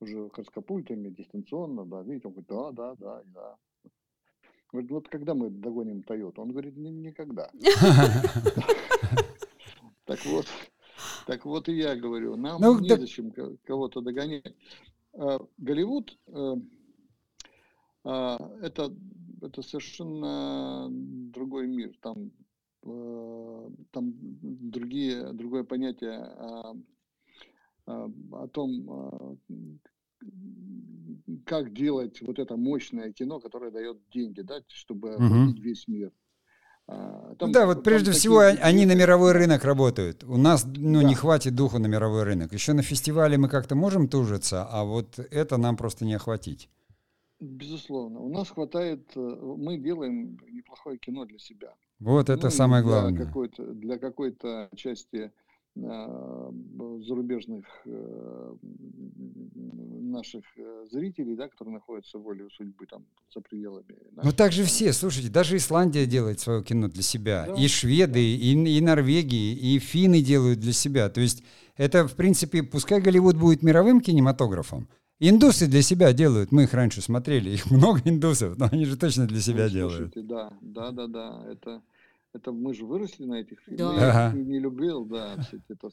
уже 0.01 0.29
краскопультами, 0.29 1.09
дистанционно, 1.09 1.85
да, 1.85 2.01
видите, 2.01 2.27
он 2.27 2.33
говорит, 2.33 2.49
да, 2.49 2.71
да, 2.71 2.95
да, 2.95 3.23
да. 3.25 3.57
Говорит, 4.71 4.91
вот 4.91 5.09
когда 5.09 5.33
мы 5.33 5.49
догоним 5.49 6.01
Тойоту? 6.03 6.41
Он 6.41 6.51
говорит, 6.51 6.77
никогда. 6.77 7.49
Так 10.05 10.25
вот, 10.25 10.45
так 11.25 11.45
вот 11.45 11.69
и 11.69 11.73
я 11.73 11.95
говорю, 11.95 12.35
нам 12.35 12.59
ну, 12.59 12.79
незачем 12.79 13.31
кого-то 13.63 14.01
догонять. 14.01 14.53
А, 15.13 15.39
Голливуд 15.57 16.17
э, 16.27 16.55
а, 18.03 18.37
это, 18.61 18.93
это 19.41 19.61
совершенно 19.61 20.87
другой 20.89 21.67
мир. 21.67 21.93
Там, 22.01 22.31
э, 22.83 23.69
там 23.91 24.13
другие, 24.13 25.31
другое 25.33 25.63
понятие 25.63 26.33
о, 27.85 28.09
о 28.31 28.47
том, 28.47 29.37
как 31.45 31.73
делать 31.73 32.21
вот 32.21 32.39
это 32.39 32.55
мощное 32.55 33.11
кино, 33.11 33.39
которое 33.39 33.71
дает 33.71 33.97
деньги, 34.13 34.41
да, 34.41 34.61
чтобы 34.67 35.15
угу. 35.15 35.53
весь 35.59 35.87
мир. 35.87 36.11
А, 36.87 37.35
там, 37.35 37.51
да, 37.51 37.65
вот 37.65 37.83
прежде 37.83 38.11
всего 38.11 38.41
такие... 38.41 38.63
они 38.63 38.85
на 38.85 38.95
мировой 38.95 39.31
рынок 39.31 39.63
работают. 39.63 40.23
У 40.23 40.37
нас 40.37 40.65
ну, 40.65 41.01
да. 41.01 41.07
не 41.07 41.15
хватит 41.15 41.55
духу 41.55 41.79
на 41.79 41.87
мировой 41.87 42.23
рынок. 42.23 42.53
Еще 42.53 42.73
на 42.73 42.81
фестивале 42.81 43.37
мы 43.37 43.47
как-то 43.49 43.75
можем 43.75 44.07
тужиться, 44.07 44.67
а 44.69 44.83
вот 44.83 45.19
это 45.19 45.57
нам 45.57 45.77
просто 45.77 46.05
не 46.05 46.15
охватить. 46.15 46.69
Безусловно. 47.39 48.19
У 48.19 48.29
нас 48.29 48.49
хватает, 48.49 49.09
э, 49.15 49.19
мы 49.19 49.77
делаем 49.77 50.37
неплохое 50.51 50.97
кино 50.97 51.25
для 51.25 51.39
себя. 51.39 51.73
Вот 51.99 52.29
это 52.29 52.45
ну, 52.45 52.51
самое 52.51 52.83
главное. 52.83 53.13
Для 53.13 53.25
какой-то, 53.25 53.63
для 53.73 53.97
какой-то 53.97 54.69
части 54.75 55.31
зарубежных 55.75 57.65
э, 57.85 58.55
наших 59.55 60.43
э, 60.57 60.87
зрителей, 60.91 61.35
да, 61.35 61.47
которые 61.47 61.75
находятся 61.75 62.17
волей 62.17 62.49
судьбы 62.55 62.85
там 62.87 63.05
за 63.33 63.39
пределами. 63.41 63.85
Ну 64.21 64.31
так 64.33 64.51
же 64.51 64.63
все, 64.65 64.91
слушайте, 64.91 65.29
даже 65.29 65.55
Исландия 65.55 66.05
делает 66.05 66.39
свое 66.41 66.61
кино 66.63 66.89
для 66.89 67.03
себя, 67.03 67.45
да, 67.47 67.55
и 67.55 67.67
шведы, 67.67 68.13
да. 68.13 68.19
и, 68.19 68.53
и 68.53 68.81
Норвегии, 68.81 69.55
и 69.55 69.79
финны 69.79 70.21
делают 70.21 70.59
для 70.59 70.73
себя. 70.73 71.09
То 71.09 71.21
есть 71.21 71.43
это, 71.77 72.05
в 72.07 72.15
принципе, 72.15 72.63
пускай 72.63 72.99
Голливуд 72.99 73.37
будет 73.37 73.63
мировым 73.63 74.01
кинематографом, 74.01 74.89
Индусы 75.23 75.67
для 75.67 75.83
себя 75.83 76.13
делают, 76.13 76.51
мы 76.51 76.63
их 76.63 76.73
раньше 76.73 76.99
смотрели, 76.99 77.51
их 77.51 77.69
много 77.69 78.01
индусов, 78.05 78.57
но 78.57 78.67
они 78.71 78.85
же 78.85 78.97
точно 78.97 79.27
для 79.27 79.39
себя 79.39 79.65
ну, 79.65 79.69
слушайте, 79.69 80.21
делают. 80.21 80.27
Да, 80.27 80.51
да, 80.61 80.91
да, 80.91 81.07
да, 81.07 81.45
это 81.47 81.83
это 82.33 82.51
мы 82.51 82.73
же 82.73 82.85
выросли 82.85 83.25
на 83.25 83.35
этих 83.41 83.59
фильмах. 83.61 83.99
Да. 83.99 84.05
Я 84.05 84.27
их 84.29 84.35
не, 84.35 84.43
не 84.43 84.59
любил, 84.59 85.05
да, 85.05 85.35
это, 85.69 85.91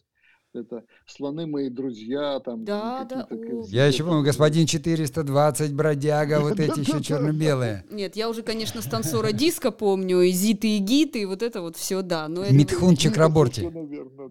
это 0.55 0.85
слоны 1.07 1.47
мои 1.47 1.69
друзья, 1.69 2.41
там. 2.41 2.65
Да, 2.65 3.05
да. 3.05 3.29
Я 3.69 3.87
еще 3.87 4.05
помню, 4.05 4.23
господин 4.23 4.67
420, 4.67 5.75
бродяга, 5.75 6.41
вот 6.41 6.61
эти 6.61 6.81
еще 6.81 7.03
черно-белые. 7.03 7.85
Нет, 7.91 8.17
я 8.17 8.29
уже, 8.29 8.43
конечно, 8.43 8.83
с 8.83 8.85
танцора 8.85 9.33
диска 9.33 9.71
помню, 9.71 10.21
и 10.21 10.31
зиты, 10.31 10.77
и 10.77 10.79
гиты, 10.79 11.23
и 11.23 11.25
вот 11.25 11.43
это 11.43 11.61
вот 11.61 11.77
все, 11.77 12.03
да. 12.03 12.29
Но 12.29 12.45
Митхун 12.49 12.97
Чакраборти. 12.97 13.71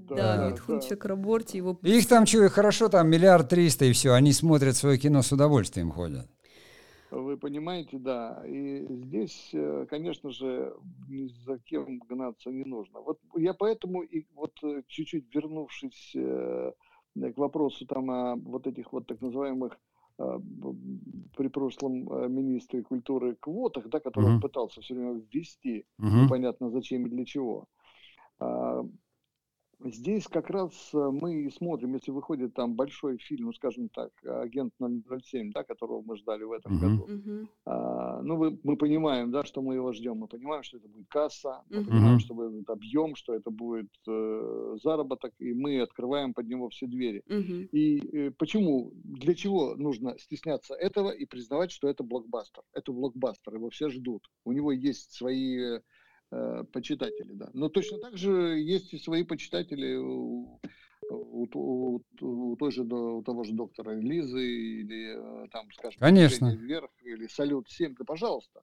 Да, 0.10 0.50
Митхун 0.50 0.82
Чакраборти. 0.82 1.58
Его... 1.58 1.78
Их 1.84 2.08
там 2.08 2.26
что, 2.26 2.50
хорошо, 2.50 2.88
там 2.90 3.10
миллиард 3.10 3.50
триста, 3.50 3.86
и 3.86 3.92
все, 3.92 4.14
они 4.14 4.32
смотрят 4.34 4.76
свое 4.76 4.98
кино 4.98 5.22
с 5.22 5.32
удовольствием 5.32 5.92
ходят. 5.92 6.28
Вы 7.10 7.38
понимаете, 7.38 7.98
да. 7.98 8.44
И 8.46 8.86
здесь, 8.90 9.52
э, 9.54 9.86
конечно 9.90 10.30
же, 10.30 10.76
ни 11.08 11.28
за 11.46 11.58
кем 11.60 12.00
гнаться 12.00 12.50
не 12.50 12.66
нужно. 12.66 13.00
Вот 13.00 13.20
я 13.36 13.54
поэтому 13.54 14.02
и 14.02 14.26
вот 14.36 14.58
э, 14.64 14.84
чуть-чуть 14.88 15.34
вернувшись 15.34 16.14
э, 16.16 16.74
к 17.16 17.38
вопросу 17.38 17.86
там 17.86 18.12
о 18.12 18.36
вот 18.36 18.68
этих 18.68 18.92
вот 18.92 19.08
так 19.08 19.22
называемых 19.22 19.80
при 21.38 21.48
прошлом 21.48 22.34
министре 22.34 22.82
культуры 22.82 23.36
квотах, 23.36 23.88
да, 23.88 24.00
который 24.00 24.38
uh-huh. 24.38 24.42
пытался 24.42 24.82
все 24.82 24.96
время 24.96 25.22
ввести, 25.32 25.86
uh-huh. 26.02 26.24
непонятно 26.24 26.72
зачем 26.72 27.06
и 27.06 27.10
для 27.10 27.24
чего. 27.24 27.68
Здесь 29.84 30.28
как 30.28 30.50
раз 30.50 30.72
э, 30.94 30.98
мы 30.98 31.44
и 31.44 31.52
смотрим, 31.52 31.94
если 31.94 32.10
выходит 32.12 32.54
там 32.56 32.74
большой 32.76 33.18
фильм, 33.18 33.46
ну, 33.48 33.54
скажем 33.54 33.90
так, 33.90 34.12
«Агент 34.26 34.74
007», 34.80 35.52
да, 35.54 35.64
которого 35.64 36.02
мы 36.02 36.18
ждали 36.18 36.44
в 36.44 36.52
этом 36.52 36.78
uh-huh. 36.78 36.80
году. 36.80 37.08
Uh-huh. 37.08 37.48
А, 37.66 38.22
ну, 38.24 38.38
мы, 38.38 38.60
мы 38.64 38.76
понимаем, 38.76 39.30
да, 39.32 39.44
что 39.44 39.62
мы 39.62 39.76
его 39.76 39.94
ждем. 39.94 40.18
Мы 40.18 40.28
понимаем, 40.28 40.64
что 40.64 40.78
это 40.78 40.88
будет 40.88 41.08
касса, 41.10 41.62
мы 41.70 41.78
uh-huh. 41.78 41.86
понимаем, 41.86 42.20
что 42.20 42.34
будет 42.34 42.70
объем, 42.70 43.16
что 43.16 43.36
это 43.36 43.52
будет 43.52 43.92
э, 44.08 44.78
заработок, 44.84 45.34
и 45.38 45.54
мы 45.54 45.80
открываем 45.82 46.34
под 46.34 46.48
него 46.48 46.70
все 46.70 46.88
двери. 46.88 47.24
Uh-huh. 47.28 47.68
И 47.72 48.00
э, 48.00 48.32
почему, 48.32 48.92
для 48.96 49.36
чего 49.36 49.76
нужно 49.76 50.18
стесняться 50.18 50.74
этого 50.74 51.12
и 51.12 51.26
признавать, 51.26 51.72
что 51.72 51.88
это 51.88 52.04
блокбастер? 52.04 52.64
Это 52.74 52.92
блокбастер, 52.92 53.54
его 53.54 53.70
все 53.70 53.90
ждут. 53.90 54.24
У 54.44 54.54
него 54.54 54.72
есть 54.72 55.14
свои 55.14 55.80
э, 56.32 56.64
почитатели, 56.72 57.34
да. 57.34 57.50
Но 57.54 57.70
точно 57.70 58.00
так 58.00 58.18
же 58.18 58.32
есть 58.60 58.94
и 58.94 58.98
свои 58.98 59.24
почитатели 59.24 59.96
у, 59.96 60.60
у, 61.10 61.48
у, 61.54 62.02
у, 62.22 62.56
той 62.58 62.72
же, 62.72 62.84
у 62.84 63.24
того 63.24 63.44
же 63.44 63.54
доктора 63.54 63.92
Лизы 63.92 64.46
или 64.46 65.46
э, 65.46 65.48
там, 65.50 65.72
скажем, 65.72 66.00
Конечно. 66.00 66.50
вверх 66.56 66.92
или 67.04 67.28
салют 67.28 67.70
7, 67.70 67.96
да 67.98 68.06
пожалуйста. 68.06 68.62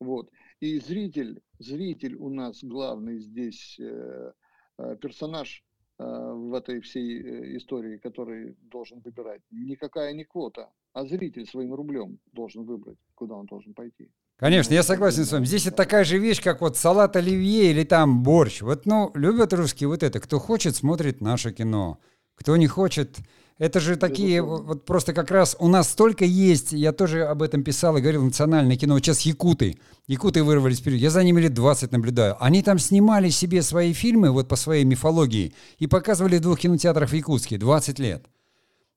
Вот. 0.00 0.30
И 0.60 0.78
зритель, 0.78 1.40
зритель 1.58 2.16
у 2.16 2.28
нас 2.28 2.62
главный 2.64 3.18
здесь 3.18 3.78
э, 3.78 4.32
э 4.78 4.96
персонаж 4.96 5.64
э, 5.98 6.04
в 6.04 6.54
этой 6.54 6.80
всей 6.80 7.56
истории, 7.56 7.98
который 7.98 8.56
должен 8.62 9.00
выбирать. 9.00 9.42
Никакая 9.50 10.12
не 10.12 10.24
квота, 10.24 10.72
а 10.92 11.04
зритель 11.04 11.46
своим 11.46 11.74
рублем 11.74 12.18
должен 12.32 12.64
выбрать, 12.64 12.98
куда 13.14 13.34
он 13.34 13.46
должен 13.46 13.74
пойти. 13.74 14.10
Конечно, 14.42 14.74
я 14.74 14.82
согласен 14.82 15.24
с 15.24 15.30
вами. 15.30 15.44
Здесь 15.44 15.68
это 15.68 15.76
такая 15.76 16.02
же 16.02 16.18
вещь, 16.18 16.42
как 16.42 16.62
вот 16.62 16.76
салат 16.76 17.14
оливье 17.14 17.70
или 17.70 17.84
там 17.84 18.24
борщ. 18.24 18.60
Вот, 18.62 18.86
ну, 18.86 19.12
любят 19.14 19.52
русские 19.52 19.86
вот 19.86 20.02
это. 20.02 20.18
Кто 20.18 20.40
хочет, 20.40 20.74
смотрит 20.74 21.20
наше 21.20 21.52
кино. 21.52 22.00
Кто 22.34 22.56
не 22.56 22.66
хочет, 22.66 23.18
это 23.58 23.78
же 23.78 23.94
такие, 23.94 24.42
вот 24.42 24.84
просто 24.84 25.12
как 25.12 25.30
раз 25.30 25.54
у 25.60 25.68
нас 25.68 25.90
столько 25.90 26.24
есть, 26.24 26.72
я 26.72 26.90
тоже 26.90 27.22
об 27.22 27.40
этом 27.40 27.62
писал 27.62 27.96
и 27.96 28.00
говорил, 28.00 28.24
национальное 28.24 28.74
кино, 28.74 28.94
вот 28.94 29.04
сейчас 29.04 29.20
якуты, 29.20 29.78
якуты 30.08 30.42
вырвались 30.42 30.80
вперед, 30.80 30.98
я 30.98 31.10
за 31.10 31.22
ними 31.22 31.42
лет 31.42 31.54
20 31.54 31.92
наблюдаю, 31.92 32.36
они 32.40 32.64
там 32.64 32.80
снимали 32.80 33.28
себе 33.28 33.62
свои 33.62 33.92
фильмы, 33.92 34.32
вот 34.32 34.48
по 34.48 34.56
своей 34.56 34.82
мифологии, 34.82 35.54
и 35.78 35.86
показывали 35.86 36.38
в 36.38 36.40
двух 36.40 36.58
кинотеатрах 36.58 37.10
в 37.10 37.14
Якутске 37.14 37.58
20 37.58 38.00
лет. 38.00 38.26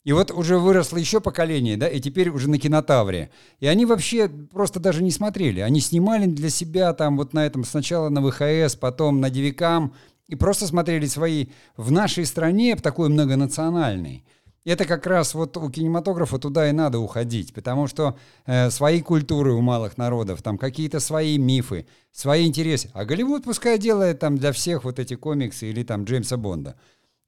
И 0.06 0.12
вот 0.12 0.30
уже 0.30 0.56
выросло 0.56 0.98
еще 0.98 1.20
поколение, 1.20 1.76
да, 1.76 1.88
и 1.88 1.98
теперь 1.98 2.28
уже 2.28 2.48
на 2.48 2.60
кинотавре. 2.60 3.28
И 3.58 3.66
они 3.66 3.86
вообще 3.86 4.28
просто 4.28 4.78
даже 4.78 5.02
не 5.02 5.10
смотрели. 5.10 5.58
Они 5.58 5.80
снимали 5.80 6.26
для 6.26 6.48
себя 6.48 6.92
там 6.92 7.16
вот 7.16 7.32
на 7.32 7.44
этом 7.44 7.64
сначала 7.64 8.08
на 8.08 8.22
ВХС, 8.22 8.76
потом 8.76 9.20
на 9.20 9.30
Девикам, 9.30 9.94
и 10.28 10.36
просто 10.36 10.68
смотрели 10.68 11.06
свои 11.06 11.46
в 11.76 11.90
нашей 11.90 12.24
стране, 12.24 12.76
такой 12.76 13.08
многонациональной. 13.08 14.24
Это 14.64 14.84
как 14.84 15.08
раз 15.08 15.34
вот 15.34 15.56
у 15.56 15.68
кинематографа 15.70 16.38
туда 16.38 16.70
и 16.70 16.72
надо 16.72 17.00
уходить, 17.00 17.52
потому 17.52 17.88
что 17.88 18.16
э, 18.46 18.70
свои 18.70 19.00
культуры 19.00 19.54
у 19.54 19.60
малых 19.60 19.98
народов, 19.98 20.40
там 20.40 20.56
какие-то 20.56 21.00
свои 21.00 21.36
мифы, 21.36 21.88
свои 22.12 22.46
интересы. 22.46 22.90
А 22.94 23.04
Голливуд 23.04 23.42
пускай 23.42 23.76
делает 23.76 24.20
там 24.20 24.38
для 24.38 24.52
всех 24.52 24.84
вот 24.84 25.00
эти 25.00 25.14
комиксы 25.14 25.68
или 25.68 25.82
там 25.82 26.04
Джеймса 26.04 26.36
Бонда, 26.36 26.76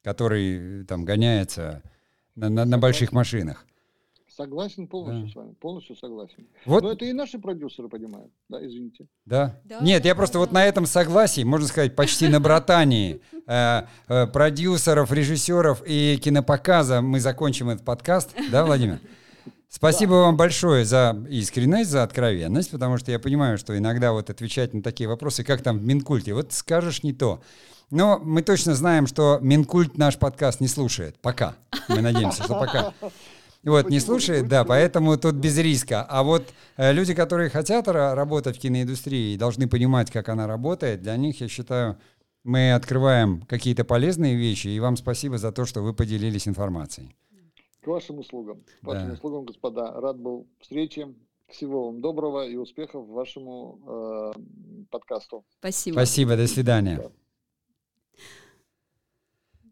который 0.05 0.85
там 0.85 1.05
гоняется 1.05 1.83
на, 2.39 2.49
на, 2.49 2.65
на 2.65 2.79
больших 2.79 3.13
машинах. 3.13 3.65
Согласен 4.37 4.87
полностью 4.87 5.27
да. 5.27 5.33
с 5.33 5.35
вами, 5.35 5.55
полностью 5.55 5.97
согласен. 5.97 6.47
Вот. 6.65 6.85
Но 6.85 6.93
это 6.93 7.05
и 7.05 7.13
наши 7.13 7.41
продюсеры 7.41 7.89
понимают, 7.89 8.31
да, 8.49 8.65
извините. 8.65 9.09
Да. 9.27 9.61
да 9.65 9.81
Нет, 9.81 10.05
я 10.05 10.15
просто 10.15 10.35
да. 10.35 10.39
вот 10.39 10.53
на 10.53 10.65
этом 10.65 10.87
согласии, 10.87 11.43
можно 11.43 11.67
сказать, 11.67 11.97
почти 11.97 12.29
на 12.29 12.39
братании 12.39 13.21
э, 13.49 13.83
э, 14.07 14.27
продюсеров, 14.29 15.11
режиссеров 15.11 15.83
и 15.85 16.21
кинопоказа 16.23 17.01
мы 17.01 17.19
закончим 17.19 17.71
этот 17.71 17.85
подкаст, 17.85 18.33
да, 18.53 18.65
Владимир? 18.65 19.01
Спасибо 19.69 20.13
да. 20.13 20.19
вам 20.19 20.37
большое 20.37 20.85
за 20.85 21.21
искренность, 21.29 21.91
за 21.91 22.05
откровенность, 22.05 22.71
потому 22.71 22.97
что 22.97 23.11
я 23.11 23.19
понимаю, 23.19 23.59
что 23.59 23.77
иногда 23.77 24.13
вот 24.13 24.31
отвечать 24.31 24.73
на 24.73 24.83
такие 24.83 25.09
вопросы, 25.09 25.43
как 25.43 25.63
там 25.63 25.79
в 25.79 25.85
Минкульте, 25.85 26.33
вот 26.33 26.53
скажешь 26.53 27.03
не 27.03 27.13
то. 27.13 27.43
Но 27.91 28.19
мы 28.19 28.43
точно 28.43 28.75
знаем, 28.75 29.07
что 29.07 29.39
Минкульт 29.41 29.97
наш 29.97 30.19
подкаст 30.19 30.61
не 30.61 30.69
слушает. 30.69 31.19
Пока. 31.21 31.57
Мы 31.89 32.01
надеемся, 32.01 32.45
что 32.45 32.55
пока. 32.55 32.93
Вот, 33.65 33.91
не 33.91 33.99
слушает, 33.99 34.49
да, 34.49 34.65
поэтому 34.65 35.17
тут 35.17 35.35
без 35.35 35.59
риска. 35.59 36.05
А 36.09 36.23
вот 36.23 36.45
э, 36.77 36.93
люди, 36.93 37.13
которые 37.13 37.51
хотят 37.51 37.89
работать 37.89 38.57
в 38.57 38.61
киноиндустрии 38.61 39.35
и 39.35 39.37
должны 39.37 39.69
понимать, 39.69 40.11
как 40.11 40.29
она 40.29 40.47
работает, 40.47 41.03
для 41.03 41.17
них, 41.17 41.41
я 41.41 41.49
считаю, 41.49 41.99
мы 42.45 42.73
открываем 42.73 43.43
какие-то 43.43 43.85
полезные 43.85 44.37
вещи, 44.37 44.69
и 44.69 44.81
вам 44.81 44.97
спасибо 44.97 45.39
за 45.39 45.51
то, 45.51 45.67
что 45.67 45.83
вы 45.83 45.93
поделились 45.93 46.47
информацией. 46.47 47.17
К 47.83 47.89
вашим 47.89 48.19
услугам. 48.19 48.63
К 48.83 48.87
вашим 48.87 49.09
да. 49.09 49.15
услугам, 49.15 49.45
господа. 49.45 50.01
Рад 50.01 50.19
был 50.19 50.47
встрече. 50.61 51.15
Всего 51.49 51.87
вам 51.87 52.01
доброго 52.01 52.47
и 52.47 52.57
успехов 52.57 53.09
вашему 53.09 53.81
э, 53.87 54.33
подкасту. 54.91 55.45
Спасибо. 55.59 55.95
Спасибо, 55.95 56.37
до 56.37 56.47
свидания. 56.47 56.97
Да. 56.97 57.11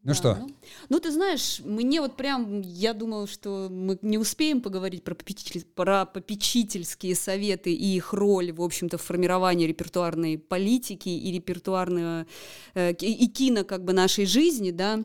Ну 0.07 0.13
да, 0.13 0.15
что? 0.15 0.35
Ну, 0.37 0.49
ну, 0.89 1.01
ты 1.01 1.11
знаешь, 1.11 1.61
мне 1.65 2.01
вот 2.01 2.17
прям, 2.17 2.61
я 2.61 2.95
думала, 2.95 3.27
что 3.27 3.67
мы 3.69 3.99
не 4.03 4.19
успеем 4.19 4.61
поговорить 4.61 5.03
про, 5.03 5.17
попечитель, 5.17 5.65
про 5.75 6.07
попечительские 6.07 7.17
советы 7.17 7.73
и 7.73 7.97
их 7.97 8.13
роль, 8.13 8.53
в 8.53 8.63
общем-то, 8.63 8.99
в 8.99 9.03
формировании 9.03 9.67
репертуарной 9.67 10.39
политики 10.39 11.09
и 11.09 11.33
репертуарного, 11.33 12.27
э, 12.75 12.93
и 12.93 13.27
кино 13.27 13.65
как 13.65 13.85
бы 13.85 13.93
нашей 13.93 14.27
жизни, 14.27 14.71
да, 14.71 15.03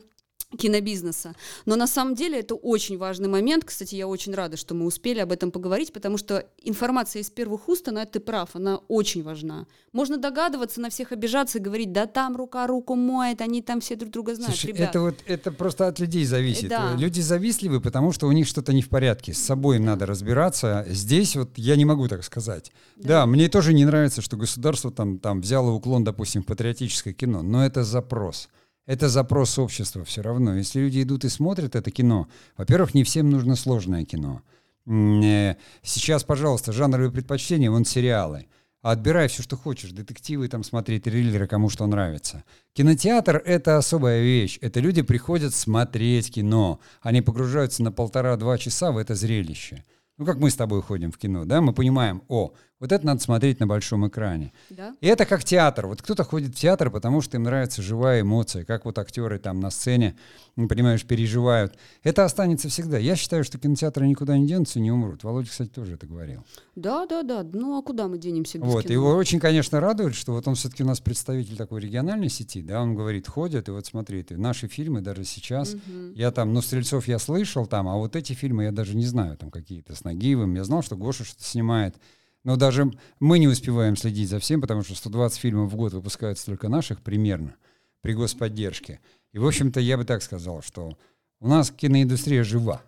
кинобизнеса. 0.58 1.36
Но 1.66 1.76
на 1.76 1.88
самом 1.88 2.16
деле 2.16 2.40
это 2.40 2.56
очень 2.56 2.98
важный 2.98 3.28
момент. 3.28 3.64
Кстати, 3.66 3.96
я 3.96 4.08
очень 4.08 4.34
рада, 4.34 4.58
что 4.58 4.76
мы 4.76 4.86
успели 4.86 5.20
об 5.20 5.32
этом 5.32 5.52
поговорить, 5.52 5.94
потому 5.94 6.18
что 6.18 6.46
информация 6.62 7.22
из 7.22 7.30
первых 7.30 7.70
уст, 7.70 7.88
она, 7.88 8.06
ты 8.06 8.20
прав, 8.20 8.50
она 8.54 8.78
очень 8.88 9.24
важна. 9.24 9.66
Можно 9.94 10.18
догадываться, 10.18 10.82
на 10.82 10.90
всех 10.90 11.12
обижаться 11.12 11.58
и 11.58 11.62
говорить, 11.62 11.92
да 11.92 12.06
там 12.06 12.36
рука 12.36 12.68
руку 12.68 12.96
моет, 12.96 13.42
они 13.42 13.62
там 13.62 13.82
все 13.82 13.96
друг 13.96 14.12
друга 14.12 14.36
знают. 14.36 14.56
Слушай, 14.56 14.76
это 14.78 15.02
вот 15.02 15.16
это 15.26 15.52
просто 15.52 15.88
от 15.88 16.00
людей 16.00 16.26
зависит. 16.26 16.70
Да. 16.70 16.96
Люди 16.98 17.22
завистливы, 17.22 17.82
потому 17.82 18.12
что 18.12 18.28
у 18.28 18.32
них 18.32 18.48
что-то 18.48 18.74
не 18.74 18.82
в 18.82 18.90
порядке. 18.90 19.34
С 19.34 19.40
собой 19.40 19.78
им 19.78 19.86
надо 19.86 20.06
разбираться. 20.06 20.86
Здесь 20.90 21.36
вот 21.36 21.58
я 21.58 21.76
не 21.76 21.86
могу 21.86 22.08
так 22.08 22.24
сказать. 22.24 22.72
Да, 22.98 23.08
да 23.08 23.26
мне 23.26 23.50
тоже 23.50 23.74
не 23.74 23.86
нравится, 23.86 24.22
что 24.22 24.38
государство 24.38 24.92
там, 24.92 25.20
там 25.20 25.42
взяло 25.42 25.72
уклон, 25.72 26.04
допустим, 26.04 26.44
в 26.44 26.46
патриотическое 26.46 27.14
кино, 27.14 27.42
но 27.42 27.66
это 27.66 27.84
запрос. 27.84 28.50
Это 28.86 29.10
запрос 29.10 29.60
общества 29.60 30.04
все 30.04 30.22
равно. 30.22 30.56
Если 30.56 30.80
люди 30.80 31.04
идут 31.04 31.24
и 31.24 31.30
смотрят 31.30 31.76
это 31.76 31.92
кино, 31.92 32.28
во-первых, 32.58 32.94
не 32.94 33.04
всем 33.04 33.30
нужно 33.30 33.56
сложное 33.56 34.06
кино. 34.06 34.42
Э, 34.88 35.56
сейчас, 35.84 36.24
пожалуйста, 36.24 36.72
жанровые 36.72 37.12
предпочтения, 37.12 37.70
вон 37.70 37.86
сериалы. 37.86 38.48
Отбирай 38.82 39.28
все, 39.28 39.44
что 39.44 39.56
хочешь. 39.56 39.92
Детективы 39.92 40.48
там 40.48 40.64
смотреть, 40.64 41.04
триллеры, 41.04 41.46
кому 41.46 41.70
что 41.70 41.86
нравится. 41.86 42.44
Кинотеатр— 42.74 43.38
это 43.46 43.78
особая 43.78 44.24
вещь. 44.24 44.58
Это 44.62 44.80
люди 44.80 45.04
приходят 45.04 45.54
смотреть 45.54 46.34
кино. 46.34 46.80
Они 47.02 47.22
погружаются 47.22 47.84
на 47.84 47.92
полтора-два 47.92 48.58
часа 48.58 48.92
в 48.92 48.98
это 48.98 49.14
зрелище. 49.14 49.84
Ну, 50.18 50.26
как 50.26 50.38
мы 50.38 50.50
с 50.50 50.56
тобой 50.56 50.82
ходим 50.82 51.12
в 51.12 51.18
кино, 51.18 51.46
да, 51.46 51.62
мы 51.62 51.74
понимаем, 51.74 52.24
о, 52.28 52.54
вот 52.82 52.92
это 52.92 53.06
надо 53.06 53.22
смотреть 53.22 53.60
на 53.60 53.68
большом 53.68 54.08
экране. 54.08 54.52
Да? 54.72 54.96
И 55.02 55.08
это 55.08 55.26
как 55.26 55.44
театр. 55.44 55.86
Вот 55.86 56.02
кто-то 56.02 56.24
ходит 56.24 56.56
в 56.56 56.60
театр, 56.60 56.90
потому 56.90 57.22
что 57.22 57.38
им 57.38 57.44
нравится 57.44 57.84
живая 57.84 58.22
эмоция, 58.22 58.66
как 58.66 58.86
вот 58.86 58.98
актеры 58.98 59.38
там 59.38 59.60
на 59.60 59.70
сцене, 59.70 60.18
понимаешь, 60.56 61.06
переживают. 61.06 61.78
Это 62.02 62.26
останется 62.26 62.70
всегда. 62.70 62.98
Я 62.98 63.16
считаю, 63.16 63.44
что 63.44 63.60
кинотеатры 63.60 64.08
никуда 64.08 64.36
не 64.36 64.48
денутся 64.48 64.80
и 64.80 64.82
не 64.82 64.92
умрут. 64.92 65.24
Володя, 65.24 65.52
кстати, 65.52 65.70
тоже 65.70 65.94
это 65.94 66.08
говорил. 66.08 66.44
Да, 66.76 67.06
да, 67.06 67.22
да. 67.22 67.46
Ну 67.54 67.78
а 67.78 67.84
куда 67.84 68.08
мы 68.08 68.18
денемся 68.18 68.58
без 68.58 68.66
Вот, 68.66 68.84
кино? 68.84 68.94
его 68.94 69.16
очень, 69.16 69.40
конечно, 69.40 69.80
радует, 69.80 70.16
что 70.16 70.34
вот 70.34 70.48
он 70.48 70.56
все-таки 70.56 70.82
у 70.82 70.88
нас 70.88 71.00
представитель 71.00 71.58
такой 71.58 71.82
региональной 71.82 72.30
сети, 72.30 72.64
да, 72.64 72.82
он 72.82 72.96
говорит, 72.96 73.28
ходят, 73.28 73.70
и 73.70 73.72
вот 73.72 73.86
смотри, 73.86 74.24
ты, 74.24 74.38
наши 74.38 74.68
фильмы 74.68 75.02
даже 75.02 75.24
сейчас, 75.24 75.76
угу. 75.76 76.14
я 76.16 76.32
там, 76.32 76.52
ну, 76.52 76.64
Стрельцов 76.64 77.08
я 77.08 77.20
слышал 77.20 77.68
там, 77.68 77.88
а 77.88 77.96
вот 77.96 78.16
эти 78.16 78.34
фильмы 78.34 78.64
я 78.64 78.72
даже 78.72 78.96
не 78.96 79.06
знаю, 79.06 79.38
там 79.38 79.52
какие-то 79.52 79.96
с 79.96 80.04
Нагиевым, 80.04 80.56
я 80.56 80.64
знал, 80.64 80.82
что 80.82 80.96
Гоша 80.96 81.24
что-то 81.24 81.44
снимает. 81.44 81.96
Но 82.44 82.56
даже 82.56 82.92
мы 83.20 83.40
не 83.40 83.48
успеваем 83.48 83.96
следить 83.96 84.30
за 84.30 84.40
всем, 84.40 84.62
потому 84.62 84.84
что 84.84 84.96
120 84.96 85.40
фильмов 85.40 85.72
в 85.72 85.76
год 85.76 85.94
выпускаются 85.94 86.46
только 86.46 86.70
наших 86.70 87.02
примерно 87.02 87.56
при 88.02 88.14
господдержке. 88.14 89.00
И, 89.32 89.40
в 89.40 89.46
общем-то, 89.46 89.80
я 89.80 89.98
бы 89.98 90.06
так 90.06 90.24
сказал, 90.24 90.62
что 90.62 90.98
у 91.40 91.48
нас 91.48 91.72
киноиндустрия 91.72 92.44
жива. 92.44 92.82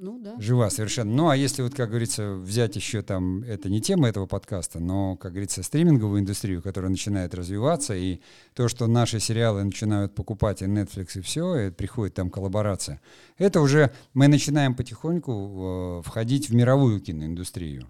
Ну 0.00 0.20
да. 0.20 0.36
Жива 0.38 0.70
совершенно. 0.70 1.12
Ну 1.12 1.28
а 1.28 1.36
если 1.36 1.60
вот, 1.60 1.74
как 1.74 1.88
говорится, 1.88 2.34
взять 2.34 2.76
еще 2.76 3.02
там, 3.02 3.42
это 3.42 3.68
не 3.68 3.80
тема 3.80 4.08
этого 4.08 4.26
подкаста, 4.26 4.78
но, 4.78 5.16
как 5.16 5.32
говорится, 5.32 5.64
стриминговую 5.64 6.20
индустрию, 6.20 6.62
которая 6.62 6.88
начинает 6.88 7.34
развиваться, 7.34 7.96
и 7.96 8.20
то, 8.54 8.68
что 8.68 8.86
наши 8.86 9.18
сериалы 9.18 9.64
начинают 9.64 10.14
покупать 10.14 10.62
и 10.62 10.66
Netflix, 10.66 11.18
и 11.18 11.20
все, 11.20 11.56
и 11.56 11.70
приходит 11.72 12.14
там 12.14 12.30
коллаборация, 12.30 13.00
это 13.38 13.60
уже 13.60 13.92
мы 14.14 14.28
начинаем 14.28 14.76
потихоньку 14.76 15.98
э, 15.98 16.08
входить 16.08 16.48
в 16.48 16.54
мировую 16.54 17.00
киноиндустрию. 17.00 17.88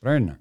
Правильно? 0.00 0.38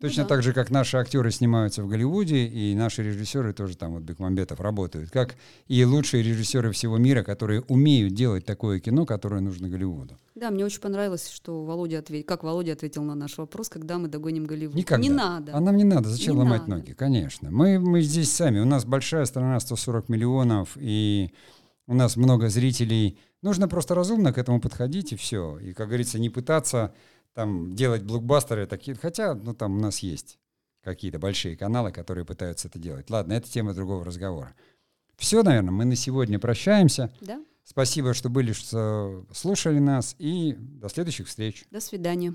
Точно 0.00 0.22
ну, 0.22 0.28
да. 0.28 0.34
так 0.36 0.44
же, 0.44 0.52
как 0.52 0.70
наши 0.70 0.96
актеры 0.96 1.32
снимаются 1.32 1.82
в 1.82 1.88
Голливуде, 1.88 2.46
и 2.46 2.72
наши 2.76 3.02
режиссеры 3.02 3.52
тоже 3.52 3.76
там, 3.76 3.94
вот 3.94 4.04
Бекмамбетов, 4.04 4.60
работают, 4.60 5.10
как 5.10 5.34
и 5.66 5.84
лучшие 5.84 6.22
режиссеры 6.22 6.70
всего 6.70 6.98
мира, 6.98 7.24
которые 7.24 7.62
умеют 7.62 8.14
делать 8.14 8.44
такое 8.44 8.78
кино, 8.78 9.06
которое 9.06 9.40
нужно 9.40 9.68
Голливуду. 9.68 10.16
Да, 10.36 10.52
мне 10.52 10.64
очень 10.64 10.80
понравилось, 10.80 11.28
что 11.28 11.64
Володя 11.64 11.98
ответил, 11.98 12.28
как 12.28 12.44
Володя 12.44 12.74
ответил 12.74 13.02
на 13.02 13.16
наш 13.16 13.38
вопрос, 13.38 13.68
когда 13.68 13.98
мы 13.98 14.06
догоним 14.06 14.46
Голливуд. 14.46 14.76
Никогда. 14.76 15.02
Не 15.02 15.10
надо. 15.10 15.52
А 15.52 15.58
нам 15.58 15.76
не 15.76 15.82
надо, 15.82 16.08
зачем 16.08 16.34
не 16.34 16.42
ломать 16.42 16.68
надо. 16.68 16.82
ноги? 16.82 16.92
Конечно. 16.92 17.50
Мы, 17.50 17.80
мы 17.80 18.00
здесь 18.00 18.30
сами, 18.30 18.60
у 18.60 18.64
нас 18.64 18.84
большая 18.84 19.24
страна, 19.24 19.58
140 19.58 20.08
миллионов, 20.08 20.76
и 20.76 21.32
у 21.88 21.94
нас 21.94 22.16
много 22.16 22.50
зрителей. 22.50 23.18
Нужно 23.42 23.66
просто 23.66 23.96
разумно 23.96 24.32
к 24.32 24.38
этому 24.38 24.60
подходить, 24.60 25.12
и 25.12 25.16
все. 25.16 25.58
И, 25.58 25.72
как 25.72 25.88
говорится, 25.88 26.20
не 26.20 26.30
пытаться 26.30 26.94
там 27.38 27.76
делать 27.76 28.02
блокбастеры 28.02 28.66
такие, 28.66 28.96
хотя, 28.96 29.36
ну, 29.36 29.54
там 29.54 29.76
у 29.76 29.80
нас 29.80 30.00
есть 30.00 30.40
какие-то 30.82 31.20
большие 31.20 31.56
каналы, 31.56 31.92
которые 31.92 32.24
пытаются 32.24 32.66
это 32.66 32.80
делать. 32.80 33.10
Ладно, 33.10 33.34
это 33.34 33.48
тема 33.48 33.74
другого 33.74 34.04
разговора. 34.04 34.56
Все, 35.16 35.44
наверное, 35.44 35.70
мы 35.70 35.84
на 35.84 35.94
сегодня 35.94 36.40
прощаемся. 36.40 37.12
Да. 37.20 37.40
Спасибо, 37.62 38.12
что 38.12 38.28
были, 38.28 38.50
что 38.50 39.24
слушали 39.32 39.78
нас, 39.78 40.16
и 40.18 40.56
до 40.58 40.88
следующих 40.88 41.28
встреч. 41.28 41.64
До 41.70 41.80
свидания. 41.80 42.34